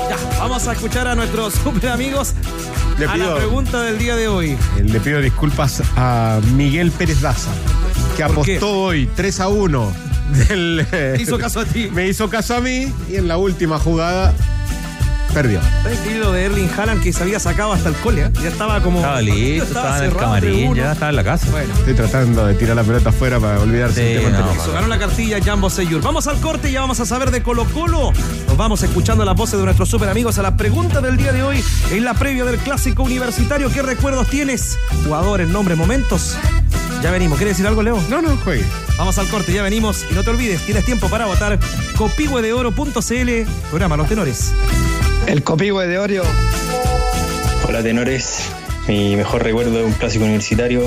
Ya, 0.09 0.39
vamos 0.39 0.67
a 0.67 0.73
escuchar 0.73 1.07
a 1.07 1.15
nuestros 1.15 1.53
super 1.63 1.89
amigos 1.89 2.33
Le 2.97 3.05
a 3.05 3.15
la 3.17 3.35
pregunta 3.35 3.81
del 3.81 3.97
día 3.97 4.15
de 4.15 4.27
hoy. 4.27 4.51
Eh, 4.51 4.83
Le 4.83 4.99
pido 4.99 5.21
disculpas 5.21 5.81
a 5.95 6.39
Miguel 6.55 6.91
Pérez 6.91 7.21
Daza, 7.21 7.51
que 8.15 8.23
apostó 8.23 8.71
hoy 8.71 9.09
3 9.15 9.39
a 9.39 9.47
1. 9.47 9.93
Del, 10.49 10.87
hizo 11.19 11.37
caso 11.37 11.61
a 11.61 11.65
ti. 11.65 11.89
Me 11.93 12.07
hizo 12.07 12.29
caso 12.29 12.55
a 12.55 12.61
mí 12.61 12.91
y 13.09 13.15
en 13.15 13.27
la 13.27 13.37
última 13.37 13.79
jugada 13.79 14.33
perdió. 15.33 15.59
¿Sabes 15.81 15.99
qué 15.99 16.15
lo 16.15 16.31
de 16.31 16.45
Erling 16.45 16.69
Haaland 16.77 17.01
que 17.01 17.11
se 17.11 17.23
había 17.23 17.39
sacado 17.39 17.73
hasta 17.73 17.89
el 17.89 17.95
cole? 17.95 18.23
¿eh? 18.23 18.31
Ya 18.41 18.49
estaba 18.49 18.81
como. 18.81 18.99
Estaba 18.99 19.21
listo, 19.21 19.65
estaba 19.65 19.97
en 19.97 20.03
el 20.05 20.15
camarín, 20.15 20.71
3-1. 20.71 20.75
ya 20.75 20.91
estaba 20.93 21.09
en 21.09 21.15
la 21.15 21.23
casa. 21.23 21.47
Bueno. 21.51 21.73
Estoy 21.73 21.93
tratando 21.93 22.45
de 22.45 22.53
tirar 22.53 22.75
la 22.75 22.83
pelota 22.83 23.09
afuera 23.09 23.39
para 23.39 23.59
olvidarse 23.59 24.17
Sí, 24.17 24.23
tema 24.23 24.39
no, 24.39 24.73
ganó 24.73 24.87
la 24.87 24.99
cartilla 24.99 25.39
Jambo 25.43 25.69
Seyur. 25.69 26.01
Vamos 26.01 26.27
al 26.27 26.39
corte 26.39 26.69
y 26.69 26.73
ya 26.73 26.81
vamos 26.81 26.99
a 26.99 27.05
saber 27.05 27.31
de 27.31 27.41
Colo 27.43 27.65
Colo. 27.65 28.11
Nos 28.47 28.57
vamos 28.57 28.83
escuchando 28.83 29.25
las 29.25 29.35
voces 29.35 29.59
de 29.59 29.65
nuestros 29.65 29.89
super 29.89 30.09
amigos 30.09 30.37
a 30.37 30.43
la 30.43 30.55
pregunta 30.55 31.01
del 31.01 31.17
día 31.17 31.33
de 31.33 31.43
hoy 31.43 31.63
en 31.91 32.03
la 32.03 32.13
previa 32.13 32.45
del 32.45 32.57
clásico 32.57 33.03
universitario. 33.03 33.69
¿Qué 33.71 33.81
recuerdos 33.81 34.27
tienes? 34.29 34.77
Jugadores, 35.03 35.47
nombres, 35.47 35.77
momentos. 35.77 36.37
Ya 37.01 37.11
venimos. 37.11 37.37
¿Quieres 37.37 37.57
decir 37.57 37.67
algo, 37.67 37.83
Leo? 37.83 38.01
No, 38.09 38.21
no, 38.21 38.37
juegue. 38.37 38.63
Vamos 38.97 39.17
al 39.17 39.27
corte, 39.27 39.51
ya 39.51 39.61
venimos. 39.61 40.05
Y 40.09 40.13
no 40.13 40.23
te 40.23 40.29
olvides, 40.29 40.61
tienes 40.65 40.85
tiempo 40.85 41.09
para 41.09 41.25
votar 41.25 41.59
copihue-de-oro.cl, 41.97 43.49
programa 43.69 43.97
Los 43.97 44.07
Tenores. 44.07 44.53
El 45.27 45.43
copihue 45.43 45.87
de 45.87 45.97
Orio. 45.97 46.23
Hola 47.67 47.81
tenores, 47.81 48.49
mi 48.87 49.15
mejor 49.15 49.43
recuerdo 49.43 49.77
de 49.77 49.83
un 49.83 49.93
clásico 49.93 50.25
universitario 50.25 50.83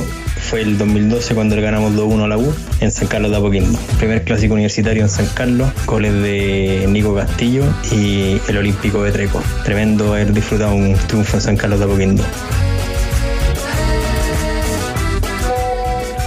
fue 0.49 0.61
el 0.63 0.79
2012 0.79 1.35
cuando 1.35 1.57
le 1.57 1.63
ganamos 1.63 1.95
2-1 1.95 2.25
a 2.25 2.29
la 2.29 2.39
U 2.39 2.55
en 2.81 2.91
San 2.91 3.09
Carlos 3.09 3.31
de 3.31 3.39
Apoquindo. 3.39 3.79
Primer 3.99 4.25
clásico 4.25 4.55
universitario 4.55 5.03
en 5.03 5.09
San 5.09 5.27
Carlos, 5.27 5.71
goles 5.87 6.13
de 6.15 6.87
Nico 6.89 7.15
Castillo 7.15 7.65
y 7.91 8.41
el 8.49 8.59
Olímpico 8.59 9.03
de 9.03 9.13
Treco. 9.13 9.43
Tremendo 9.65 10.13
haber 10.13 10.33
disfrutado 10.33 10.75
un 10.75 10.95
triunfo 10.95 11.39
en 11.39 11.43
San 11.43 11.57
Carlos 11.57 11.79
de 11.79 11.85
Apoquindo. 11.87 12.23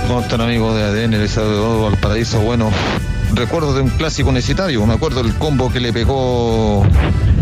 ¿Cómo 0.08 0.22
están 0.22 0.42
amigos 0.42 0.76
de 0.76 0.84
ADN? 0.84 1.12
Les 1.12 1.32
saludo 1.32 1.84
Valparaíso. 1.84 2.42
Bueno, 2.42 2.72
recuerdo 3.36 3.76
de 3.76 3.82
un 3.82 3.90
clásico 3.90 4.30
universitario. 4.30 4.84
Me 4.88 4.96
acuerdo 4.96 5.22
el 5.22 5.36
combo 5.36 5.72
que 5.72 5.80
le 5.80 5.94
pegó. 5.94 6.84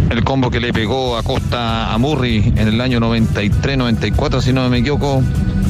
El 0.09 0.23
combo 0.23 0.49
que 0.49 0.59
le 0.59 0.71
pegó 0.71 1.17
a 1.17 1.23
Costa 1.23 1.93
a 1.93 1.97
Murray 1.97 2.53
en 2.55 2.67
el 2.67 2.79
año 2.79 2.99
93-94, 2.99 4.41
si 4.41 4.53
no 4.53 4.69
me 4.69 4.79
equivoco. 4.79 5.21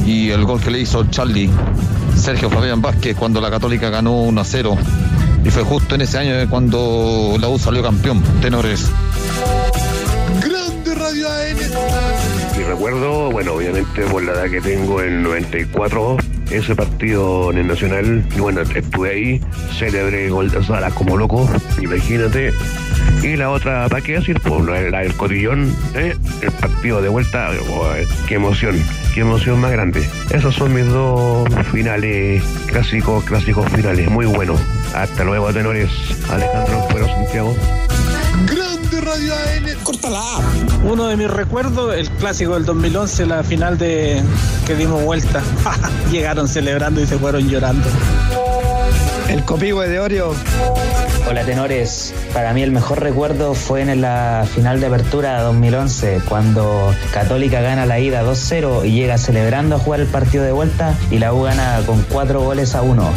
Y 0.06 0.30
el 0.30 0.44
gol 0.44 0.60
que 0.60 0.70
le 0.70 0.80
hizo 0.80 1.04
Charlie, 1.10 1.50
Sergio 2.16 2.48
Fabián 2.48 2.80
Vázquez, 2.80 3.16
cuando 3.16 3.40
la 3.40 3.50
Católica 3.50 3.90
ganó 3.90 4.22
1 4.22 4.40
a 4.40 4.44
0. 4.44 4.76
Y 5.44 5.50
fue 5.50 5.62
justo 5.62 5.94
en 5.94 6.02
ese 6.02 6.18
año 6.18 6.48
cuando 6.48 7.36
la 7.40 7.48
U 7.48 7.58
salió 7.58 7.82
campeón. 7.82 8.22
Tenores. 8.40 8.90
Grande 10.40 10.94
Radio 10.94 11.28
AN. 11.28 11.56
Mi 12.56 12.64
recuerdo, 12.64 13.30
bueno, 13.30 13.54
obviamente 13.54 14.02
por 14.02 14.22
la 14.22 14.32
edad 14.32 14.50
que 14.50 14.60
tengo, 14.60 15.00
el 15.00 15.22
94, 15.22 16.16
ese 16.50 16.74
partido 16.74 17.50
en 17.50 17.58
el 17.58 17.66
Nacional, 17.66 18.24
y 18.34 18.40
bueno, 18.40 18.60
estuve 18.62 19.10
ahí, 19.10 19.40
celebré 19.78 20.30
gol 20.30 20.50
de 20.50 20.62
Sala 20.64 20.90
como 20.90 21.16
loco, 21.16 21.48
imagínate. 21.80 22.52
Y 23.22 23.36
la 23.36 23.50
otra, 23.50 23.88
¿para 23.88 24.02
qué 24.02 24.12
decir? 24.12 24.40
Pues 24.40 24.90
la 24.90 25.00
del 25.00 25.14
cotillón, 25.14 25.74
¿eh? 25.94 26.14
el 26.40 26.50
partido 26.52 27.02
de 27.02 27.08
vuelta, 27.08 27.50
eh, 27.52 28.06
qué 28.26 28.34
emoción, 28.34 28.76
qué 29.14 29.20
emoción 29.20 29.60
más 29.60 29.72
grande. 29.72 30.08
Esos 30.30 30.54
son 30.54 30.74
mis 30.74 30.86
dos 30.86 31.48
finales, 31.72 32.42
clásicos, 32.66 33.24
clásicos 33.24 33.68
finales, 33.72 34.08
muy 34.10 34.26
buenos. 34.26 34.60
Hasta 34.94 35.24
luego, 35.24 35.52
tenores. 35.52 35.90
Alejandro 36.30 36.86
Pero 36.92 37.06
Santiago. 37.06 37.56
Grande 38.46 39.00
Radio 39.00 39.34
AN. 39.34 39.78
Córtala. 39.82 40.22
Uno 40.84 41.08
de 41.08 41.16
mis 41.16 41.30
recuerdos, 41.30 41.94
el 41.94 42.10
clásico 42.10 42.54
del 42.54 42.64
2011, 42.64 43.26
la 43.26 43.42
final 43.42 43.78
de 43.78 44.22
que 44.66 44.74
dimos 44.74 45.02
vuelta. 45.02 45.42
Llegaron 46.10 46.48
celebrando 46.48 47.00
y 47.00 47.06
se 47.06 47.18
fueron 47.18 47.48
llorando. 47.48 47.88
El 49.28 49.44
copihue 49.44 49.88
de 49.88 50.00
Orio. 50.00 50.34
Hola 51.28 51.44
tenores, 51.44 52.14
para 52.32 52.54
mí 52.54 52.62
el 52.62 52.70
mejor 52.70 53.02
recuerdo 53.02 53.52
fue 53.52 53.82
en 53.82 54.00
la 54.00 54.46
final 54.54 54.80
de 54.80 54.86
apertura 54.86 55.42
2011, 55.42 56.22
cuando 56.26 56.94
Católica 57.12 57.60
gana 57.60 57.84
la 57.84 58.00
ida 58.00 58.22
2-0 58.22 58.86
y 58.86 58.92
llega 58.92 59.18
celebrando 59.18 59.76
a 59.76 59.78
jugar 59.78 60.00
el 60.00 60.06
partido 60.06 60.42
de 60.44 60.52
vuelta 60.52 60.94
y 61.10 61.18
la 61.18 61.34
U 61.34 61.42
gana 61.42 61.82
con 61.84 62.02
4 62.10 62.40
goles 62.40 62.74
a 62.74 62.80
1. 62.80 63.12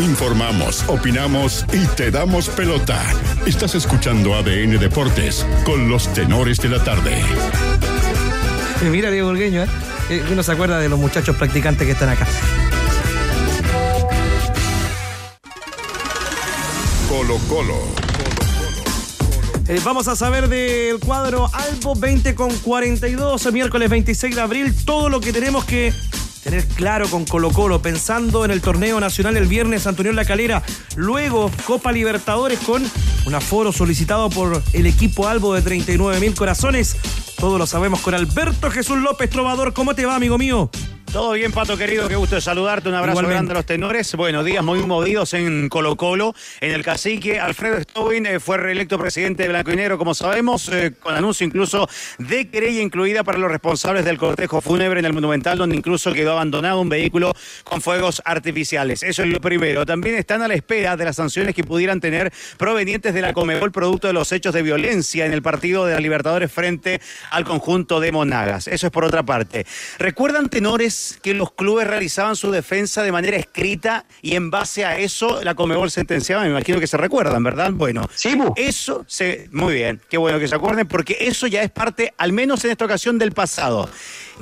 Informamos, 0.00 0.82
opinamos 0.88 1.66
y 1.74 1.86
te 1.94 2.10
damos 2.10 2.48
pelota. 2.48 3.02
Estás 3.44 3.74
escuchando 3.74 4.34
ADN 4.34 4.78
Deportes 4.78 5.46
con 5.64 5.90
los 5.90 6.10
tenores 6.14 6.58
de 6.58 6.70
la 6.70 6.82
tarde. 6.82 7.20
Eh, 8.80 8.88
Mira, 8.90 9.10
Diego 9.10 9.28
Urgueño, 9.28 9.64
¿eh? 9.64 9.66
Eh, 10.08 10.24
Uno 10.32 10.42
se 10.42 10.52
acuerda 10.52 10.78
de 10.78 10.88
los 10.88 10.98
muchachos 10.98 11.36
practicantes 11.36 11.86
que 11.86 11.92
están 11.92 12.08
acá. 12.08 12.26
Colo 17.08 17.36
Colo. 17.46 17.78
Eh, 19.68 19.80
vamos 19.84 20.08
a 20.08 20.16
saber 20.16 20.48
del 20.48 20.98
cuadro 20.98 21.50
Albo 21.52 21.94
20 21.94 22.34
con 22.34 22.50
42, 22.56 23.52
miércoles 23.52 23.90
26 23.90 24.34
de 24.34 24.40
abril, 24.40 24.74
todo 24.86 25.10
lo 25.10 25.20
que 25.20 25.32
tenemos 25.32 25.64
que 25.66 25.92
tener 26.42 26.66
claro 26.66 27.08
con 27.08 27.24
Colo 27.24 27.50
Colo, 27.50 27.82
pensando 27.82 28.44
en 28.44 28.50
el 28.50 28.60
torneo 28.60 29.00
nacional 29.00 29.36
el 29.36 29.46
viernes 29.46 29.86
Antonio 29.86 30.12
La 30.12 30.24
Calera, 30.24 30.62
luego 30.96 31.50
Copa 31.66 31.92
Libertadores 31.92 32.58
con 32.60 32.82
un 33.26 33.34
aforo 33.34 33.72
solicitado 33.72 34.30
por 34.30 34.62
el 34.72 34.86
equipo 34.86 35.28
Albo 35.28 35.54
de 35.54 35.62
39 35.62 36.20
mil 36.20 36.34
corazones. 36.34 36.96
Todos 37.38 37.58
lo 37.58 37.66
sabemos 37.66 38.00
con 38.00 38.14
Alberto 38.14 38.70
Jesús 38.70 38.98
López 38.98 39.30
Trovador. 39.30 39.72
¿Cómo 39.72 39.94
te 39.94 40.06
va, 40.06 40.16
amigo 40.16 40.38
mío? 40.38 40.70
Todo 41.12 41.32
bien, 41.32 41.50
Pato 41.50 41.76
querido, 41.76 42.06
qué 42.06 42.14
gusto 42.14 42.36
de 42.36 42.40
saludarte. 42.40 42.88
Un 42.88 42.94
abrazo 42.94 43.26
grande 43.26 43.50
a 43.50 43.54
los 43.56 43.66
tenores. 43.66 44.14
Bueno, 44.14 44.44
días 44.44 44.62
muy 44.62 44.78
movidos 44.78 45.34
en 45.34 45.68
Colo 45.68 45.96
Colo. 45.96 46.36
En 46.60 46.70
el 46.70 46.84
cacique, 46.84 47.40
Alfredo 47.40 47.80
Stobin 47.80 48.26
eh, 48.26 48.38
fue 48.38 48.58
reelecto 48.58 48.96
presidente 48.96 49.42
de 49.42 49.48
Blanco 49.48 49.72
y 49.72 49.76
Negro, 49.76 49.98
como 49.98 50.14
sabemos, 50.14 50.68
eh, 50.68 50.92
con 51.00 51.16
anuncio 51.16 51.44
incluso 51.44 51.88
de 52.18 52.48
querella 52.48 52.80
incluida 52.80 53.24
para 53.24 53.38
los 53.38 53.50
responsables 53.50 54.04
del 54.04 54.18
cortejo 54.18 54.60
fúnebre 54.60 55.00
en 55.00 55.06
el 55.06 55.12
Monumental, 55.12 55.58
donde 55.58 55.74
incluso 55.74 56.12
quedó 56.12 56.32
abandonado 56.32 56.80
un 56.80 56.88
vehículo 56.88 57.34
con 57.64 57.80
fuegos 57.80 58.22
artificiales. 58.24 59.02
Eso 59.02 59.24
es 59.24 59.30
lo 59.30 59.40
primero. 59.40 59.84
También 59.84 60.14
están 60.14 60.42
a 60.42 60.48
la 60.48 60.54
espera 60.54 60.96
de 60.96 61.06
las 61.06 61.16
sanciones 61.16 61.56
que 61.56 61.64
pudieran 61.64 62.00
tener 62.00 62.32
provenientes 62.56 63.14
de 63.14 63.20
la 63.20 63.32
Comebol 63.32 63.72
producto 63.72 64.06
de 64.06 64.12
los 64.12 64.30
hechos 64.30 64.54
de 64.54 64.62
violencia 64.62 65.26
en 65.26 65.32
el 65.32 65.42
partido 65.42 65.86
de 65.86 65.94
la 65.94 66.00
Libertadores 66.00 66.52
frente 66.52 67.00
al 67.32 67.44
conjunto 67.44 67.98
de 67.98 68.12
Monagas. 68.12 68.68
Eso 68.68 68.86
es 68.86 68.92
por 68.92 69.04
otra 69.04 69.24
parte. 69.24 69.66
¿Recuerdan, 69.98 70.48
tenores? 70.48 70.99
Que 71.22 71.34
los 71.34 71.52
clubes 71.52 71.86
realizaban 71.86 72.36
su 72.36 72.50
defensa 72.50 73.02
de 73.02 73.12
manera 73.12 73.36
escrita 73.36 74.04
y 74.22 74.34
en 74.36 74.50
base 74.50 74.84
a 74.84 74.98
eso 74.98 75.42
la 75.42 75.54
Comebol 75.54 75.90
sentenciaba, 75.90 76.42
me 76.42 76.50
imagino 76.50 76.80
que 76.80 76.86
se 76.86 76.96
recuerdan, 76.96 77.42
¿verdad? 77.42 77.72
Bueno, 77.72 78.08
sí, 78.14 78.36
eso 78.56 79.04
se 79.06 79.48
muy 79.52 79.74
bien, 79.74 80.00
qué 80.08 80.16
bueno 80.18 80.38
que 80.38 80.48
se 80.48 80.54
acuerden 80.54 80.86
porque 80.86 81.16
eso 81.20 81.46
ya 81.46 81.62
es 81.62 81.70
parte 81.70 82.14
al 82.18 82.32
menos 82.32 82.64
en 82.64 82.70
esta 82.70 82.84
ocasión 82.84 83.18
del 83.18 83.32
pasado. 83.32 83.88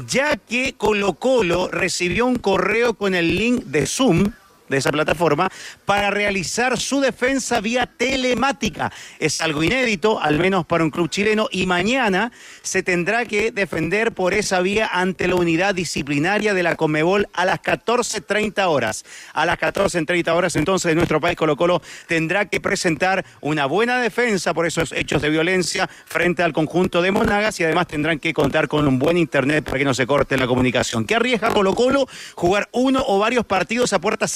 Ya 0.06 0.36
que 0.36 0.74
Colo 0.74 1.14
Colo 1.14 1.68
recibió 1.68 2.26
un 2.26 2.36
correo 2.36 2.94
con 2.94 3.14
el 3.14 3.36
link 3.36 3.64
de 3.64 3.86
Zoom 3.86 4.32
de 4.68 4.76
esa 4.76 4.90
plataforma 4.90 5.50
para 5.84 6.10
realizar 6.10 6.78
su 6.78 7.00
defensa 7.00 7.60
vía 7.60 7.86
telemática. 7.86 8.92
Es 9.18 9.40
algo 9.40 9.62
inédito, 9.62 10.20
al 10.20 10.38
menos 10.38 10.66
para 10.66 10.84
un 10.84 10.90
club 10.90 11.08
chileno, 11.08 11.48
y 11.50 11.66
mañana 11.66 12.32
se 12.62 12.82
tendrá 12.82 13.24
que 13.24 13.50
defender 13.50 14.12
por 14.12 14.34
esa 14.34 14.60
vía 14.60 14.88
ante 14.92 15.28
la 15.28 15.34
unidad 15.34 15.74
disciplinaria 15.74 16.54
de 16.54 16.62
la 16.62 16.76
Comebol 16.76 17.28
a 17.32 17.44
las 17.44 17.60
14.30 17.60 18.66
horas. 18.66 19.04
A 19.32 19.46
las 19.46 19.58
14.30 19.58 20.28
horas 20.34 20.56
entonces 20.56 20.94
nuestro 20.94 21.20
país 21.20 21.36
Colo 21.36 21.56
Colo 21.56 21.82
tendrá 22.06 22.46
que 22.46 22.60
presentar 22.60 23.24
una 23.40 23.66
buena 23.66 24.00
defensa 24.00 24.54
por 24.54 24.66
esos 24.66 24.92
hechos 24.92 25.22
de 25.22 25.30
violencia 25.30 25.88
frente 26.06 26.42
al 26.42 26.52
conjunto 26.52 27.02
de 27.02 27.10
Monagas 27.10 27.58
y 27.60 27.64
además 27.64 27.86
tendrán 27.86 28.18
que 28.18 28.32
contar 28.32 28.68
con 28.68 28.86
un 28.86 28.98
buen 28.98 29.16
internet 29.16 29.64
para 29.64 29.78
que 29.78 29.84
no 29.84 29.94
se 29.94 30.06
corte 30.06 30.36
la 30.36 30.46
comunicación. 30.46 31.04
¿Qué 31.04 31.14
arriesga 31.14 31.50
Colo 31.50 31.74
Colo? 31.74 32.08
Jugar 32.34 32.68
uno 32.72 33.02
o 33.06 33.18
varios 33.18 33.44
partidos 33.44 33.92
a 33.92 34.00
puertas 34.00 34.30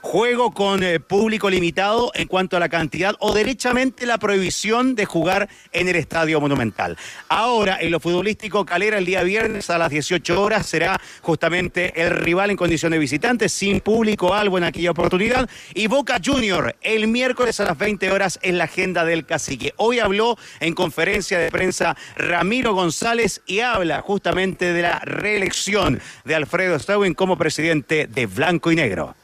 juego 0.00 0.52
con 0.52 0.82
eh, 0.82 1.00
público 1.00 1.50
limitado 1.50 2.10
en 2.14 2.28
cuanto 2.28 2.56
a 2.56 2.60
la 2.60 2.68
cantidad 2.68 3.14
o 3.20 3.32
derechamente 3.32 4.06
la 4.06 4.18
prohibición 4.18 4.94
de 4.94 5.04
jugar 5.04 5.48
en 5.72 5.88
el 5.88 5.96
Estadio 5.96 6.40
Monumental. 6.40 6.96
Ahora, 7.28 7.78
en 7.80 7.90
lo 7.90 8.00
futbolístico, 8.00 8.64
Calera 8.64 8.98
el 8.98 9.06
día 9.06 9.22
viernes 9.22 9.70
a 9.70 9.78
las 9.78 9.90
18 9.90 10.40
horas 10.40 10.66
será 10.66 11.00
justamente 11.22 12.00
el 12.00 12.10
rival 12.10 12.50
en 12.50 12.56
condición 12.56 12.92
de 12.92 12.98
visitante, 12.98 13.48
sin 13.48 13.80
público 13.80 14.34
algo 14.34 14.58
en 14.58 14.64
aquella 14.64 14.90
oportunidad. 14.90 15.48
Y 15.74 15.86
Boca 15.86 16.20
Junior 16.24 16.76
el 16.82 17.08
miércoles 17.08 17.60
a 17.60 17.64
las 17.64 17.78
20 17.78 18.10
horas 18.10 18.38
en 18.42 18.58
la 18.58 18.64
agenda 18.64 19.04
del 19.04 19.26
cacique. 19.26 19.74
Hoy 19.76 19.98
habló 19.98 20.36
en 20.60 20.74
conferencia 20.74 21.38
de 21.38 21.50
prensa 21.50 21.96
Ramiro 22.16 22.74
González 22.74 23.42
y 23.46 23.60
habla 23.60 24.00
justamente 24.00 24.72
de 24.72 24.82
la 24.82 24.98
reelección 25.00 26.00
de 26.24 26.34
Alfredo 26.34 26.78
Stauben 26.78 27.14
como 27.14 27.36
presidente 27.36 28.06
de 28.06 28.26
Blanco 28.26 28.72
y 28.72 28.76
Negro. 28.76 29.14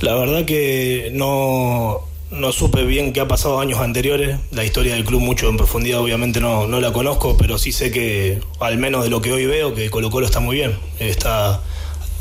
La 0.00 0.14
verdad 0.14 0.44
que 0.44 1.10
no, 1.12 2.00
no 2.30 2.52
supe 2.52 2.84
bien 2.84 3.12
qué 3.12 3.20
ha 3.20 3.28
pasado 3.28 3.60
años 3.60 3.78
anteriores. 3.78 4.38
La 4.50 4.64
historia 4.64 4.94
del 4.94 5.04
club 5.04 5.20
mucho 5.20 5.48
en 5.48 5.56
profundidad 5.56 6.00
obviamente 6.00 6.40
no, 6.40 6.66
no 6.66 6.80
la 6.80 6.92
conozco, 6.92 7.36
pero 7.36 7.58
sí 7.58 7.72
sé 7.72 7.90
que, 7.90 8.40
al 8.60 8.76
menos 8.78 9.04
de 9.04 9.10
lo 9.10 9.20
que 9.20 9.32
hoy 9.32 9.46
veo, 9.46 9.74
que 9.74 9.90
Colo 9.90 10.10
Colo 10.10 10.26
está 10.26 10.40
muy 10.40 10.56
bien. 10.56 10.76
Está, 10.98 11.62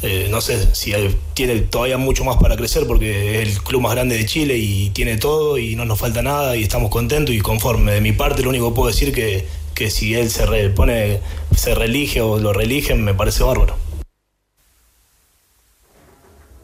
eh, 0.03 0.27
no 0.29 0.39
sé 0.39 0.73
si 0.75 0.93
tiene 1.33 1.59
todavía 1.61 1.97
mucho 1.97 2.23
más 2.23 2.37
para 2.37 2.55
crecer 2.55 2.85
porque 2.85 3.41
es 3.41 3.49
el 3.49 3.63
club 3.63 3.81
más 3.81 3.93
grande 3.93 4.17
de 4.17 4.25
Chile 4.25 4.57
y 4.57 4.91
tiene 4.91 5.17
todo 5.17 5.57
y 5.57 5.75
no 5.75 5.85
nos 5.85 5.99
falta 5.99 6.21
nada 6.21 6.55
y 6.55 6.63
estamos 6.63 6.89
contentos 6.91 7.33
y 7.33 7.39
conformes. 7.39 7.95
De 7.95 8.01
mi 8.01 8.11
parte 8.11 8.43
lo 8.43 8.49
único 8.49 8.69
que 8.69 8.75
puedo 8.75 8.87
decir 8.89 9.13
que, 9.13 9.47
que 9.73 9.89
si 9.89 10.13
él 10.13 10.29
se 10.29 10.45
repone, 10.45 11.21
se 11.55 11.73
reelige 11.73 12.21
o 12.21 12.37
lo 12.37 12.53
reeligen, 12.53 13.03
me 13.03 13.13
parece 13.13 13.43
bárbaro 13.43 13.75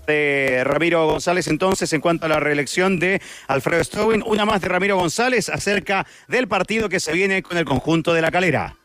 de 0.10 0.64
Ramiro 0.64 1.06
González 1.08 1.48
entonces 1.48 1.94
en 1.94 2.02
cuanto 2.02 2.26
a 2.26 2.30
la 2.30 2.40
reelección 2.40 3.00
de 3.00 3.22
Alfredo 3.48 3.84
Stowin. 3.84 4.24
Una 4.26 4.46
más 4.46 4.62
de 4.62 4.68
Ramiro 4.68 4.98
González 4.98 5.50
acerca 5.50 6.06
del 6.28 6.48
partido 6.48 6.90
que 6.90 7.00
se 7.00 7.14
viene 7.14 7.44
con 7.44 7.58
el 7.58 7.66
conjunto 7.66 8.14
de 8.14 8.22
la 8.22 8.32
calera. 8.32 8.76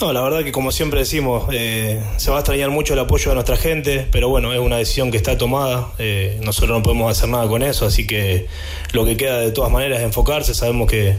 No, 0.00 0.12
la 0.12 0.22
verdad 0.22 0.44
que 0.44 0.52
como 0.52 0.70
siempre 0.70 1.00
decimos, 1.00 1.48
eh, 1.52 2.00
se 2.18 2.30
va 2.30 2.36
a 2.36 2.40
extrañar 2.40 2.70
mucho 2.70 2.92
el 2.92 3.00
apoyo 3.00 3.30
de 3.30 3.34
nuestra 3.34 3.56
gente, 3.56 4.06
pero 4.12 4.28
bueno, 4.28 4.52
es 4.52 4.60
una 4.60 4.76
decisión 4.76 5.10
que 5.10 5.16
está 5.16 5.36
tomada, 5.36 5.92
eh, 5.98 6.38
nosotros 6.44 6.78
no 6.78 6.84
podemos 6.84 7.10
hacer 7.10 7.28
nada 7.28 7.48
con 7.48 7.64
eso, 7.64 7.84
así 7.84 8.06
que 8.06 8.46
lo 8.92 9.04
que 9.04 9.16
queda 9.16 9.40
de 9.40 9.50
todas 9.50 9.72
maneras 9.72 9.98
es 9.98 10.04
enfocarse, 10.04 10.54
sabemos 10.54 10.88
que 10.88 11.16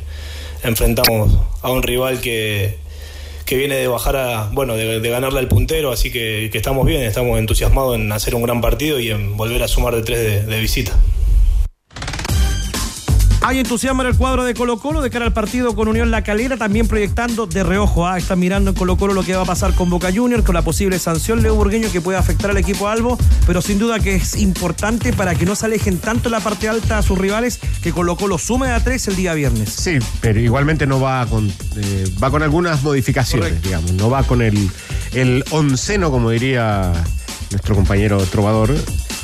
enfrentamos 0.63 1.39
a 1.61 1.71
un 1.71 1.83
rival 1.83 2.21
que, 2.21 2.77
que 3.49 3.57
viene 3.57 3.77
de 3.77 3.87
bajar 3.87 4.15
a, 4.15 4.47
bueno, 4.51 4.75
de, 4.75 5.09
ganarle 5.09 5.39
al 5.39 5.47
puntero, 5.47 5.91
así 5.91 6.11
que, 6.11 6.51
estamos 6.53 6.85
bien, 6.85 7.01
estamos 7.01 7.39
entusiasmados 7.39 7.95
en 7.95 8.11
hacer 8.11 8.35
un 8.35 8.43
gran 8.43 8.61
partido 8.61 8.99
y 8.99 9.09
en 9.09 9.37
volver 9.37 9.63
a 9.63 9.67
sumar 9.67 9.95
de 9.95 10.03
tres 10.03 10.45
de 10.45 10.59
visita. 10.59 10.95
Hay 13.41 13.57
entusiasmo 13.57 14.01
en 14.01 14.09
el 14.09 14.17
cuadro 14.17 14.43
de 14.43 14.53
Colo 14.53 14.79
Colo 14.79 15.01
de 15.01 15.09
cara 15.09 15.25
al 15.25 15.33
partido 15.33 15.73
con 15.73 15.87
Unión 15.87 16.11
La 16.11 16.23
Calera, 16.23 16.57
también 16.57 16.87
proyectando 16.87 17.47
de 17.47 17.63
reojo. 17.63 18.05
Ah, 18.05 18.17
están 18.17 18.37
mirando 18.39 18.71
en 18.71 18.75
Colo 18.75 18.97
Colo 18.97 19.13
lo 19.13 19.23
que 19.23 19.33
va 19.33 19.43
a 19.43 19.45
pasar 19.45 19.73
con 19.73 19.89
Boca 19.89 20.11
Juniors, 20.13 20.43
con 20.43 20.55
la 20.55 20.61
posible 20.61 20.99
sanción 20.99 21.41
Leo 21.41 21.55
Burgueño 21.55 21.89
que 21.89 22.01
puede 22.01 22.17
afectar 22.17 22.51
al 22.51 22.57
equipo 22.57 22.89
Albo, 22.89 23.17
pero 23.47 23.61
sin 23.61 23.79
duda 23.79 23.99
que 23.99 24.15
es 24.15 24.35
importante 24.37 25.13
para 25.13 25.35
que 25.35 25.45
no 25.45 25.55
se 25.55 25.67
alejen 25.67 25.99
tanto 25.99 26.27
en 26.27 26.33
la 26.33 26.41
parte 26.41 26.67
alta 26.67 26.97
a 26.97 27.01
sus 27.01 27.17
rivales 27.17 27.59
que 27.81 27.93
Colo 27.93 28.17
Colo 28.17 28.37
sume 28.37 28.67
a 28.71 28.83
tres 28.83 29.07
el 29.07 29.15
día 29.15 29.33
viernes. 29.33 29.69
Sí, 29.69 29.99
pero 30.19 30.39
igualmente 30.39 30.85
no 30.85 30.99
va 30.99 31.25
con, 31.25 31.49
eh, 31.77 32.11
va 32.21 32.29
con 32.31 32.43
algunas 32.43 32.83
modificaciones, 32.83 33.61
digamos, 33.61 33.93
no 33.93 34.09
va 34.09 34.23
con 34.23 34.41
el, 34.41 34.69
el 35.13 35.45
onceno, 35.51 36.11
como 36.11 36.29
diría 36.29 36.91
nuestro 37.51 37.75
compañero 37.75 38.17
trovador, 38.25 38.75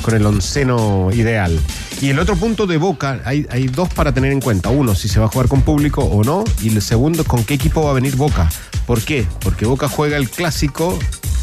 con 0.02 0.14
el 0.14 0.26
onceno 0.26 1.10
ideal. 1.12 1.58
Y 2.00 2.10
el 2.10 2.18
otro 2.18 2.36
punto 2.36 2.66
de 2.66 2.76
Boca, 2.76 3.20
hay, 3.24 3.46
hay, 3.50 3.68
dos 3.68 3.88
para 3.88 4.12
tener 4.12 4.32
en 4.32 4.40
cuenta. 4.40 4.68
Uno, 4.68 4.94
si 4.94 5.08
se 5.08 5.18
va 5.18 5.26
a 5.26 5.28
jugar 5.28 5.48
con 5.48 5.62
público 5.62 6.02
o 6.02 6.24
no. 6.24 6.44
Y 6.62 6.68
el 6.68 6.82
segundo, 6.82 7.24
con 7.24 7.44
qué 7.44 7.54
equipo 7.54 7.82
va 7.82 7.90
a 7.90 7.94
venir 7.94 8.16
Boca. 8.16 8.48
¿Por 8.86 9.02
qué? 9.02 9.26
Porque 9.40 9.66
Boca 9.66 9.88
juega 9.88 10.16
el 10.16 10.28
clásico 10.28 10.98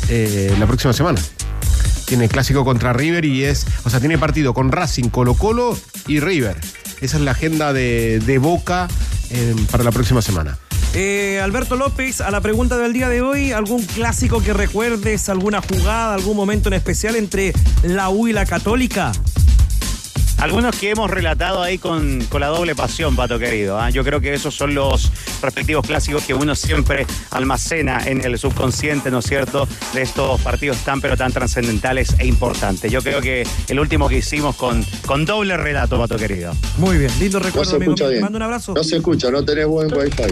eh, 0.09 0.55
la 0.59 0.67
próxima 0.67 0.93
semana. 0.93 1.19
Tiene 2.05 2.27
clásico 2.29 2.63
contra 2.63 2.93
River 2.93 3.25
y 3.25 3.43
es, 3.45 3.65
o 3.83 3.89
sea, 3.89 3.99
tiene 3.99 4.17
partido 4.17 4.53
con 4.53 4.71
Racing, 4.71 5.09
Colo 5.09 5.33
Colo 5.33 5.77
y 6.07 6.19
River. 6.19 6.57
Esa 7.01 7.17
es 7.17 7.23
la 7.23 7.31
agenda 7.31 7.73
de, 7.73 8.37
Boca 8.41 8.87
eh, 9.29 9.55
para 9.71 9.83
la 9.83 9.91
próxima 9.91 10.21
semana. 10.21 10.57
Eh, 10.95 11.39
Alberto 11.41 11.75
López, 11.75 12.21
a 12.21 12.29
la 12.29 12.39
pregunta 12.39 12.77
del 12.77 12.93
día 12.93 13.09
de 13.09 13.21
hoy, 13.21 13.51
¿algún 13.51 13.83
clásico 13.83 14.43
que 14.43 14.53
recuerdes, 14.53 15.27
alguna 15.27 15.59
jugada, 15.59 16.13
algún 16.13 16.37
momento 16.37 16.69
en 16.69 16.75
especial 16.75 17.15
entre 17.15 17.51
la 17.81 18.09
U 18.09 18.27
y 18.27 18.33
la 18.33 18.45
Católica? 18.45 19.11
Algunos 20.43 20.75
que 20.75 20.89
hemos 20.89 21.09
relatado 21.09 21.61
ahí 21.61 21.77
con, 21.77 22.19
la 22.37 22.47
doble 22.47 22.75
pasión, 22.75 23.15
Pato 23.15 23.39
querido. 23.39 23.79
¿ah? 23.79 23.89
Yo 23.89 24.03
creo 24.03 24.19
que 24.19 24.33
esos 24.33 24.53
son 24.53 24.75
los 24.75 25.09
respectivos 25.41 25.87
clásicos 25.87 26.25
que 26.25 26.33
uno 26.33 26.53
siempre 26.53 27.07
almacena 27.31 28.01
en 28.05 28.25
el 28.25 28.37
subconsciente, 28.37 29.09
¿no 29.09 29.19
es 29.19 29.25
cierto?, 29.25 29.69
de 29.93 30.01
estos 30.01 30.41
partidos 30.41 30.79
tan 30.79 30.99
pero 30.99 31.15
tan 31.15 31.31
trascendentales 31.31 32.15
e 32.19 32.27
importantes. 32.27 32.91
Yo 32.91 33.01
creo 33.01 33.21
que 33.21 33.47
el 33.69 33.79
último 33.79 34.09
que 34.09 34.17
hicimos 34.17 34.57
con, 34.57 34.85
con 35.05 35.23
doble 35.23 35.55
relato, 35.55 35.97
Pato 35.97 36.17
querido. 36.17 36.53
Muy 36.77 36.97
bien, 36.97 37.11
lindo 37.21 37.39
recuerdo, 37.39 37.79
no 37.79 37.95
se 37.95 38.19
Mando 38.19 38.35
un 38.35 38.43
abrazo. 38.43 38.73
No 38.73 38.83
se 38.83 38.97
escucha, 38.97 39.31
no 39.31 39.45
tenés 39.45 39.65
buen 39.65 39.93
wifi. 39.93 40.23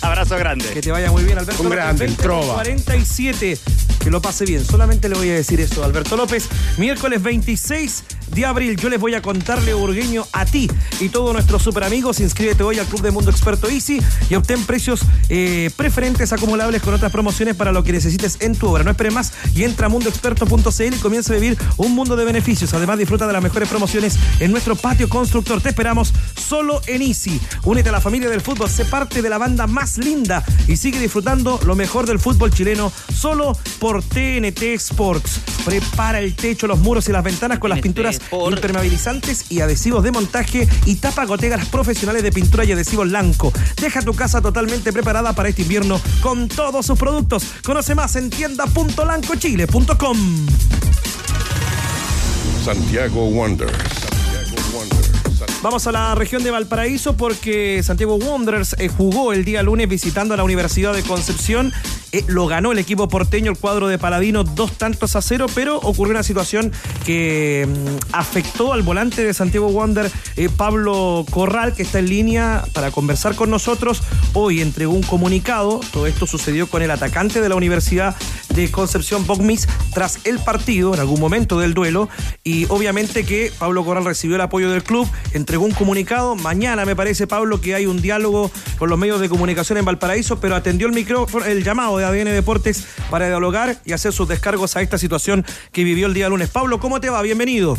abrazo 0.00 0.36
grande. 0.36 0.66
Que 0.66 0.80
te 0.80 0.92
vaya 0.92 1.10
muy 1.10 1.24
bien, 1.24 1.38
Alberto. 1.38 1.60
Un 1.60 1.70
grande, 1.70 2.04
el 2.04 2.16
trova. 2.16 2.54
47. 2.54 3.58
Que 4.04 4.10
lo 4.10 4.20
pase 4.20 4.44
bien. 4.44 4.64
Solamente 4.64 5.08
le 5.08 5.16
voy 5.16 5.30
a 5.30 5.34
decir 5.34 5.60
eso, 5.60 5.82
Alberto 5.82 6.16
López. 6.16 6.48
Miércoles 6.76 7.22
26 7.22 8.04
de 8.34 8.44
abril. 8.44 8.76
Yo 8.76 8.88
les 8.90 9.00
voy 9.00 9.14
a 9.14 9.22
contarle, 9.24 9.72
Burgueño, 9.72 10.26
a 10.32 10.44
ti 10.44 10.70
y 11.00 11.08
todos 11.08 11.32
nuestros 11.32 11.62
super 11.62 11.82
amigos. 11.82 12.20
Inscríbete 12.20 12.62
hoy 12.62 12.78
al 12.78 12.86
Club 12.86 13.00
de 13.00 13.10
Mundo 13.10 13.30
Experto 13.30 13.68
Easy 13.70 13.98
y 14.28 14.34
obtén 14.34 14.62
precios 14.64 15.00
eh, 15.30 15.70
preferentes 15.76 16.32
acumulables 16.34 16.82
con 16.82 16.92
otras 16.92 17.10
promociones 17.10 17.56
para 17.56 17.72
lo 17.72 17.82
que 17.82 17.92
necesites 17.92 18.36
en 18.40 18.54
tu 18.54 18.68
obra. 18.68 18.84
No 18.84 18.90
esperes 18.90 19.14
más 19.14 19.32
y 19.54 19.64
entra 19.64 19.86
a 19.86 19.88
mundoexperto.cl 19.88 20.94
y 20.94 20.98
comienza 20.98 21.32
a 21.32 21.36
vivir 21.36 21.56
un 21.78 21.94
mundo 21.94 22.16
de 22.16 22.24
beneficios. 22.26 22.74
Además, 22.74 22.98
disfruta 22.98 23.26
de 23.26 23.32
las 23.32 23.42
mejores 23.42 23.66
promociones 23.66 24.18
en 24.40 24.50
nuestro 24.50 24.76
patio 24.76 25.08
constructor. 25.08 25.62
Te 25.62 25.70
esperamos 25.70 26.12
solo 26.36 26.82
en 26.86 27.00
Easy. 27.00 27.40
Únete 27.64 27.88
a 27.88 27.92
la 27.92 28.02
familia 28.02 28.28
del 28.28 28.42
fútbol, 28.42 28.68
sé 28.68 28.84
parte 28.84 29.22
de 29.22 29.30
la 29.30 29.38
banda 29.38 29.66
más 29.66 29.96
linda 29.96 30.44
y 30.68 30.76
sigue 30.76 31.00
disfrutando 31.00 31.58
lo 31.64 31.74
mejor 31.74 32.06
del 32.06 32.18
fútbol 32.18 32.52
chileno 32.52 32.92
solo 33.14 33.56
por 33.78 34.02
TNT 34.02 34.62
Sports. 34.74 35.40
Prepara 35.64 36.20
el 36.20 36.34
techo, 36.34 36.66
los 36.66 36.80
muros 36.80 37.08
y 37.08 37.12
las 37.12 37.24
ventanas 37.24 37.58
con 37.58 37.70
las 37.70 37.80
pinturas 37.80 38.20
impermeabilizantes 38.30 39.13
y 39.48 39.60
adhesivos 39.60 40.02
de 40.02 40.10
montaje 40.10 40.68
y 40.86 40.96
tapa 40.96 41.24
gotegas 41.24 41.68
profesionales 41.68 42.22
de 42.22 42.32
pintura 42.32 42.64
y 42.64 42.72
adhesivos 42.72 43.08
blanco. 43.08 43.52
Deja 43.80 44.02
tu 44.02 44.14
casa 44.14 44.40
totalmente 44.40 44.92
preparada 44.92 45.32
para 45.34 45.48
este 45.48 45.62
invierno 45.62 46.00
con 46.20 46.48
todos 46.48 46.86
sus 46.86 46.98
productos. 46.98 47.44
Conoce 47.64 47.94
más 47.94 48.16
en 48.16 48.30
tienda.lancochile.com. 48.30 50.46
Santiago 52.64 53.28
Wanderers 53.28 54.13
Vamos 55.62 55.86
a 55.86 55.92
la 55.92 56.14
región 56.14 56.42
de 56.42 56.50
Valparaíso 56.50 57.16
porque 57.16 57.82
Santiago 57.82 58.16
Wanderers 58.16 58.76
eh, 58.78 58.88
jugó 58.88 59.32
el 59.32 59.44
día 59.44 59.62
lunes 59.62 59.88
visitando 59.88 60.34
a 60.34 60.36
la 60.36 60.44
Universidad 60.44 60.92
de 60.92 61.02
Concepción. 61.02 61.72
Eh, 62.12 62.22
lo 62.28 62.46
ganó 62.46 62.70
el 62.70 62.78
equipo 62.78 63.08
porteño, 63.08 63.50
el 63.50 63.58
cuadro 63.58 63.88
de 63.88 63.98
Paladino, 63.98 64.44
dos 64.44 64.72
tantos 64.78 65.16
a 65.16 65.22
cero, 65.22 65.46
pero 65.54 65.78
ocurrió 65.78 66.12
una 66.12 66.22
situación 66.22 66.70
que 67.04 67.66
mm, 67.66 68.14
afectó 68.14 68.72
al 68.72 68.82
volante 68.82 69.24
de 69.24 69.34
Santiago 69.34 69.68
Wander, 69.68 70.10
eh, 70.36 70.48
Pablo 70.54 71.24
Corral, 71.30 71.74
que 71.74 71.82
está 71.82 71.98
en 71.98 72.08
línea 72.08 72.64
para 72.72 72.90
conversar 72.90 73.34
con 73.34 73.50
nosotros. 73.50 74.02
Hoy 74.32 74.60
entregó 74.60 74.92
un 74.92 75.02
comunicado. 75.02 75.80
Todo 75.92 76.06
esto 76.06 76.26
sucedió 76.26 76.68
con 76.68 76.82
el 76.82 76.90
atacante 76.90 77.40
de 77.40 77.48
la 77.48 77.56
Universidad 77.56 78.14
de 78.54 78.70
Concepción, 78.70 79.26
Bogmis, 79.26 79.66
tras 79.94 80.18
el 80.24 80.38
partido, 80.38 80.94
en 80.94 81.00
algún 81.00 81.20
momento 81.20 81.58
del 81.58 81.74
duelo. 81.74 82.08
Y 82.42 82.66
obviamente 82.66 83.24
que 83.24 83.52
Pablo 83.58 83.84
Corral 83.84 84.04
recibió 84.04 84.36
el 84.36 84.42
apoyo 84.42 84.70
del 84.70 84.82
club 84.82 85.08
entre 85.32 85.54
entregó 85.54 85.66
un 85.66 85.72
comunicado. 85.72 86.34
Mañana 86.34 86.84
me 86.84 86.96
parece, 86.96 87.28
Pablo, 87.28 87.60
que 87.60 87.76
hay 87.76 87.86
un 87.86 88.02
diálogo 88.02 88.50
con 88.76 88.90
los 88.90 88.98
medios 88.98 89.20
de 89.20 89.28
comunicación 89.28 89.78
en 89.78 89.84
Valparaíso, 89.84 90.40
pero 90.40 90.56
atendió 90.56 90.88
el 90.88 90.92
micrófono, 90.92 91.44
el 91.44 91.62
llamado 91.62 91.96
de 91.98 92.04
ADN 92.04 92.32
Deportes 92.32 92.84
para 93.08 93.28
dialogar 93.28 93.76
y 93.84 93.92
hacer 93.92 94.12
sus 94.12 94.26
descargos 94.26 94.74
a 94.74 94.82
esta 94.82 94.98
situación 94.98 95.44
que 95.70 95.84
vivió 95.84 96.06
el 96.08 96.14
día 96.14 96.28
lunes. 96.28 96.48
Pablo, 96.50 96.80
¿cómo 96.80 97.00
te 97.00 97.08
va? 97.08 97.22
Bienvenido. 97.22 97.78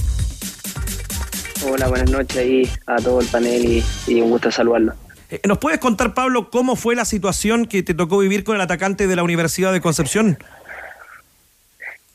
Hola, 1.67 1.88
buenas 1.89 2.09
noches 2.09 2.38
ahí 2.38 2.69
a 2.86 2.95
todo 2.97 3.19
el 3.19 3.28
panel 3.28 3.84
y, 4.07 4.21
un 4.21 4.30
gusto 4.30 4.49
saludarlo. 4.49 4.93
Eh, 5.30 5.41
¿Nos 5.45 5.57
puedes 5.57 5.80
contar, 5.80 6.13
Pablo, 6.13 6.49
cómo 6.49 6.78
fue 6.78 6.95
la 6.95 7.03
situación 7.03 7.65
que 7.65 7.84
te 7.84 7.93
tocó 7.93 8.19
vivir 8.19 8.45
con 8.45 8.55
el 8.55 8.61
atacante 8.61 9.07
de 9.07 9.15
la 9.17 9.23
Universidad 9.23 9.73
de 9.73 9.82
Concepción? 9.82 10.38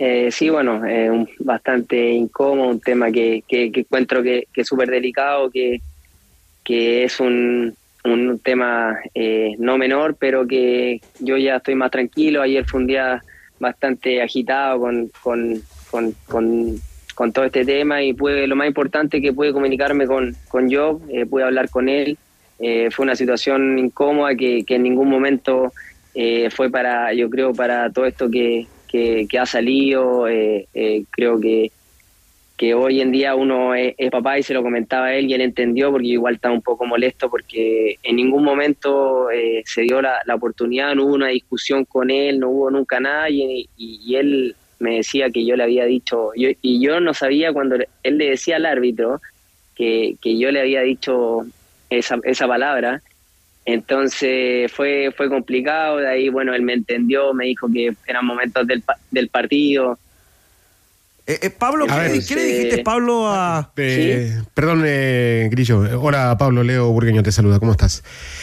Eh, 0.03 0.31
sí, 0.33 0.49
bueno, 0.49 0.83
eh, 0.87 1.27
bastante 1.41 2.13
incómodo, 2.13 2.71
un 2.71 2.81
tema 2.81 3.13
que, 3.13 3.45
que, 3.47 3.71
encuentro 3.75 4.23
que, 4.23 4.49
es 4.55 4.67
súper 4.67 4.89
delicado, 4.89 5.51
que, 5.51 5.83
que 6.65 7.05
es 7.05 7.21
un, 7.21 7.77
un 8.07 8.39
tema 8.39 8.99
eh, 9.15 9.55
no 9.59 9.77
menor, 9.77 10.17
pero 10.19 10.47
que 10.47 11.03
yo 11.19 11.37
ya 11.37 11.57
estoy 11.57 11.75
más 11.75 11.91
tranquilo. 11.91 12.41
Ayer 12.41 12.65
fue 12.65 12.81
un 12.81 12.87
día 12.87 13.23
bastante 13.59 14.23
agitado 14.23 14.81
con, 14.81 15.11
con, 15.21 15.63
con, 15.91 16.81
con, 17.15 17.33
todo 17.35 17.45
este 17.45 17.67
tema 17.67 18.03
y 18.03 18.15
pude, 18.15 18.47
lo 18.47 18.57
más 18.57 18.69
importante 18.69 19.21
que 19.21 19.35
pude 19.35 19.53
comunicarme 19.53 20.07
con, 20.07 20.35
con 20.49 20.73
Job, 20.73 21.03
eh, 21.11 21.27
pude 21.27 21.45
hablar 21.45 21.69
con 21.69 21.91
él. 21.91 22.17
Eh, 22.59 22.89
fue 22.91 23.03
una 23.03 23.17
situación 23.17 23.79
incómoda 23.79 24.35
que, 24.35 24.65
que 24.65 24.77
en 24.77 24.83
ningún 24.85 25.11
momento 25.11 25.75
fue 26.51 26.71
para, 26.71 27.13
yo 27.15 27.31
creo, 27.31 27.53
para 27.53 27.91
todo 27.93 28.05
esto 28.05 28.31
que, 28.31 28.67
que, 28.91 29.39
ha 29.39 29.47
salido. 29.47 30.29
Eh, 30.29 30.67
eh, 30.75 31.05
creo 31.11 31.41
que, 31.41 31.71
que 32.57 32.75
hoy 32.75 33.01
en 33.01 33.13
día 33.13 33.35
uno 33.35 33.75
es, 33.75 33.95
papá 34.11 34.39
y 34.39 34.43
se 34.43 34.55
lo 34.55 34.63
comentaba 34.63 35.07
a 35.07 35.15
él 35.15 35.31
y 35.31 35.35
él 35.35 35.41
entendió 35.41 35.91
porque 35.91 36.09
igual 36.09 36.35
estaba 36.35 36.55
un 36.55 36.63
poco 36.63 36.85
molesto 36.87 37.31
porque 37.31 37.99
en 38.03 38.17
ningún 38.17 38.45
momento 38.45 39.31
eh, 39.31 39.63
se 39.65 39.83
dio 39.83 40.03
la, 40.03 40.23
oportunidad, 40.35 40.95
no 40.95 41.05
hubo 41.05 41.15
una 41.15 41.29
discusión 41.29 41.85
con 41.85 42.11
él, 42.11 42.39
no 42.41 42.51
hubo 42.51 42.71
nunca 42.71 43.01
nada 43.01 43.31
y, 43.31 43.69
él 44.15 44.57
me 44.79 44.97
decía 44.97 45.31
que 45.31 45.45
yo 45.45 45.57
le 45.57 45.63
había 45.63 45.85
dicho, 45.85 46.31
y 46.35 46.81
yo 46.83 47.01
no 47.01 47.13
sabía 47.13 47.53
cuando 47.53 47.77
él 47.77 48.19
le 48.19 48.31
decía 48.31 48.57
al 48.57 48.65
árbitro 48.65 49.21
que, 49.75 50.17
que 50.23 50.39
yo 50.39 50.51
le 50.51 50.61
había 50.61 50.81
dicho 50.81 51.43
esa, 51.91 52.19
esa 52.25 52.49
palabra 52.49 53.03
entonces 53.73 54.71
fue, 54.73 55.13
fue 55.17 55.29
complicado, 55.29 55.99
de 55.99 56.09
ahí, 56.09 56.29
bueno, 56.29 56.55
él 56.55 56.63
me 56.63 56.75
entendió, 56.75 57.33
me 57.35 57.47
dijo 57.47 57.69
que 57.73 57.95
eran 58.07 58.25
momentos 58.25 58.67
del, 58.67 58.83
del 59.11 59.29
partido. 59.29 59.99
Eh, 61.27 61.39
eh, 61.43 61.51
Pablo, 61.51 61.87
¿qué, 61.87 61.95
le 61.95 62.13
dijiste, 62.45 62.83
Pablo, 62.83 63.29
a...? 63.29 63.71
Eh, 63.77 64.37
perdón, 64.53 64.83
Grillo. 65.51 66.01
Hola, 66.01 66.37
Pablo, 66.37 66.65
Leo 66.65 66.91
Burgueño 66.91 67.23
te 67.23 67.31
saluda. 67.31 67.61
¿Cómo 67.61 67.71
estás? 67.71 68.03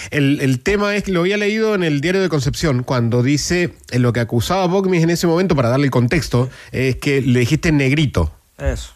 El, 0.10 0.40
el, 0.40 0.62
tema 0.62 0.96
es 0.96 1.04
que 1.04 1.12
lo 1.12 1.20
había 1.20 1.36
leído 1.36 1.76
en 1.76 1.84
el 1.84 2.00
diario 2.00 2.22
de 2.22 2.30
Concepción, 2.30 2.84
cuando 2.84 3.24
dice, 3.24 3.74
en 3.92 4.04
lo 4.04 4.14
que 4.14 4.22
acusaba 4.22 4.64
a 4.64 4.68
Bogmis 4.68 5.04
en 5.04 5.10
ese 5.10 5.28
momento, 5.28 5.54
para 5.54 5.68
darle 5.68 5.88
el 5.88 5.92
contexto, 5.92 6.50
es 6.72 6.96
que 6.96 7.22
le 7.22 7.42
dijiste 7.42 7.74
negrito. 7.74 8.32
Eso. 8.58 8.94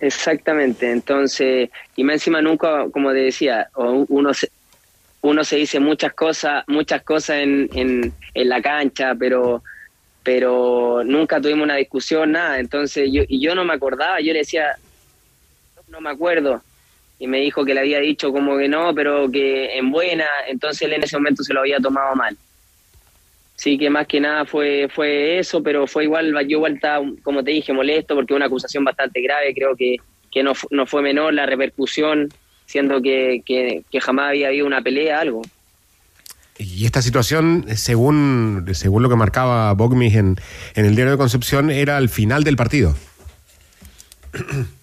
Exactamente, 0.00 0.90
entonces, 0.90 1.70
y 1.96 2.04
más 2.04 2.14
encima 2.14 2.40
nunca, 2.40 2.86
como 2.92 3.10
te 3.10 3.18
decía, 3.18 3.68
uno 3.76 4.32
se, 4.32 4.48
uno 5.20 5.44
se 5.44 5.56
dice 5.56 5.80
muchas 5.80 6.12
cosas, 6.12 6.64
muchas 6.68 7.02
cosas 7.02 7.38
en, 7.38 7.68
en, 7.74 8.12
en, 8.34 8.48
la 8.48 8.62
cancha, 8.62 9.14
pero, 9.18 9.62
pero 10.22 11.02
nunca 11.04 11.40
tuvimos 11.40 11.64
una 11.64 11.76
discusión, 11.76 12.32
nada. 12.32 12.58
Entonces 12.58 13.08
yo, 13.12 13.22
y 13.26 13.40
yo 13.40 13.54
no 13.54 13.64
me 13.64 13.74
acordaba, 13.74 14.20
yo 14.20 14.32
le 14.32 14.40
decía, 14.40 14.76
no 15.88 16.00
me 16.00 16.10
acuerdo. 16.10 16.62
Y 17.18 17.26
me 17.26 17.40
dijo 17.40 17.64
que 17.64 17.74
le 17.74 17.80
había 17.80 17.98
dicho 17.98 18.32
como 18.32 18.56
que 18.56 18.68
no, 18.68 18.94
pero 18.94 19.28
que 19.30 19.76
en 19.76 19.90
buena, 19.90 20.26
entonces 20.46 20.82
él 20.82 20.92
en 20.92 21.02
ese 21.02 21.16
momento 21.16 21.42
se 21.42 21.52
lo 21.52 21.60
había 21.60 21.78
tomado 21.78 22.14
mal. 22.14 22.36
Sí, 23.56 23.76
que 23.76 23.90
más 23.90 24.06
que 24.06 24.20
nada 24.20 24.44
fue, 24.44 24.88
fue 24.88 25.40
eso, 25.40 25.60
pero 25.64 25.88
fue 25.88 26.04
igual, 26.04 26.32
yo 26.46 26.58
igual 26.58 26.74
estaba, 26.74 27.04
como 27.24 27.42
te 27.42 27.50
dije, 27.50 27.72
molesto 27.72 28.14
porque 28.14 28.34
una 28.34 28.46
acusación 28.46 28.84
bastante 28.84 29.20
grave, 29.20 29.52
creo 29.52 29.74
que, 29.74 29.96
que 30.30 30.44
no, 30.44 30.52
no 30.70 30.86
fue 30.86 31.02
menor 31.02 31.34
la 31.34 31.44
repercusión 31.44 32.28
siendo 32.68 33.00
que, 33.00 33.42
que, 33.44 34.00
jamás 34.00 34.28
había 34.28 34.48
habido 34.48 34.66
una 34.66 34.82
pelea, 34.82 35.20
algo. 35.20 35.42
Y 36.58 36.84
esta 36.84 37.00
situación, 37.02 37.64
según, 37.74 38.66
según 38.72 39.02
lo 39.02 39.08
que 39.08 39.16
marcaba 39.16 39.72
Bogmis 39.72 40.14
en, 40.14 40.36
en 40.74 40.84
el 40.84 40.94
diario 40.94 41.12
de 41.12 41.18
Concepción, 41.18 41.70
era 41.70 41.96
al 41.96 42.10
final 42.10 42.44
del 42.44 42.56
partido. 42.56 42.94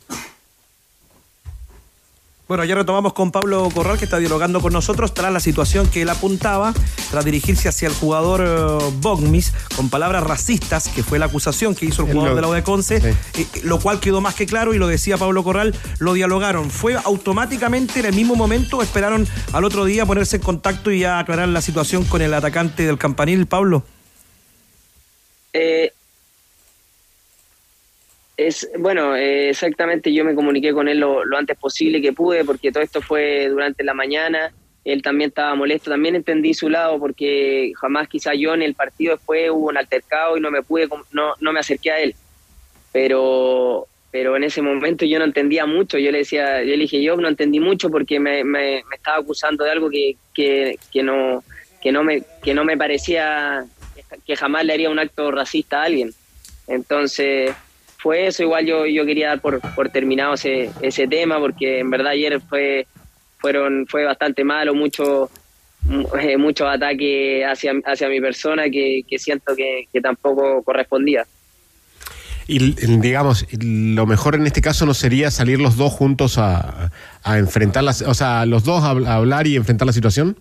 Bueno, 2.47 2.63
ya 2.63 2.75
retomamos 2.75 3.13
con 3.13 3.31
Pablo 3.31 3.67
Corral, 3.73 3.97
que 3.97 4.05
está 4.05 4.19
dialogando 4.19 4.61
con 4.61 4.71
nosotros 4.71 5.15
tras 5.15 5.33
la 5.33 5.39
situación 5.39 5.87
que 5.87 6.03
él 6.03 6.09
apuntaba, 6.09 6.75
tras 7.09 7.25
dirigirse 7.25 7.67
hacia 7.67 7.87
el 7.87 7.93
jugador 7.95 8.43
eh, 8.45 8.93
Bogmis, 8.99 9.51
con 9.75 9.89
palabras 9.89 10.23
racistas, 10.23 10.87
que 10.89 11.01
fue 11.01 11.17
la 11.17 11.25
acusación 11.25 11.73
que 11.73 11.87
hizo 11.87 12.03
el 12.03 12.11
jugador 12.11 12.35
de 12.35 12.41
la 12.41 12.47
UDECONCE, 12.49 12.97
eh, 12.97 13.15
lo 13.63 13.79
cual 13.79 13.99
quedó 13.99 14.21
más 14.21 14.35
que 14.35 14.45
claro 14.45 14.75
y 14.75 14.77
lo 14.77 14.87
decía 14.87 15.17
Pablo 15.17 15.43
Corral, 15.43 15.73
lo 15.97 16.13
dialogaron. 16.13 16.69
¿Fue 16.69 16.95
automáticamente 17.03 18.01
en 18.01 18.05
el 18.05 18.13
mismo 18.13 18.35
momento 18.35 18.77
o 18.77 18.83
esperaron 18.83 19.27
al 19.51 19.63
otro 19.63 19.83
día 19.85 20.05
ponerse 20.05 20.35
en 20.35 20.43
contacto 20.43 20.91
y 20.91 20.99
ya 20.99 21.17
aclarar 21.17 21.47
la 21.47 21.61
situación 21.61 22.03
con 22.03 22.21
el 22.21 22.31
atacante 22.31 22.85
del 22.85 22.99
campanil, 22.99 23.47
Pablo? 23.47 23.83
Eh, 25.51 25.93
es 28.37 28.69
bueno, 28.77 29.15
eh, 29.15 29.49
exactamente. 29.49 30.13
Yo 30.13 30.25
me 30.25 30.35
comuniqué 30.35 30.73
con 30.73 30.87
él 30.87 30.99
lo, 30.99 31.21
antes 31.37 31.57
posible 31.57 32.01
que 32.01 32.13
pude, 32.13 32.43
porque 32.43 32.71
todo 32.71 32.83
esto 32.83 33.01
fue 33.01 33.47
durante 33.49 33.83
la 33.83 33.93
mañana. 33.93 34.51
Él 34.83 35.01
también 35.01 35.29
estaba 35.29 35.55
molesto. 35.55 35.89
También 35.89 36.15
entendí 36.15 36.53
su 36.53 36.69
lado, 36.69 36.99
porque 36.99 37.71
jamás 37.79 38.07
quizá 38.07 38.33
yo 38.33 38.53
en 38.53 38.61
el 38.61 38.75
partido 38.75 39.15
después 39.15 39.49
hubo 39.51 39.69
un 39.69 39.77
altercado 39.77 40.37
y 40.37 40.41
no 40.41 40.51
me 40.51 40.61
pude, 40.61 40.87
no, 41.11 41.33
no 41.39 41.53
me 41.53 41.59
acerqué 41.59 41.91
a 41.91 41.99
él. 41.99 42.15
Pero, 42.91 43.87
pero 44.11 44.35
en 44.35 44.43
ese 44.43 44.61
momento 44.61 45.05
yo 45.05 45.19
no 45.19 45.25
entendía 45.25 45.65
mucho. 45.65 45.97
Yo 45.97 46.11
le 46.11 46.19
decía, 46.19 46.59
yo 46.59 46.71
le 46.71 46.83
dije, 46.83 47.01
yo 47.01 47.15
no 47.17 47.27
entendí 47.27 47.59
mucho 47.59 47.89
porque 47.89 48.19
me, 48.19 48.43
me, 48.43 48.83
estaba 48.93 49.17
acusando 49.17 49.63
de 49.63 49.71
algo 49.71 49.89
que, 49.89 50.17
que, 50.33 50.77
que, 50.91 51.03
no, 51.03 51.43
que, 51.81 51.91
no 51.91 52.03
me, 52.03 52.23
que 52.43 52.53
no 52.53 52.63
me 52.63 52.77
parecía 52.77 53.65
que 54.25 54.35
jamás 54.35 54.65
le 54.65 54.73
haría 54.73 54.89
un 54.89 54.99
acto 54.99 55.31
racista 55.31 55.81
a 55.81 55.85
alguien. 55.85 56.11
Entonces 56.67 57.53
fue 58.05 58.27
eso. 58.27 58.43
Igual 58.43 58.67
yo, 58.67 58.85
yo 58.85 59.03
quería 59.03 59.29
dar 59.29 59.41
por, 59.41 59.59
por 59.73 59.89
terminado 59.89 60.35
ese, 60.35 60.69
ese 60.79 61.07
tema, 61.07 61.39
porque 61.39 61.79
en 61.79 61.89
verdad 61.89 62.09
ayer 62.09 62.39
fue, 62.39 62.85
fueron, 63.39 63.87
fue 63.87 64.05
bastante 64.05 64.43
malo, 64.43 64.75
mucho, 64.75 65.31
eh, 66.21 66.37
muchos 66.37 66.67
ataques 66.67 67.43
hacia, 67.43 67.73
hacia 67.83 68.07
mi 68.07 68.21
persona 68.21 68.69
que, 68.69 69.03
siento 69.17 69.55
que, 69.55 69.87
tampoco 70.01 70.61
correspondía. 70.61 71.25
Y 72.47 72.59
digamos, 72.99 73.47
lo 73.59 74.05
mejor 74.05 74.35
en 74.35 74.45
este 74.45 74.61
caso 74.61 74.85
no 74.85 74.93
sería 74.93 75.31
salir 75.31 75.59
los 75.59 75.75
dos 75.75 75.91
juntos 75.91 76.37
a, 76.37 76.91
a 77.23 77.39
enfrentar 77.39 77.83
las, 77.83 78.03
o 78.03 78.13
sea, 78.13 78.45
los 78.45 78.65
dos 78.65 78.83
a, 78.83 78.91
hablar 79.15 79.47
y 79.47 79.55
enfrentar 79.55 79.87
la 79.87 79.93
situación. 79.93 80.37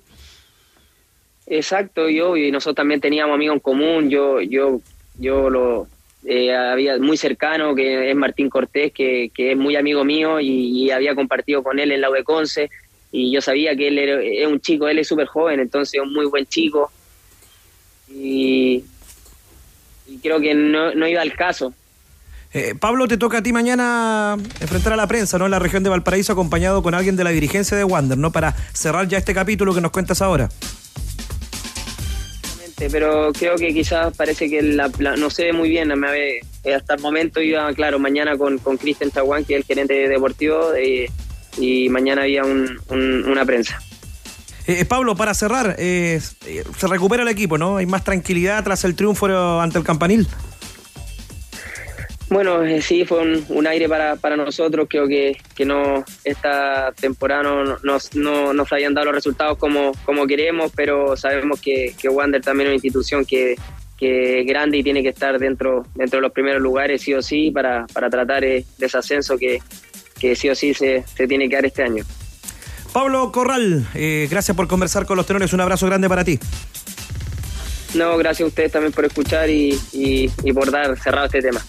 Exacto, 1.47 2.11
yo 2.11 2.37
y 2.37 2.51
nosotros 2.51 2.77
también 2.77 3.01
teníamos 3.01 3.35
amigos 3.35 3.55
en 3.55 3.61
común, 3.61 4.11
yo, 4.11 4.43
yo, 4.43 4.83
yo 5.19 5.49
lo, 5.49 5.89
eh, 6.27 6.55
había 6.55 6.99
muy 6.99 7.17
cercano, 7.17 7.75
que 7.75 8.11
es 8.11 8.17
Martín 8.17 8.49
Cortés, 8.49 8.93
que, 8.93 9.31
es 9.37 9.57
muy 9.57 9.77
amigo 9.77 10.05
mío 10.05 10.41
y, 10.41 10.91
había 10.91 11.15
compartido 11.15 11.63
con 11.63 11.79
él 11.79 11.93
en 11.93 12.01
la 12.01 12.11
UECONCE 12.11 12.71
y 13.13 13.33
yo 13.33 13.41
sabía 13.41 13.77
que 13.77 13.89
él 13.89 13.99
es 13.99 14.47
un 14.47 14.61
chico, 14.61 14.89
él 14.89 14.99
es 14.99 15.07
súper 15.07 15.27
joven, 15.27 15.61
entonces 15.61 16.01
un 16.01 16.13
muy 16.13 16.27
buen 16.27 16.47
chico 16.47 16.91
y, 18.09 18.85
creo 20.23 20.41
que 20.41 20.55
no, 20.55 21.07
iba 21.07 21.21
al 21.21 21.35
caso. 21.35 21.75
Eh, 22.53 22.75
Pablo, 22.79 23.09
te 23.09 23.19
toca 23.19 23.39
a 23.39 23.43
ti 23.43 23.53
mañana 23.53 24.37
enfrentar 24.61 24.93
a 24.93 24.97
la 24.97 25.09
prensa, 25.09 25.39
¿no? 25.39 25.47
En 25.47 25.51
la 25.51 25.59
región 25.59 25.83
de 25.83 25.91
Valparaíso, 25.91 26.33
acompañado 26.33 26.83
con 26.83 26.95
alguien 26.95 27.17
de 27.17 27.25
la 27.25 27.31
dirigencia 27.31 27.77
de 27.77 27.83
Wander, 27.83 28.17
¿no? 28.17 28.31
Para 28.31 28.53
cerrar 28.73 29.09
ya 29.09 29.19
este 29.19 29.35
capítulo 29.35 29.75
que 29.75 29.81
nos 29.81 29.91
cuentas 29.91 30.23
ahora. 30.23 30.49
Pero 32.77 33.33
creo 33.33 33.57
que 33.57 33.73
quizás 33.73 34.17
parece 34.17 34.51
que 34.51 34.63
la, 34.63 34.89
no 35.17 35.31
sé 35.31 35.53
muy 35.53 35.69
bien, 35.69 35.89
me, 35.99 36.41
hasta 36.75 36.95
el 36.95 37.01
momento 37.01 37.41
iba, 37.41 37.73
claro, 37.73 37.99
mañana 37.99 38.37
con, 38.37 38.59
con 38.59 38.77
Cristian 38.77 39.11
Chaguán, 39.11 39.45
que 39.45 39.55
es 39.55 39.61
el 39.61 39.65
gerente 39.65 40.09
deportivo, 40.09 40.75
eh, 40.75 41.09
y 41.57 41.89
mañana 41.89 42.23
había 42.23 42.43
una 42.45 43.45
prensa. 43.45 43.81
Eh, 44.67 44.81
eh, 44.81 44.85
Pablo, 44.85 45.15
para 45.15 45.35
cerrar, 45.35 45.77
eh, 45.79 46.21
se 46.21 46.87
recupera 46.89 47.23
el 47.23 47.29
equipo, 47.29 47.59
¿no? 47.59 47.77
Hay 47.77 47.87
más 47.87 48.03
tranquilidad 48.03 48.65
tras 48.65 48.85
el 48.85 48.95
triunfo 48.95 49.27
ante 49.61 49.79
el 49.79 49.85
Campanil. 49.85 50.27
Bueno, 52.35 52.63
sí, 52.81 53.05
fue 53.05 53.23
un, 53.49 53.67
aire 53.69 53.89
para, 53.89 54.37
nosotros. 54.37 54.89
Creo 54.91 55.07
que, 55.07 55.37
que 55.55 55.65
no 55.65 56.05
esta 56.25 56.91
temporada 56.91 57.45
no, 57.45 57.79
no, 58.13 58.53
nos 58.53 58.73
habían 58.73 58.93
dado 58.93 59.05
los 59.05 59.15
resultados 59.15 59.57
como, 59.57 59.93
como 60.05 60.27
queremos, 60.27 60.73
pero 60.75 61.17
sabemos 61.17 61.61
que, 61.61 61.95
que 61.97 62.09
Wander 62.09 62.43
también 62.43 62.67
es 62.67 62.71
una 62.71 62.75
institución 62.75 63.25
que, 63.25 63.55
que 63.97 64.41
es 64.41 64.47
grande 64.49 64.79
y 64.79 64.83
tiene 64.83 65.05
que 65.05 65.11
estar 65.11 65.39
dentro, 65.39 65.87
dentro 65.95 66.17
de 66.17 66.23
los 66.23 66.33
primeros 66.33 66.61
lugares, 66.61 67.03
sí 67.03 67.15
o 67.15 67.23
sí, 67.23 67.53
para, 67.53 67.87
para 67.93 68.11
tratar 68.11 68.41
de 68.43 68.65
ese 68.81 68.99
ascenso 68.99 69.39
que, 69.39 69.61
que 70.19 70.35
sí 70.35 70.49
o 70.49 70.57
sí 70.57 70.75
se, 70.75 71.05
se 71.15 71.29
tiene 71.29 71.49
que 71.49 71.55
dar 71.55 71.67
este 71.67 71.85
año. 71.85 72.05
Pablo 72.93 73.31
Corral, 73.31 73.87
eh, 73.95 74.27
gracias 74.29 74.57
por 74.57 74.67
conversar 74.67 75.07
con 75.07 75.17
los 75.17 75.27
tenores. 75.27 75.53
Un 75.53 75.61
abrazo 75.61 75.87
grande 75.87 76.09
para 76.09 76.25
ti. 76.25 76.41
No, 77.95 78.17
gracias 78.17 78.45
a 78.45 78.49
ustedes 78.49 78.73
también 78.73 78.93
por 78.93 79.05
escuchar 79.05 79.49
y, 79.49 79.79
por 80.53 80.73
dar 80.73 80.99
cerrado 80.99 81.27
este 81.27 81.41
tema. 81.41 81.65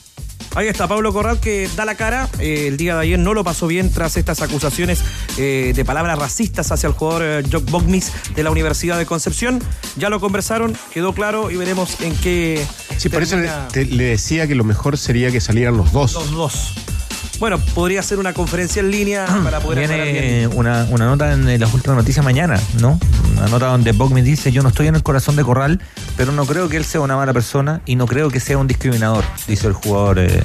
Ahí 0.56 0.68
está 0.68 0.88
Pablo 0.88 1.12
Corral 1.12 1.40
que 1.42 1.70
da 1.76 1.84
la 1.84 1.96
cara. 1.96 2.30
Eh, 2.40 2.68
el 2.68 2.78
día 2.78 2.96
de 2.96 3.02
ayer 3.02 3.20
no 3.20 3.34
lo 3.34 3.44
pasó 3.44 3.68
bien 3.68 3.92
tras 3.92 4.16
estas 4.16 4.42
acusaciones 4.42 5.04
eh, 5.38 5.74
de 5.76 5.86
palabras 5.86 6.18
racistas 6.18 6.72
hacia 6.72 6.88
el 6.88 6.94
jugador 6.94 7.44
Jock 7.52 7.70
Bogmis 7.70 8.12
de 8.36 8.42
la 8.42 8.52
Universidad 8.52 8.98
de 8.98 9.06
Concepción. 9.06 9.62
Ya 9.98 10.10
lo 10.10 10.22
conversaron, 10.22 10.78
quedó 10.94 11.14
claro 11.14 11.52
y 11.52 11.58
veremos 11.58 12.00
en 12.00 12.16
qué. 12.16 12.66
Sí, 12.98 13.10
por 13.10 13.22
eso 13.22 13.36
le, 13.36 13.86
le, 13.86 14.04
decía 14.06 14.48
que 14.48 14.56
lo 14.56 14.64
mejor 14.64 14.98
sería 14.98 15.30
que 15.30 15.42
salieran 15.42 15.76
los 15.76 15.92
dos. 15.92 16.14
Los 16.14 16.32
dos. 16.32 16.74
Bueno, 17.40 17.60
podría 17.60 18.02
ser 18.02 18.20
una 18.20 18.34
conferencia 18.34 18.80
en 18.80 18.92
línea 18.92 19.26
para 19.44 19.60
poder 19.60 19.88
Viene 19.88 20.48
una, 20.48 20.88
una, 20.90 21.06
nota 21.06 21.34
en 21.34 21.60
las 21.60 21.74
últimas 21.74 21.98
noticias 21.98 22.24
mañana, 22.24 22.60
¿no? 22.80 23.00
Una 23.34 23.48
nota 23.48 23.68
donde 23.68 23.92
Bob 23.92 24.12
me 24.12 24.24
dice, 24.24 24.52
yo 24.52 24.64
no 24.64 24.70
estoy 24.70 24.88
en 24.88 24.96
el 24.96 25.04
corazón 25.04 25.36
de 25.36 25.44
Corral, 25.44 25.82
pero 26.16 26.32
no 26.32 26.46
creo 26.46 26.70
que 26.70 26.78
él 26.78 26.86
sea 26.86 27.02
una 27.02 27.16
mala 27.16 27.34
persona 27.34 27.82
y 27.86 27.96
no 27.96 28.06
creo 28.08 28.30
que 28.30 28.40
sea 28.40 28.58
un 28.58 28.68
discriminador, 28.68 29.24
dice 29.48 29.68
el 29.68 29.74
jugador 29.74 30.20
eh, 30.20 30.28
eh, 30.28 30.44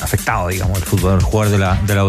afectado, 0.00 0.48
digamos, 0.48 0.78
el, 0.78 0.84
fútbol, 0.84 1.14
el 1.14 1.22
jugador 1.22 1.52
de 1.52 1.58
la, 1.58 1.80
de 1.86 1.94
la. 1.94 2.02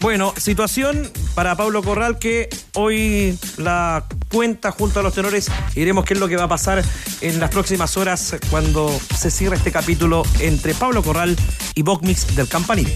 Bueno, 0.00 0.34
situación 0.36 1.10
para 1.34 1.56
Pablo 1.56 1.82
Corral 1.82 2.18
que 2.18 2.48
hoy 2.74 3.38
la 3.56 4.04
cuenta 4.30 4.70
junto 4.70 5.00
a 5.00 5.02
los 5.02 5.14
tenores. 5.14 5.50
Iremos 5.74 6.04
qué 6.04 6.14
es 6.14 6.20
lo 6.20 6.28
que 6.28 6.36
va 6.36 6.44
a 6.44 6.48
pasar 6.48 6.82
en 7.20 7.40
las 7.40 7.50
próximas 7.50 7.96
horas 7.96 8.36
cuando 8.50 8.90
se 9.16 9.30
cierre 9.30 9.56
este 9.56 9.72
capítulo 9.72 10.22
entre 10.40 10.74
Pablo 10.74 11.02
Corral 11.02 11.36
y 11.74 11.82
Bogmix 11.82 12.36
del 12.36 12.48
Campanil. 12.48 12.92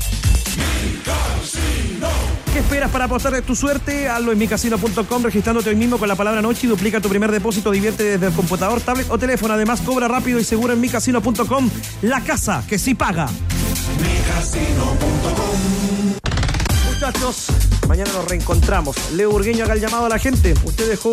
¿Qué 2.53 2.59
esperas 2.59 2.91
para 2.91 3.05
apostar 3.05 3.33
de 3.33 3.43
tu 3.43 3.55
suerte? 3.55 4.09
Hazlo 4.09 4.33
en 4.33 4.39
micasino.com 4.39 5.23
registrándote 5.23 5.71
hoy 5.71 5.77
mismo 5.77 5.99
con 5.99 6.09
la 6.09 6.17
palabra 6.17 6.43
noche 6.43 6.67
y 6.67 6.69
duplica 6.69 7.01
tu 7.01 7.09
primer 7.09 7.31
depósito. 7.31 7.71
Divierte 7.71 8.03
desde 8.03 8.27
el 8.27 8.33
computador, 8.33 8.81
tablet 8.81 9.09
o 9.11 9.19
teléfono. 9.19 9.55
Además, 9.55 9.81
cobra 9.81 10.09
rápido 10.09 10.41
y 10.41 10.45
seguro 10.45 10.73
en 10.73 10.81
micasino.com. 10.81 11.71
La 12.03 12.23
casa 12.23 12.65
que 12.69 12.79
sí 12.79 12.95
paga. 12.95 13.29
Micasino.com 14.01 15.50
muchachos. 17.01 17.47
Mañana 17.89 18.13
nos 18.13 18.27
reencontramos. 18.27 18.95
Leo 19.13 19.31
Urgueño 19.31 19.65
haga 19.65 19.73
el 19.73 19.81
llamado 19.81 20.05
a 20.05 20.09
la 20.11 20.19
gente. 20.19 20.53
Usted 20.65 20.87
dejó 20.87 21.13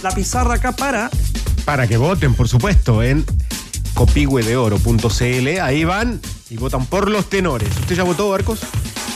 la 0.00 0.12
pizarra 0.12 0.54
acá 0.54 0.70
para. 0.70 1.10
Para 1.64 1.88
que 1.88 1.96
voten, 1.96 2.34
por 2.34 2.46
supuesto, 2.46 3.02
en 3.02 3.24
copigüedeoro.cl. 3.94 5.60
Ahí 5.60 5.84
van 5.84 6.20
y 6.50 6.56
votan 6.56 6.86
por 6.86 7.10
los 7.10 7.28
tenores. 7.28 7.68
¿Usted 7.80 7.96
ya 7.96 8.04
votó, 8.04 8.32
Arcos? 8.32 8.60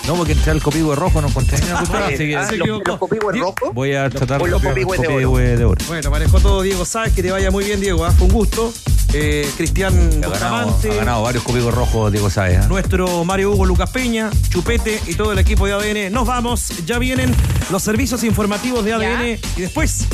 No, 0.07 0.17
porque 0.17 0.33
entré 0.33 0.51
al 0.51 0.63
copihue 0.63 0.97
rojo, 0.97 1.21
no 1.21 1.29
encontré 1.29 1.59
nada. 1.61 1.85
Ah, 1.93 2.11
¿Los, 2.57 2.83
rojo? 2.85 3.73
Voy 3.73 3.95
a 3.95 4.11
tratar 4.11 4.41
los 4.43 4.63
copihue 4.63 4.99
de, 4.99 5.65
oro. 5.65 5.85
Bueno, 5.87 6.11
manejó 6.11 6.41
todo 6.41 6.63
Diego 6.63 6.85
Sáez, 6.85 7.15
que 7.15 7.23
te 7.23 7.31
vaya 7.31 7.51
muy 7.51 7.65
bien, 7.65 7.81
Diego. 7.81 8.05
¿ah? 8.05 8.11
Fue 8.11 8.27
un 8.27 8.33
gusto. 8.33 8.73
Eh, 9.15 9.49
Cristian 9.57 9.95
ha 10.25 10.29
ganado, 10.29 10.81
ha 10.83 10.95
ganado, 10.95 11.23
varios 11.23 11.45
copihue 11.45 11.71
rojos, 11.71 12.11
Diego 12.11 12.31
Sáez. 12.31 12.61
¿ah? 12.63 12.67
Nuestro 12.67 13.25
Mario 13.25 13.53
Hugo 13.53 13.67
Lucas 13.67 13.91
Peña, 13.91 14.31
Chupete 14.49 15.01
y 15.07 15.15
todo 15.15 15.33
el 15.33 15.39
equipo 15.39 15.67
de 15.67 15.75
ADN. 15.75 16.13
Nos 16.13 16.27
vamos, 16.27 16.69
ya 16.85 16.99
vienen 16.99 17.35
los 17.71 17.83
servicios 17.83 18.25
informativos 18.25 18.85
de 18.85 18.95
ADN 18.95 19.39
y 19.57 19.61
después 19.61 20.07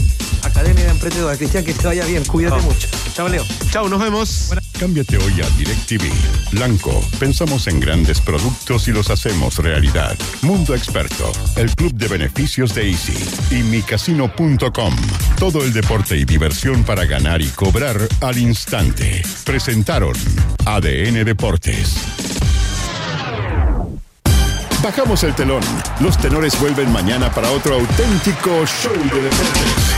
Academia 0.42 0.84
de 0.84 0.90
Emprendedores. 0.90 1.38
Cristian, 1.38 1.64
que 1.64 1.74
te 1.74 1.86
vaya 1.86 2.04
bien, 2.04 2.24
cuídate 2.24 2.60
mucho. 2.62 2.88
Chao, 3.14 3.28
Leo. 3.28 3.44
Chao, 3.70 3.88
nos 3.88 4.00
vemos. 4.00 4.50
Cámbiate 4.78 5.16
hoy 5.18 5.40
a 5.40 5.48
DirecTV. 5.56 6.10
Blanco, 6.52 7.02
pensamos 7.18 7.66
en 7.66 7.80
grandes 7.80 8.20
productos 8.20 8.88
y 8.88 8.92
los 8.92 9.10
hacemos 9.10 9.58
realidad. 9.58 10.16
Mundo 10.42 10.74
Experto, 10.74 11.32
el 11.56 11.74
club 11.74 11.94
de 11.94 12.08
beneficios 12.08 12.74
de 12.74 12.90
Easy 12.90 13.16
y 13.50 13.62
micasino.com. 13.62 14.96
Todo 15.38 15.64
el 15.64 15.72
deporte 15.72 16.16
y 16.16 16.24
diversión 16.24 16.84
para 16.84 17.04
ganar 17.04 17.42
y 17.42 17.48
cobrar 17.48 17.96
al 18.20 18.38
instante. 18.38 19.22
Presentaron 19.44 20.14
ADN 20.64 21.24
Deportes. 21.24 21.96
Bajamos 24.82 25.24
el 25.24 25.34
telón. 25.34 25.62
Los 26.00 26.16
tenores 26.18 26.58
vuelven 26.60 26.92
mañana 26.92 27.30
para 27.30 27.50
otro 27.50 27.74
auténtico 27.74 28.64
show 28.64 28.92
de 28.92 29.22
deportes. 29.22 29.97